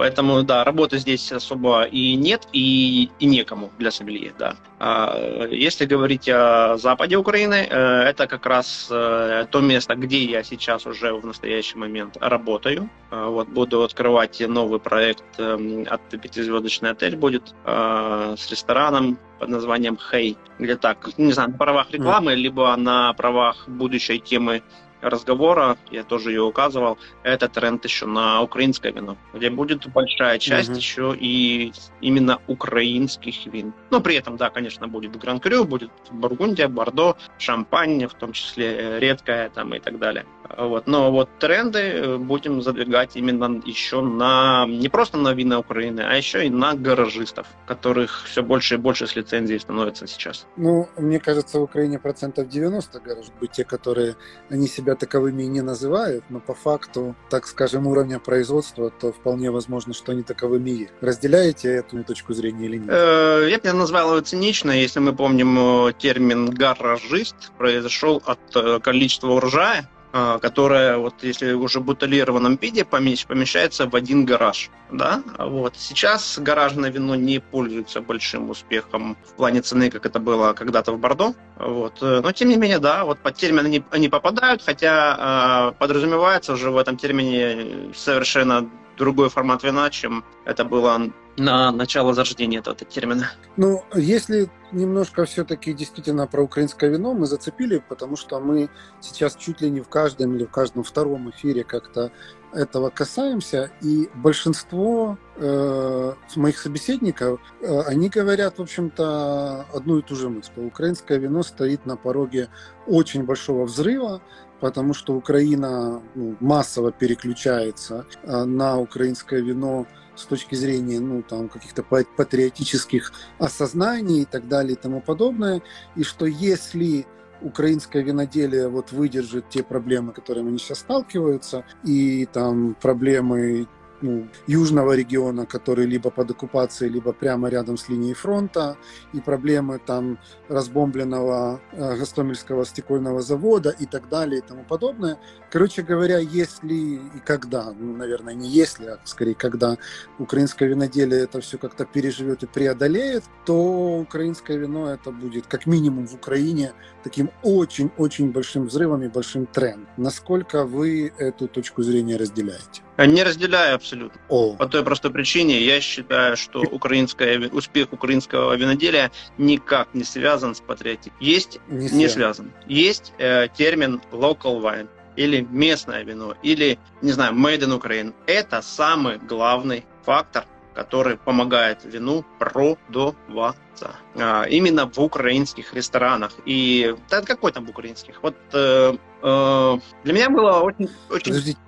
Поэтому, 0.00 0.42
да, 0.42 0.64
работы 0.64 0.96
здесь 0.96 1.30
особо 1.30 1.82
и 1.82 2.14
нет, 2.14 2.48
и, 2.54 3.10
и 3.18 3.26
некому 3.26 3.70
для 3.78 3.90
сомелье, 3.90 4.32
да. 4.38 4.56
А 4.78 5.46
если 5.50 5.84
говорить 5.84 6.26
о 6.26 6.78
западе 6.78 7.18
Украины, 7.18 7.68
э, 7.68 8.02
это 8.08 8.26
как 8.26 8.46
раз 8.46 8.88
э, 8.90 9.44
то 9.50 9.60
место, 9.60 9.96
где 9.96 10.24
я 10.24 10.42
сейчас 10.42 10.86
уже 10.86 11.12
в 11.12 11.26
настоящий 11.26 11.76
момент 11.76 12.16
работаю. 12.18 12.88
А 13.10 13.28
вот 13.28 13.48
буду 13.48 13.82
открывать 13.82 14.40
новый 14.40 14.80
проект 14.80 15.38
эм, 15.38 15.86
от 15.86 16.00
пятизвездочный 16.08 16.92
отель 16.92 17.16
будет 17.16 17.54
э, 17.66 18.36
с 18.38 18.50
рестораном 18.50 19.18
под 19.38 19.50
названием 19.50 19.98
Хей, 19.98 20.38
где 20.58 20.76
так, 20.76 21.10
не 21.18 21.32
знаю, 21.32 21.50
на 21.50 21.58
правах 21.58 21.90
рекламы, 21.90 22.34
либо 22.34 22.74
на 22.76 23.12
правах 23.12 23.68
будущей 23.68 24.18
темы 24.18 24.62
разговора, 25.00 25.76
я 25.90 26.04
тоже 26.04 26.30
ее 26.30 26.42
указывал, 26.42 26.98
это 27.22 27.48
тренд 27.48 27.84
еще 27.84 28.06
на 28.06 28.42
украинское 28.42 28.92
вино, 28.92 29.16
где 29.32 29.50
будет 29.50 29.86
большая 29.92 30.38
часть 30.38 30.70
угу. 30.70 30.78
еще 30.78 31.16
и 31.18 31.72
именно 32.00 32.38
украинских 32.46 33.46
вин. 33.46 33.72
Но 33.90 34.00
при 34.00 34.16
этом, 34.16 34.36
да, 34.36 34.50
конечно, 34.50 34.88
будет 34.88 35.16
Гран 35.16 35.40
Крю, 35.40 35.64
будет 35.64 35.90
Бургундия, 36.10 36.68
Бордо, 36.68 37.16
Шампань, 37.38 38.06
в 38.06 38.14
том 38.14 38.32
числе 38.32 38.76
э, 38.76 38.98
редкая 38.98 39.50
там 39.50 39.74
и 39.74 39.78
так 39.80 39.98
далее. 39.98 40.24
Вот. 40.56 40.86
Но 40.86 41.12
вот 41.12 41.28
тренды 41.38 41.78
э, 41.78 42.16
будем 42.16 42.62
задвигать 42.62 43.16
именно 43.16 43.60
еще 43.64 44.00
на, 44.00 44.66
не 44.66 44.88
просто 44.88 45.16
на 45.16 45.32
вина 45.32 45.60
Украины, 45.60 46.00
а 46.00 46.14
еще 46.14 46.46
и 46.46 46.50
на 46.50 46.74
гаражистов, 46.74 47.46
которых 47.66 48.24
все 48.24 48.42
больше 48.42 48.74
и 48.74 48.78
больше 48.78 49.06
с 49.06 49.14
лицензией 49.14 49.60
становится 49.60 50.06
сейчас. 50.06 50.46
Ну, 50.56 50.88
мне 50.96 51.20
кажется, 51.20 51.58
в 51.58 51.62
Украине 51.62 51.98
процентов 51.98 52.48
90 52.48 53.00
гаражит 53.00 53.32
быть 53.40 53.52
те, 53.52 53.64
которые, 53.64 54.16
они 54.48 54.66
себя 54.66 54.89
таковыми 54.96 55.42
и 55.42 55.46
не 55.46 55.62
называют, 55.62 56.24
но 56.28 56.40
по 56.40 56.54
факту, 56.54 57.14
так 57.28 57.46
скажем, 57.46 57.86
уровня 57.86 58.18
производства, 58.18 58.90
то 58.90 59.12
вполне 59.12 59.50
возможно, 59.50 59.94
что 59.94 60.12
они 60.12 60.22
таковыми 60.22 60.70
есть. 60.70 60.92
Разделяете 61.00 61.68
эту 61.68 62.02
точку 62.04 62.34
зрения 62.34 62.66
или 62.66 62.78
нет? 62.78 62.88
Э, 62.90 63.46
я 63.48 63.58
бы 63.58 63.72
назвал 63.76 64.12
его 64.12 64.20
цинично, 64.20 64.70
если 64.70 65.00
мы 65.00 65.14
помним 65.14 65.88
э, 65.88 65.92
термин 65.92 66.50
гаражист, 66.50 67.52
произошел 67.58 68.22
от 68.24 68.82
количества 68.82 69.28
урожая, 69.28 69.88
которая, 70.12 70.98
вот 70.98 71.14
если 71.22 71.52
уже 71.52 71.80
в 71.80 71.84
бутылированном 71.84 72.56
виде, 72.56 72.84
помещается 72.84 73.86
в 73.86 73.94
один 73.94 74.24
гараж. 74.24 74.70
Да? 74.90 75.22
Вот. 75.38 75.74
Сейчас 75.76 76.38
гаражное 76.38 76.90
вино 76.90 77.14
не 77.14 77.38
пользуется 77.38 78.00
большим 78.00 78.50
успехом 78.50 79.16
в 79.24 79.34
плане 79.34 79.62
цены, 79.62 79.90
как 79.90 80.06
это 80.06 80.18
было 80.18 80.52
когда-то 80.52 80.92
в 80.92 80.98
Бордо. 80.98 81.34
Вот. 81.58 82.00
Но, 82.00 82.32
тем 82.32 82.48
не 82.48 82.56
менее, 82.56 82.78
да, 82.78 83.04
вот 83.04 83.18
под 83.18 83.36
термин 83.36 83.66
они, 83.66 83.84
они 83.90 84.08
попадают, 84.08 84.62
хотя 84.62 85.72
э, 85.72 85.78
подразумевается 85.78 86.54
уже 86.54 86.70
в 86.70 86.76
этом 86.76 86.96
термине 86.96 87.92
совершенно 87.94 88.68
другой 89.00 89.30
формат 89.30 89.64
вина, 89.64 89.90
чем 89.90 90.24
это 90.44 90.64
было 90.64 91.10
на 91.36 91.72
начало 91.72 92.12
зарождения 92.12 92.58
этого 92.58 92.76
термина. 92.76 93.30
Ну, 93.56 93.82
если 93.94 94.50
немножко 94.72 95.24
все-таки 95.24 95.72
действительно 95.72 96.26
про 96.26 96.42
украинское 96.42 96.90
вино 96.90 97.14
мы 97.14 97.26
зацепили, 97.26 97.82
потому 97.88 98.16
что 98.16 98.38
мы 98.40 98.68
сейчас 99.00 99.36
чуть 99.36 99.62
ли 99.62 99.70
не 99.70 99.80
в 99.80 99.88
каждом 99.88 100.36
или 100.36 100.44
в 100.44 100.50
каждом 100.50 100.82
втором 100.82 101.30
эфире 101.30 101.64
как-то 101.64 102.12
этого 102.52 102.90
касаемся, 102.90 103.70
и 103.80 104.10
большинство 104.14 105.16
э, 105.36 106.12
моих 106.36 106.58
собеседников, 106.58 107.40
э, 107.60 107.80
они 107.86 108.08
говорят, 108.08 108.58
в 108.58 108.62
общем-то, 108.62 109.66
одну 109.72 109.98
и 109.98 110.02
ту 110.02 110.16
же 110.16 110.28
мысль. 110.28 110.50
Украинское 110.56 111.18
вино 111.18 111.42
стоит 111.42 111.86
на 111.86 111.96
пороге 111.96 112.48
очень 112.86 113.24
большого 113.24 113.64
взрыва, 113.64 114.20
потому 114.60 114.94
что 114.94 115.14
Украина 115.14 116.02
ну, 116.14 116.36
массово 116.40 116.92
переключается 116.92 118.06
э, 118.22 118.44
на 118.44 118.78
украинское 118.78 119.40
вино 119.40 119.86
с 120.14 120.24
точки 120.24 120.54
зрения 120.54 121.00
ну, 121.00 121.22
там, 121.22 121.48
каких-то 121.48 121.82
патриотических 121.82 123.12
осознаний 123.38 124.22
и 124.22 124.24
так 124.24 124.48
далее 124.48 124.74
и 124.74 124.80
тому 124.80 125.00
подобное. 125.00 125.62
И 125.96 126.02
что 126.02 126.26
если 126.26 127.06
украинское 127.42 128.02
виноделие 128.02 128.68
вот 128.68 128.92
выдержит 128.92 129.48
те 129.48 129.62
проблемы, 129.62 130.12
которыми 130.12 130.48
они 130.48 130.58
сейчас 130.58 130.80
сталкиваются, 130.80 131.64
и 131.84 132.26
там 132.26 132.74
проблемы 132.80 133.66
ну, 134.02 134.28
южного 134.46 134.96
региона, 134.96 135.46
который 135.46 135.86
либо 135.86 136.10
под 136.10 136.30
оккупацией, 136.30 136.92
либо 136.92 137.12
прямо 137.12 137.48
рядом 137.48 137.76
с 137.76 137.88
линией 137.88 138.14
фронта, 138.14 138.76
и 139.12 139.20
проблемы 139.20 139.78
там 139.78 140.18
разбомбленного 140.48 141.60
э, 141.72 141.96
Гостомельского 141.96 142.64
стекольного 142.64 143.22
завода 143.22 143.70
и 143.70 143.86
так 143.86 144.08
далее 144.08 144.40
и 144.40 144.42
тому 144.42 144.64
подобное. 144.64 145.18
Короче 145.50 145.82
говоря, 145.82 146.18
если 146.18 146.74
и 146.74 147.20
когда, 147.24 147.72
ну, 147.72 147.96
наверное, 147.96 148.34
не 148.34 148.48
если, 148.48 148.86
а 148.86 148.98
скорее 149.04 149.34
когда 149.34 149.78
украинское 150.18 150.68
виноделие 150.68 151.22
это 151.22 151.40
все 151.40 151.58
как-то 151.58 151.84
переживет 151.84 152.42
и 152.42 152.46
преодолеет, 152.46 153.24
то 153.44 154.00
украинское 154.00 154.56
вино 154.56 154.90
это 154.90 155.10
будет 155.10 155.46
как 155.46 155.66
минимум 155.66 156.06
в 156.06 156.14
Украине 156.14 156.72
таким 157.02 157.30
очень-очень 157.42 158.30
большим 158.32 158.66
взрывом 158.66 159.02
и 159.02 159.08
большим 159.08 159.46
трендом. 159.46 159.88
Насколько 159.96 160.64
вы 160.64 161.12
эту 161.18 161.48
точку 161.48 161.82
зрения 161.82 162.16
разделяете? 162.16 162.82
Не 163.06 163.22
разделяю 163.22 163.74
абсолютно. 163.76 164.20
О. 164.28 164.54
По 164.56 164.66
той 164.66 164.84
простой 164.84 165.10
причине, 165.10 165.60
я 165.60 165.80
считаю, 165.80 166.36
что 166.36 166.60
украинское, 166.60 167.48
успех 167.48 167.92
украинского 167.92 168.54
виноделия 168.56 169.10
никак 169.38 169.94
не 169.94 170.04
связан 170.04 170.54
с 170.54 170.60
патриотизмом. 170.60 171.16
Есть, 171.20 171.60
не, 171.68 171.88
не 171.88 172.08
связан. 172.08 172.52
Есть 172.66 173.12
э, 173.18 173.48
термин 173.56 174.02
local 174.12 174.60
wine 174.60 174.88
или 175.16 175.46
местное 175.50 176.02
вино, 176.02 176.34
или, 176.42 176.78
не 177.02 177.12
знаю, 177.12 177.34
made 177.34 177.60
in 177.60 177.78
Ukraine. 177.78 178.14
Это 178.26 178.62
самый 178.62 179.18
главный 179.18 179.84
фактор, 180.04 180.44
который 180.74 181.16
помогает 181.16 181.84
вину 181.84 182.24
продаваться. 182.38 183.96
А, 184.16 184.44
именно 184.44 184.86
в 184.86 184.98
украинских 184.98 185.74
ресторанах. 185.74 186.32
И 186.44 186.94
да, 187.08 187.22
какой 187.22 187.52
там 187.52 187.66
в 187.66 187.70
украинских? 187.70 188.22
Вот 188.22 188.36
э, 188.52 188.94
э, 189.22 189.78
для 190.04 190.12
меня 190.12 190.30
было 190.30 190.60
очень... 190.60 190.88
очень... 191.10 191.32
Подождите, 191.32 191.58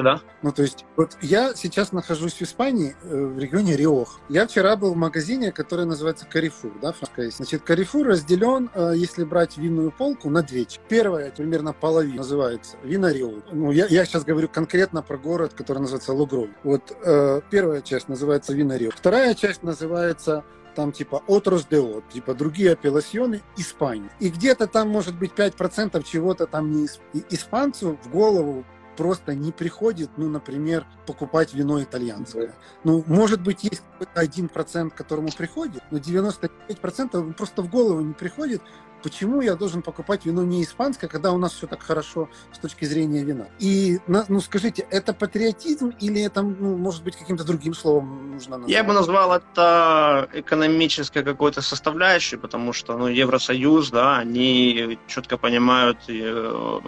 да. 0.00 0.20
Ну, 0.42 0.52
то 0.52 0.62
есть, 0.62 0.84
вот 0.96 1.18
я 1.20 1.54
сейчас 1.54 1.92
нахожусь 1.92 2.34
в 2.34 2.42
Испании, 2.42 2.96
э, 3.02 3.26
в 3.26 3.38
регионе 3.38 3.76
Риох. 3.76 4.20
Я 4.28 4.46
вчера 4.46 4.76
был 4.76 4.94
в 4.94 4.96
магазине, 4.96 5.52
который 5.52 5.84
называется 5.84 6.24
Карифур, 6.26 6.72
да, 6.80 6.92
французский. 6.92 7.36
Значит, 7.36 7.62
Карифур 7.62 8.06
разделен, 8.06 8.70
э, 8.74 8.92
если 8.96 9.24
брать 9.24 9.58
винную 9.58 9.90
полку, 9.90 10.30
на 10.30 10.42
две. 10.42 10.62
Первая, 10.88 11.32
примерно 11.32 11.72
половина, 11.72 12.18
называется 12.18 12.76
вина 12.84 13.12
Риох. 13.12 13.42
Ну, 13.50 13.72
я, 13.72 13.86
я 13.86 14.04
сейчас 14.04 14.24
говорю 14.24 14.48
конкретно 14.48 15.02
про 15.02 15.18
город, 15.18 15.54
который 15.54 15.78
называется 15.78 16.12
Логроль. 16.12 16.54
Вот 16.62 16.96
э, 17.04 17.40
первая 17.50 17.82
часть 17.82 18.08
называется 18.08 18.52
вина 18.52 18.78
Риох. 18.78 18.94
Вторая 18.94 19.34
часть 19.34 19.64
называется 19.64 20.44
там 20.74 20.92
типа 20.92 21.22
отрос 21.26 21.66
де 21.66 21.82
типа 22.12 22.34
другие 22.34 22.72
апелласьоны 22.72 23.42
Испании. 23.56 24.10
И 24.20 24.30
где-то 24.30 24.66
там 24.66 24.88
может 24.88 25.18
быть 25.18 25.32
5% 25.32 26.02
чего-то 26.04 26.46
там 26.46 26.70
не 26.70 26.86
испанцу 27.30 27.98
в 28.02 28.10
голову 28.10 28.64
просто 28.96 29.34
не 29.34 29.52
приходит, 29.52 30.10
ну, 30.16 30.28
например, 30.28 30.86
покупать 31.06 31.54
вино 31.54 31.82
итальянское. 31.82 32.54
Ну, 32.84 33.04
может 33.06 33.42
быть, 33.42 33.64
есть 33.64 33.82
какой-то 33.92 34.20
один 34.20 34.48
процент, 34.48 34.94
которому 34.94 35.28
приходит, 35.36 35.82
но 35.90 35.98
95% 35.98 37.32
просто 37.34 37.62
в 37.62 37.70
голову 37.70 38.00
не 38.00 38.14
приходит, 38.14 38.62
почему 39.02 39.40
я 39.40 39.54
должен 39.54 39.82
покупать 39.82 40.24
вино 40.24 40.42
не 40.44 40.62
испанское, 40.62 41.10
когда 41.10 41.32
у 41.32 41.38
нас 41.38 41.52
все 41.52 41.66
так 41.66 41.82
хорошо 41.82 42.28
с 42.52 42.58
точки 42.58 42.84
зрения 42.84 43.24
вина. 43.24 43.48
И, 43.58 43.98
ну, 44.06 44.40
скажите, 44.40 44.86
это 44.90 45.12
патриотизм 45.12 45.92
или 46.00 46.22
это, 46.22 46.42
ну, 46.42 46.76
может 46.76 47.02
быть, 47.02 47.16
каким-то 47.16 47.44
другим 47.44 47.74
словом 47.74 48.32
нужно 48.32 48.58
назвать? 48.58 48.70
Я 48.70 48.84
бы 48.84 48.92
назвал 48.92 49.32
это 49.32 50.28
экономической 50.32 51.22
какой-то 51.22 51.62
составляющей, 51.62 52.36
потому 52.36 52.72
что, 52.72 52.96
ну, 52.96 53.08
Евросоюз, 53.08 53.90
да, 53.90 54.18
они 54.18 54.98
четко 55.06 55.36
понимают 55.36 55.98
э, 56.08 56.80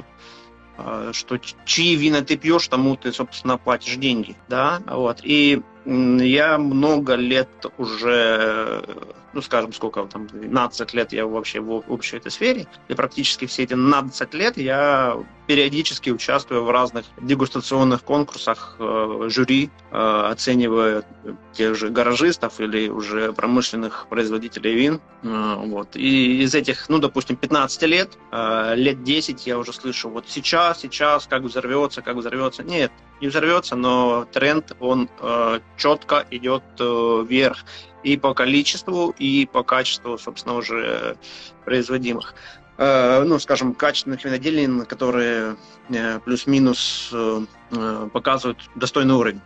что 1.12 1.38
чьи 1.64 1.94
вина 1.94 2.22
ты 2.22 2.36
пьешь, 2.36 2.68
тому 2.68 2.96
ты, 2.96 3.12
собственно, 3.12 3.58
платишь 3.58 3.96
деньги, 3.96 4.36
да, 4.48 4.80
вот, 4.86 5.20
и 5.22 5.62
я 5.84 6.58
много 6.58 7.14
лет 7.14 7.48
уже, 7.78 8.84
ну, 9.34 9.42
скажем, 9.42 9.72
сколько 9.72 10.04
там, 10.04 10.26
12 10.26 10.94
лет 10.94 11.12
я 11.12 11.26
вообще 11.26 11.60
в 11.60 11.84
общей 11.88 12.16
этой 12.16 12.30
сфере, 12.30 12.66
и 12.88 12.94
практически 12.94 13.46
все 13.46 13.64
эти 13.64 13.74
12 13.74 14.34
лет 14.34 14.56
я 14.56 15.18
периодически 15.46 16.10
участвую 16.10 16.64
в 16.64 16.70
разных 16.70 17.04
дегустационных 17.20 18.02
конкурсах, 18.02 18.76
э, 18.78 19.28
жюри, 19.28 19.70
э, 19.90 20.28
оценивая 20.30 21.04
тех 21.52 21.74
же 21.76 21.90
гаражистов 21.90 22.60
или 22.60 22.88
уже 22.88 23.32
промышленных 23.32 24.06
производителей 24.08 24.74
вин. 24.74 25.00
Э, 25.22 25.56
вот. 25.58 25.96
И 25.96 26.42
из 26.42 26.54
этих, 26.54 26.88
ну, 26.88 26.98
допустим, 26.98 27.36
15 27.36 27.82
лет, 27.82 28.18
э, 28.32 28.74
лет 28.76 29.02
10 29.02 29.46
я 29.46 29.58
уже 29.58 29.72
слышу, 29.72 30.08
вот 30.08 30.24
сейчас, 30.28 30.80
сейчас, 30.80 31.26
как 31.26 31.42
взорвется, 31.42 32.00
как 32.00 32.16
взорвется. 32.16 32.62
Нет, 32.62 32.90
не 33.20 33.28
взорвется, 33.28 33.76
но 33.76 34.26
тренд, 34.32 34.72
он 34.80 35.08
э, 35.20 35.60
четко 35.76 36.26
идет 36.30 36.62
э, 36.78 37.24
вверх 37.28 37.64
и 38.04 38.16
по 38.16 38.34
количеству, 38.34 39.14
и 39.18 39.46
по 39.46 39.62
качеству, 39.62 40.18
собственно, 40.18 40.56
уже 40.56 41.16
производимых. 41.64 42.34
Э, 42.76 43.22
ну, 43.22 43.38
скажем, 43.38 43.74
качественных 43.74 44.24
виноделин, 44.24 44.84
которые 44.84 45.56
э, 45.90 46.18
плюс-минус 46.20 47.10
э, 47.12 47.40
показывают 48.12 48.58
достойный 48.74 49.14
уровень. 49.14 49.40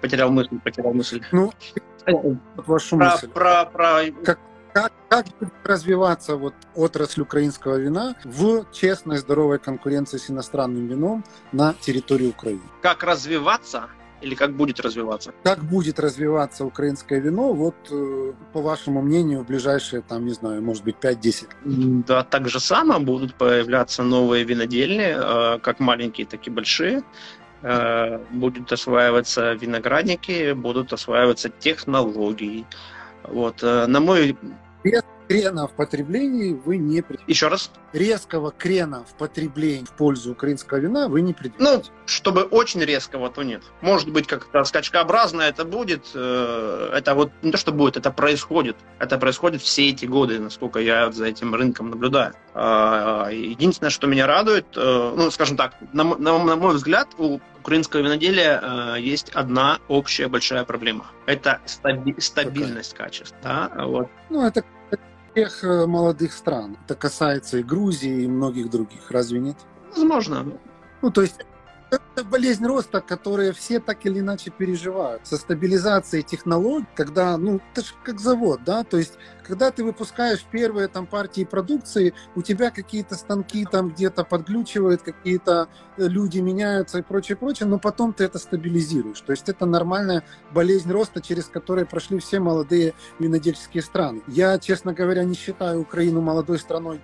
Потерял 0.00 0.30
мысль, 0.30 0.58
потерял 0.62 0.92
мысль. 0.92 1.22
Ну, 1.32 1.52
вашу 2.56 2.96
про, 2.96 3.10
мысль. 3.10 3.28
Про, 3.28 3.64
про... 3.64 4.00
Как, 4.24 4.38
как, 4.74 4.92
как 5.08 5.26
развиваться 5.64 6.36
вот 6.36 6.54
отрасль 6.74 7.22
украинского 7.22 7.76
вина 7.76 8.14
в 8.24 8.66
честной, 8.72 9.16
здоровой 9.16 9.58
конкуренции 9.58 10.18
с 10.18 10.30
иностранным 10.30 10.88
вином 10.88 11.24
на 11.52 11.74
территории 11.74 12.28
Украины? 12.28 12.62
Как 12.82 13.02
развиваться? 13.02 13.88
Или 14.20 14.34
как 14.34 14.52
будет 14.52 14.80
развиваться? 14.80 15.32
Как 15.42 15.62
будет 15.64 15.98
развиваться 15.98 16.64
украинское 16.64 17.20
вино, 17.20 17.52
вот 17.52 17.74
э, 17.90 18.32
по 18.52 18.60
вашему 18.60 19.02
мнению, 19.02 19.40
в 19.40 19.46
ближайшие, 19.46 20.02
там, 20.02 20.26
не 20.26 20.32
знаю, 20.32 20.62
может 20.62 20.84
быть, 20.84 20.96
5-10? 21.00 22.04
Да, 22.06 22.24
так 22.24 22.48
же 22.48 22.60
само 22.60 23.00
будут 23.00 23.34
появляться 23.34 24.02
новые 24.02 24.44
винодельни, 24.44 25.14
э, 25.16 25.58
как 25.60 25.80
маленькие, 25.80 26.26
так 26.26 26.46
и 26.46 26.50
большие. 26.50 27.02
Э, 27.62 28.18
будут 28.30 28.72
осваиваться 28.72 29.52
виноградники, 29.54 30.52
будут 30.52 30.92
осваиваться 30.92 31.48
технологии. 31.48 32.66
Вот. 33.24 33.62
На 33.62 34.00
мой 34.00 34.36
крена 35.30 35.68
в 35.68 35.72
потреблении 35.74 36.52
вы 36.52 36.76
не 36.76 37.02
предвидите. 37.02 37.30
Еще 37.30 37.46
раз? 37.46 37.70
Резкого 37.92 38.50
крена 38.50 39.04
в 39.04 39.14
потреблении 39.14 39.84
в 39.84 39.92
пользу 39.92 40.32
украинского 40.32 40.78
вина 40.78 41.06
вы 41.06 41.20
не 41.20 41.32
предвидите. 41.32 41.62
Ну, 41.62 41.82
чтобы 42.04 42.42
очень 42.42 42.80
резкого, 42.80 43.30
то 43.30 43.44
нет. 43.44 43.62
Может 43.80 44.10
быть, 44.10 44.26
как-то 44.26 44.64
скачкообразно 44.64 45.42
это 45.42 45.64
будет. 45.64 46.06
Э, 46.14 46.90
это 46.94 47.14
вот 47.14 47.30
не 47.42 47.52
то, 47.52 47.58
что 47.58 47.70
будет, 47.70 47.96
это 47.96 48.10
происходит. 48.10 48.76
Это 48.98 49.18
происходит 49.18 49.62
все 49.62 49.90
эти 49.90 50.04
годы, 50.04 50.40
насколько 50.40 50.80
я 50.80 51.12
за 51.12 51.26
этим 51.26 51.54
рынком 51.54 51.90
наблюдаю. 51.90 52.34
А, 52.52 53.28
единственное, 53.30 53.90
что 53.90 54.08
меня 54.08 54.26
радует, 54.26 54.66
э, 54.74 55.14
ну, 55.16 55.30
скажем 55.30 55.56
так, 55.56 55.74
на, 55.92 56.02
на, 56.02 56.42
на 56.42 56.56
мой 56.56 56.74
взгляд, 56.74 57.08
у 57.18 57.38
украинского 57.60 58.00
виноделия 58.00 58.60
э, 58.60 59.00
есть 59.00 59.30
одна 59.30 59.78
общая 59.86 60.26
большая 60.26 60.64
проблема. 60.64 61.06
Это 61.26 61.60
стаби- 61.66 62.20
стабильность 62.20 62.92
Какая? 62.92 63.06
качества. 63.06 63.38
Да? 63.44 63.70
Вот. 63.84 64.08
Ну, 64.30 64.44
это 64.44 64.64
всех 65.32 65.64
э, 65.64 65.86
молодых 65.86 66.32
стран. 66.32 66.76
Это 66.84 66.94
касается 66.94 67.58
и 67.58 67.62
Грузии, 67.62 68.22
и 68.24 68.28
многих 68.28 68.70
других. 68.70 69.10
Разве 69.10 69.40
нет? 69.40 69.56
Возможно. 69.90 70.46
Ну, 71.02 71.10
то 71.10 71.22
есть 71.22 71.40
это 72.20 72.28
болезнь 72.28 72.64
роста, 72.66 73.00
которую 73.00 73.54
все 73.54 73.80
так 73.80 74.04
или 74.04 74.20
иначе 74.20 74.50
переживают. 74.50 75.26
Со 75.26 75.36
стабилизацией 75.36 76.22
технологий, 76.22 76.86
когда, 76.94 77.36
ну, 77.36 77.60
это 77.72 77.86
же 77.86 77.94
как 78.04 78.20
завод, 78.20 78.60
да, 78.64 78.84
то 78.84 78.98
есть, 78.98 79.14
когда 79.42 79.70
ты 79.70 79.82
выпускаешь 79.82 80.44
первые 80.50 80.88
там 80.88 81.06
партии 81.06 81.44
продукции, 81.44 82.12
у 82.36 82.42
тебя 82.42 82.70
какие-то 82.70 83.14
станки 83.14 83.64
там 83.64 83.90
где-то 83.90 84.24
подглючивают, 84.24 85.02
какие-то 85.02 85.68
э, 85.96 86.06
люди 86.06 86.38
меняются 86.38 86.98
и 86.98 87.02
прочее, 87.02 87.36
прочее, 87.36 87.68
но 87.68 87.78
потом 87.78 88.12
ты 88.12 88.24
это 88.24 88.38
стабилизируешь. 88.38 89.20
То 89.20 89.32
есть 89.32 89.48
это 89.48 89.66
нормальная 89.66 90.22
болезнь 90.52 90.90
роста, 90.92 91.20
через 91.20 91.46
которую 91.46 91.86
прошли 91.86 92.18
все 92.18 92.38
молодые 92.38 92.94
винодельческие 93.18 93.82
страны. 93.82 94.22
Я, 94.26 94.58
честно 94.58 94.92
говоря, 94.92 95.24
не 95.24 95.34
считаю 95.34 95.80
Украину 95.80 96.20
молодой 96.20 96.58
страной 96.58 97.00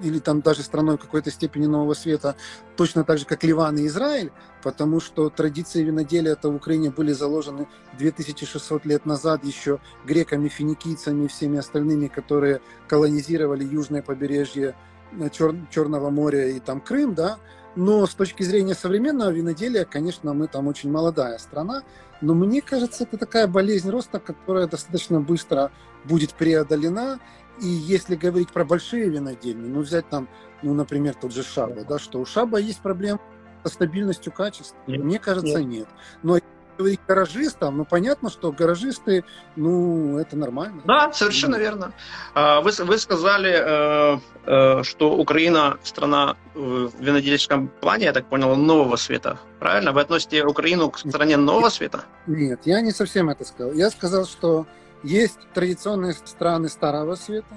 или 0.00 0.18
там 0.18 0.40
даже 0.40 0.62
страной 0.62 0.98
какой-то 0.98 1.30
степени 1.30 1.66
нового 1.66 1.94
света, 1.94 2.36
точно 2.76 3.04
так 3.04 3.18
же, 3.18 3.24
как 3.24 3.44
Ливан 3.44 3.78
и 3.78 3.86
Израиль, 3.86 4.32
потому 4.62 5.00
что 5.00 5.30
традиции 5.30 5.82
виноделия 5.82 6.32
это 6.32 6.50
в 6.50 6.56
Украине 6.56 6.90
были 6.90 7.12
заложены 7.12 7.68
2600 7.98 8.84
лет 8.84 9.06
назад 9.06 9.44
еще 9.44 9.80
греками, 10.04 10.48
финикийцами 10.48 11.24
и 11.24 11.28
всеми 11.28 11.58
остальными, 11.58 12.08
которые 12.08 12.60
колонизировали 12.88 13.64
южное 13.64 14.02
побережье 14.02 14.74
э, 15.18 15.28
Чер 15.30 15.54
Черного 15.70 16.10
моря 16.10 16.48
и 16.48 16.60
там 16.60 16.80
Крым, 16.80 17.14
да, 17.14 17.38
но 17.74 18.06
с 18.06 18.14
точки 18.14 18.42
зрения 18.42 18.74
современного 18.74 19.30
виноделия, 19.30 19.84
конечно, 19.84 20.34
мы 20.34 20.46
там 20.46 20.68
очень 20.68 20.90
молодая 20.90 21.38
страна, 21.38 21.82
но 22.20 22.34
мне 22.34 22.60
кажется, 22.60 23.04
это 23.04 23.16
такая 23.16 23.46
болезнь 23.46 23.90
роста, 23.90 24.20
которая 24.20 24.66
достаточно 24.66 25.20
быстро 25.20 25.72
будет 26.04 26.34
преодолена, 26.34 27.18
и 27.62 27.66
если 27.66 28.16
говорить 28.16 28.50
про 28.50 28.64
большие 28.64 29.08
винодельни, 29.08 29.68
ну 29.68 29.80
взять 29.80 30.08
там, 30.08 30.28
ну, 30.62 30.74
например, 30.74 31.14
тот 31.14 31.32
же 31.32 31.42
Шаба, 31.42 31.84
да, 31.84 31.98
что 31.98 32.18
у 32.18 32.26
Шаба 32.26 32.58
есть 32.58 32.80
проблема 32.80 33.20
со 33.64 33.72
стабильностью 33.72 34.32
качества? 34.32 34.76
Нет. 34.86 35.04
Мне 35.04 35.18
кажется, 35.18 35.62
нет. 35.62 35.68
нет. 35.68 35.88
Но 36.22 36.38
говорить 36.76 37.00
гаражистам, 37.06 37.76
ну 37.76 37.84
понятно, 37.84 38.30
что 38.30 38.50
гаражисты, 38.50 39.24
ну 39.54 40.18
это 40.18 40.36
нормально. 40.36 40.82
Да, 40.84 41.12
совершенно 41.12 41.56
ну. 41.56 41.62
верно. 41.62 41.92
А, 42.34 42.60
вы, 42.60 42.72
вы 42.80 42.98
сказали, 42.98 43.52
э, 43.52 44.18
э, 44.46 44.82
что 44.82 45.14
Украина 45.16 45.78
страна 45.84 46.36
в 46.54 46.90
винодельческом 46.98 47.68
плане, 47.68 48.06
я 48.06 48.12
так 48.12 48.26
понял, 48.26 48.56
нового 48.56 48.96
света. 48.96 49.38
Правильно? 49.60 49.92
Вы 49.92 50.00
относите 50.00 50.44
Украину 50.44 50.90
к 50.90 50.98
стране 50.98 51.36
нового 51.36 51.68
света? 51.68 52.04
Нет, 52.26 52.62
я 52.64 52.80
не 52.80 52.90
совсем 52.90 53.30
это 53.30 53.44
сказал. 53.44 53.72
Я 53.74 53.90
сказал, 53.90 54.24
что 54.24 54.66
есть 55.02 55.38
традиционные 55.54 56.12
страны 56.12 56.68
Старого 56.68 57.14
Света, 57.14 57.54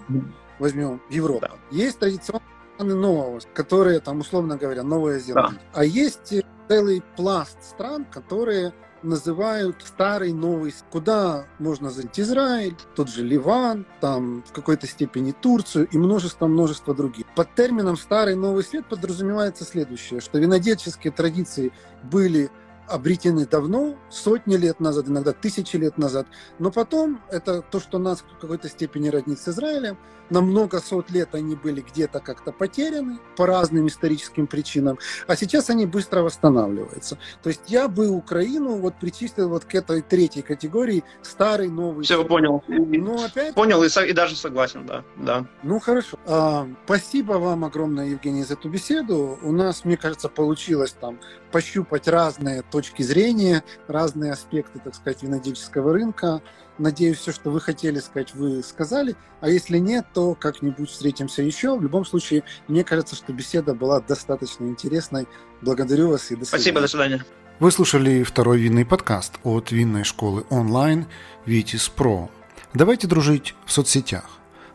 возьмем 0.60 1.02
Европу. 1.10 1.42
Да. 1.42 1.52
Есть 1.72 2.00
традиционные 2.00 2.48
страны 2.76 2.96
Нового, 2.96 3.40
которые, 3.54 4.00
там, 4.00 4.20
условно 4.20 4.58
говоря, 4.58 4.84
Новая 4.84 5.20
Зеландия. 5.20 5.60
Да. 5.74 5.80
А 5.80 5.86
есть 5.86 6.34
целый 6.68 7.04
пласт 7.16 7.64
стран, 7.64 8.06
которые 8.06 8.74
называют 9.04 9.78
старый 9.86 10.34
новый, 10.34 10.74
куда 10.92 11.46
можно 11.60 11.90
зайти 11.92 12.22
Израиль, 12.22 12.76
тот 12.96 13.10
же 13.10 13.24
Ливан, 13.24 13.86
там 14.02 14.44
в 14.48 14.52
какой-то 14.52 14.88
степени 14.88 15.32
Турцию 15.32 15.88
и 15.92 15.98
множество-множество 15.98 16.96
других. 16.96 17.26
Под 17.36 17.54
термином 17.56 17.98
старый 17.98 18.36
новый 18.36 18.64
свет 18.64 18.88
подразумевается 18.90 19.64
следующее, 19.64 20.22
что 20.22 20.40
винодельческие 20.40 21.14
традиции 21.14 21.72
были 22.04 22.50
обретены 22.88 23.46
давно, 23.46 23.96
сотни 24.10 24.56
лет 24.56 24.80
назад, 24.80 25.08
иногда 25.08 25.34
тысячи 25.34 25.76
лет 25.76 25.98
назад. 25.98 26.28
Но 26.60 26.72
потом 26.72 27.22
это 27.30 27.62
то, 27.62 27.80
что 27.80 28.00
нас 28.00 28.22
в 28.22 28.40
какой-то 28.40 28.70
степени 28.70 29.10
роднит 29.10 29.40
с 29.40 29.48
Израилем. 29.48 29.98
На 30.30 30.42
много 30.42 30.80
сот 30.80 31.12
лет 31.12 31.36
они 31.36 31.56
были 31.56 31.82
где-то 31.82 32.20
как-то 32.20 32.52
потеряны 32.52 33.20
по 33.38 33.46
разным 33.46 33.88
историческим 33.88 34.48
причинам, 34.48 34.98
а 35.28 35.36
сейчас 35.36 35.70
они 35.70 35.86
быстро 35.86 36.22
восстанавливаются. 36.22 37.20
То 37.44 37.50
есть 37.50 37.62
я 37.68 37.88
бы 37.88 38.10
Украину 38.10 38.78
вот 38.78 38.96
причислил 39.00 39.50
вот 39.50 39.66
к 39.66 39.76
этой 39.76 40.02
третьей 40.02 40.42
категории 40.42 41.04
старый, 41.22 41.70
новый. 41.70 42.06
Все, 42.06 42.26
понял. 42.26 42.64
Ну, 42.68 43.24
опять... 43.24 43.54
Понял 43.54 43.84
и, 43.84 43.88
и 43.88 44.14
даже 44.14 44.36
согласен, 44.36 44.88
да. 44.88 45.04
да. 45.16 45.46
Ну, 45.62 45.80
хорошо. 45.80 46.18
А, 46.26 46.68
спасибо 46.86 47.34
вам 47.34 47.64
огромное, 47.64 48.08
Евгений, 48.08 48.44
за 48.44 48.54
эту 48.54 48.70
беседу. 48.70 49.38
У 49.44 49.52
нас, 49.52 49.86
мне 49.86 49.96
кажется, 49.96 50.28
получилось 50.28 50.96
там 51.00 51.20
пощупать 51.56 52.10
разные 52.10 52.64
точки 52.64 53.02
зрения, 53.02 53.64
разные 53.88 54.34
аспекты, 54.34 54.78
так 54.78 54.94
сказать, 54.94 55.24
винодельческого 55.24 55.94
рынка. 55.94 56.42
Надеюсь, 56.78 57.18
все, 57.20 57.32
что 57.32 57.50
вы 57.50 57.62
хотели 57.62 58.00
сказать, 58.00 58.36
вы 58.36 58.62
сказали. 58.62 59.16
А 59.40 59.48
если 59.48 59.78
нет, 59.78 60.06
то 60.14 60.36
как-нибудь 60.36 60.90
встретимся 60.90 61.44
еще. 61.44 61.78
В 61.78 61.82
любом 61.82 62.04
случае, 62.04 62.44
мне 62.68 62.84
кажется, 62.84 63.16
что 63.16 63.32
беседа 63.32 63.74
была 63.74 64.02
достаточно 64.02 64.66
интересной. 64.66 65.30
Благодарю 65.62 66.10
вас 66.10 66.30
и 66.30 66.36
до 66.36 66.44
свидания. 66.44 66.62
Спасибо, 66.62 66.82
до 66.82 66.88
свидания. 66.90 67.26
Вы 67.62 67.72
слушали 67.72 68.24
второй 68.24 68.60
винный 68.60 68.86
подкаст 68.86 69.36
от 69.46 69.72
винной 69.72 70.04
школы 70.04 70.44
онлайн 70.50 71.06
Vitis 71.46 71.90
Pro. 71.96 72.30
Давайте 72.74 73.08
дружить 73.08 73.56
в 73.66 73.72
соцсетях. 73.72 74.26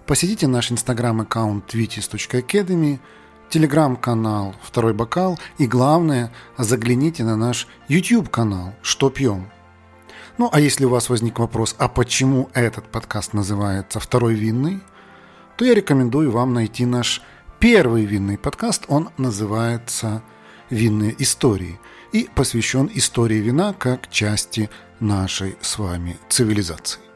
Посетите 0.07 0.47
наш 0.47 0.73
инстаграм-аккаунт 0.73 1.75
vitis.academy, 1.75 3.01
телеграм-канал 3.51 4.55
«Второй 4.63 4.95
бокал» 4.95 5.39
и, 5.59 5.67
главное, 5.67 6.33
загляните 6.57 7.25
на 7.25 7.37
наш 7.37 7.67
YouTube-канал 7.89 8.75
«Что 8.81 9.11
пьем?». 9.11 9.51
Ну, 10.39 10.49
а 10.51 10.61
если 10.61 10.87
у 10.87 10.89
вас 10.89 11.11
возник 11.11 11.39
вопрос, 11.39 11.75
а 11.79 11.89
почему 11.89 12.49
этот 12.55 12.87
подкаст 12.87 13.35
называется 13.35 14.01
«Второй 14.01 14.35
винный?», 14.35 14.81
то 15.57 15.65
я 15.67 15.75
рекомендую 15.75 16.31
вам 16.31 16.55
найти 16.55 16.87
наш 16.87 17.21
первый 17.59 18.07
винный 18.07 18.39
подкаст. 18.39 18.85
Он 18.89 19.11
называется 19.19 20.23
«Винные 20.71 21.15
истории» 21.23 21.79
и 22.13 22.31
посвящен 22.35 22.91
истории 22.95 23.39
вина 23.39 23.75
как 23.75 24.09
части 24.09 24.71
нашей 25.01 25.57
с 25.61 25.79
вами 25.79 26.19
цивилизации. 26.29 27.10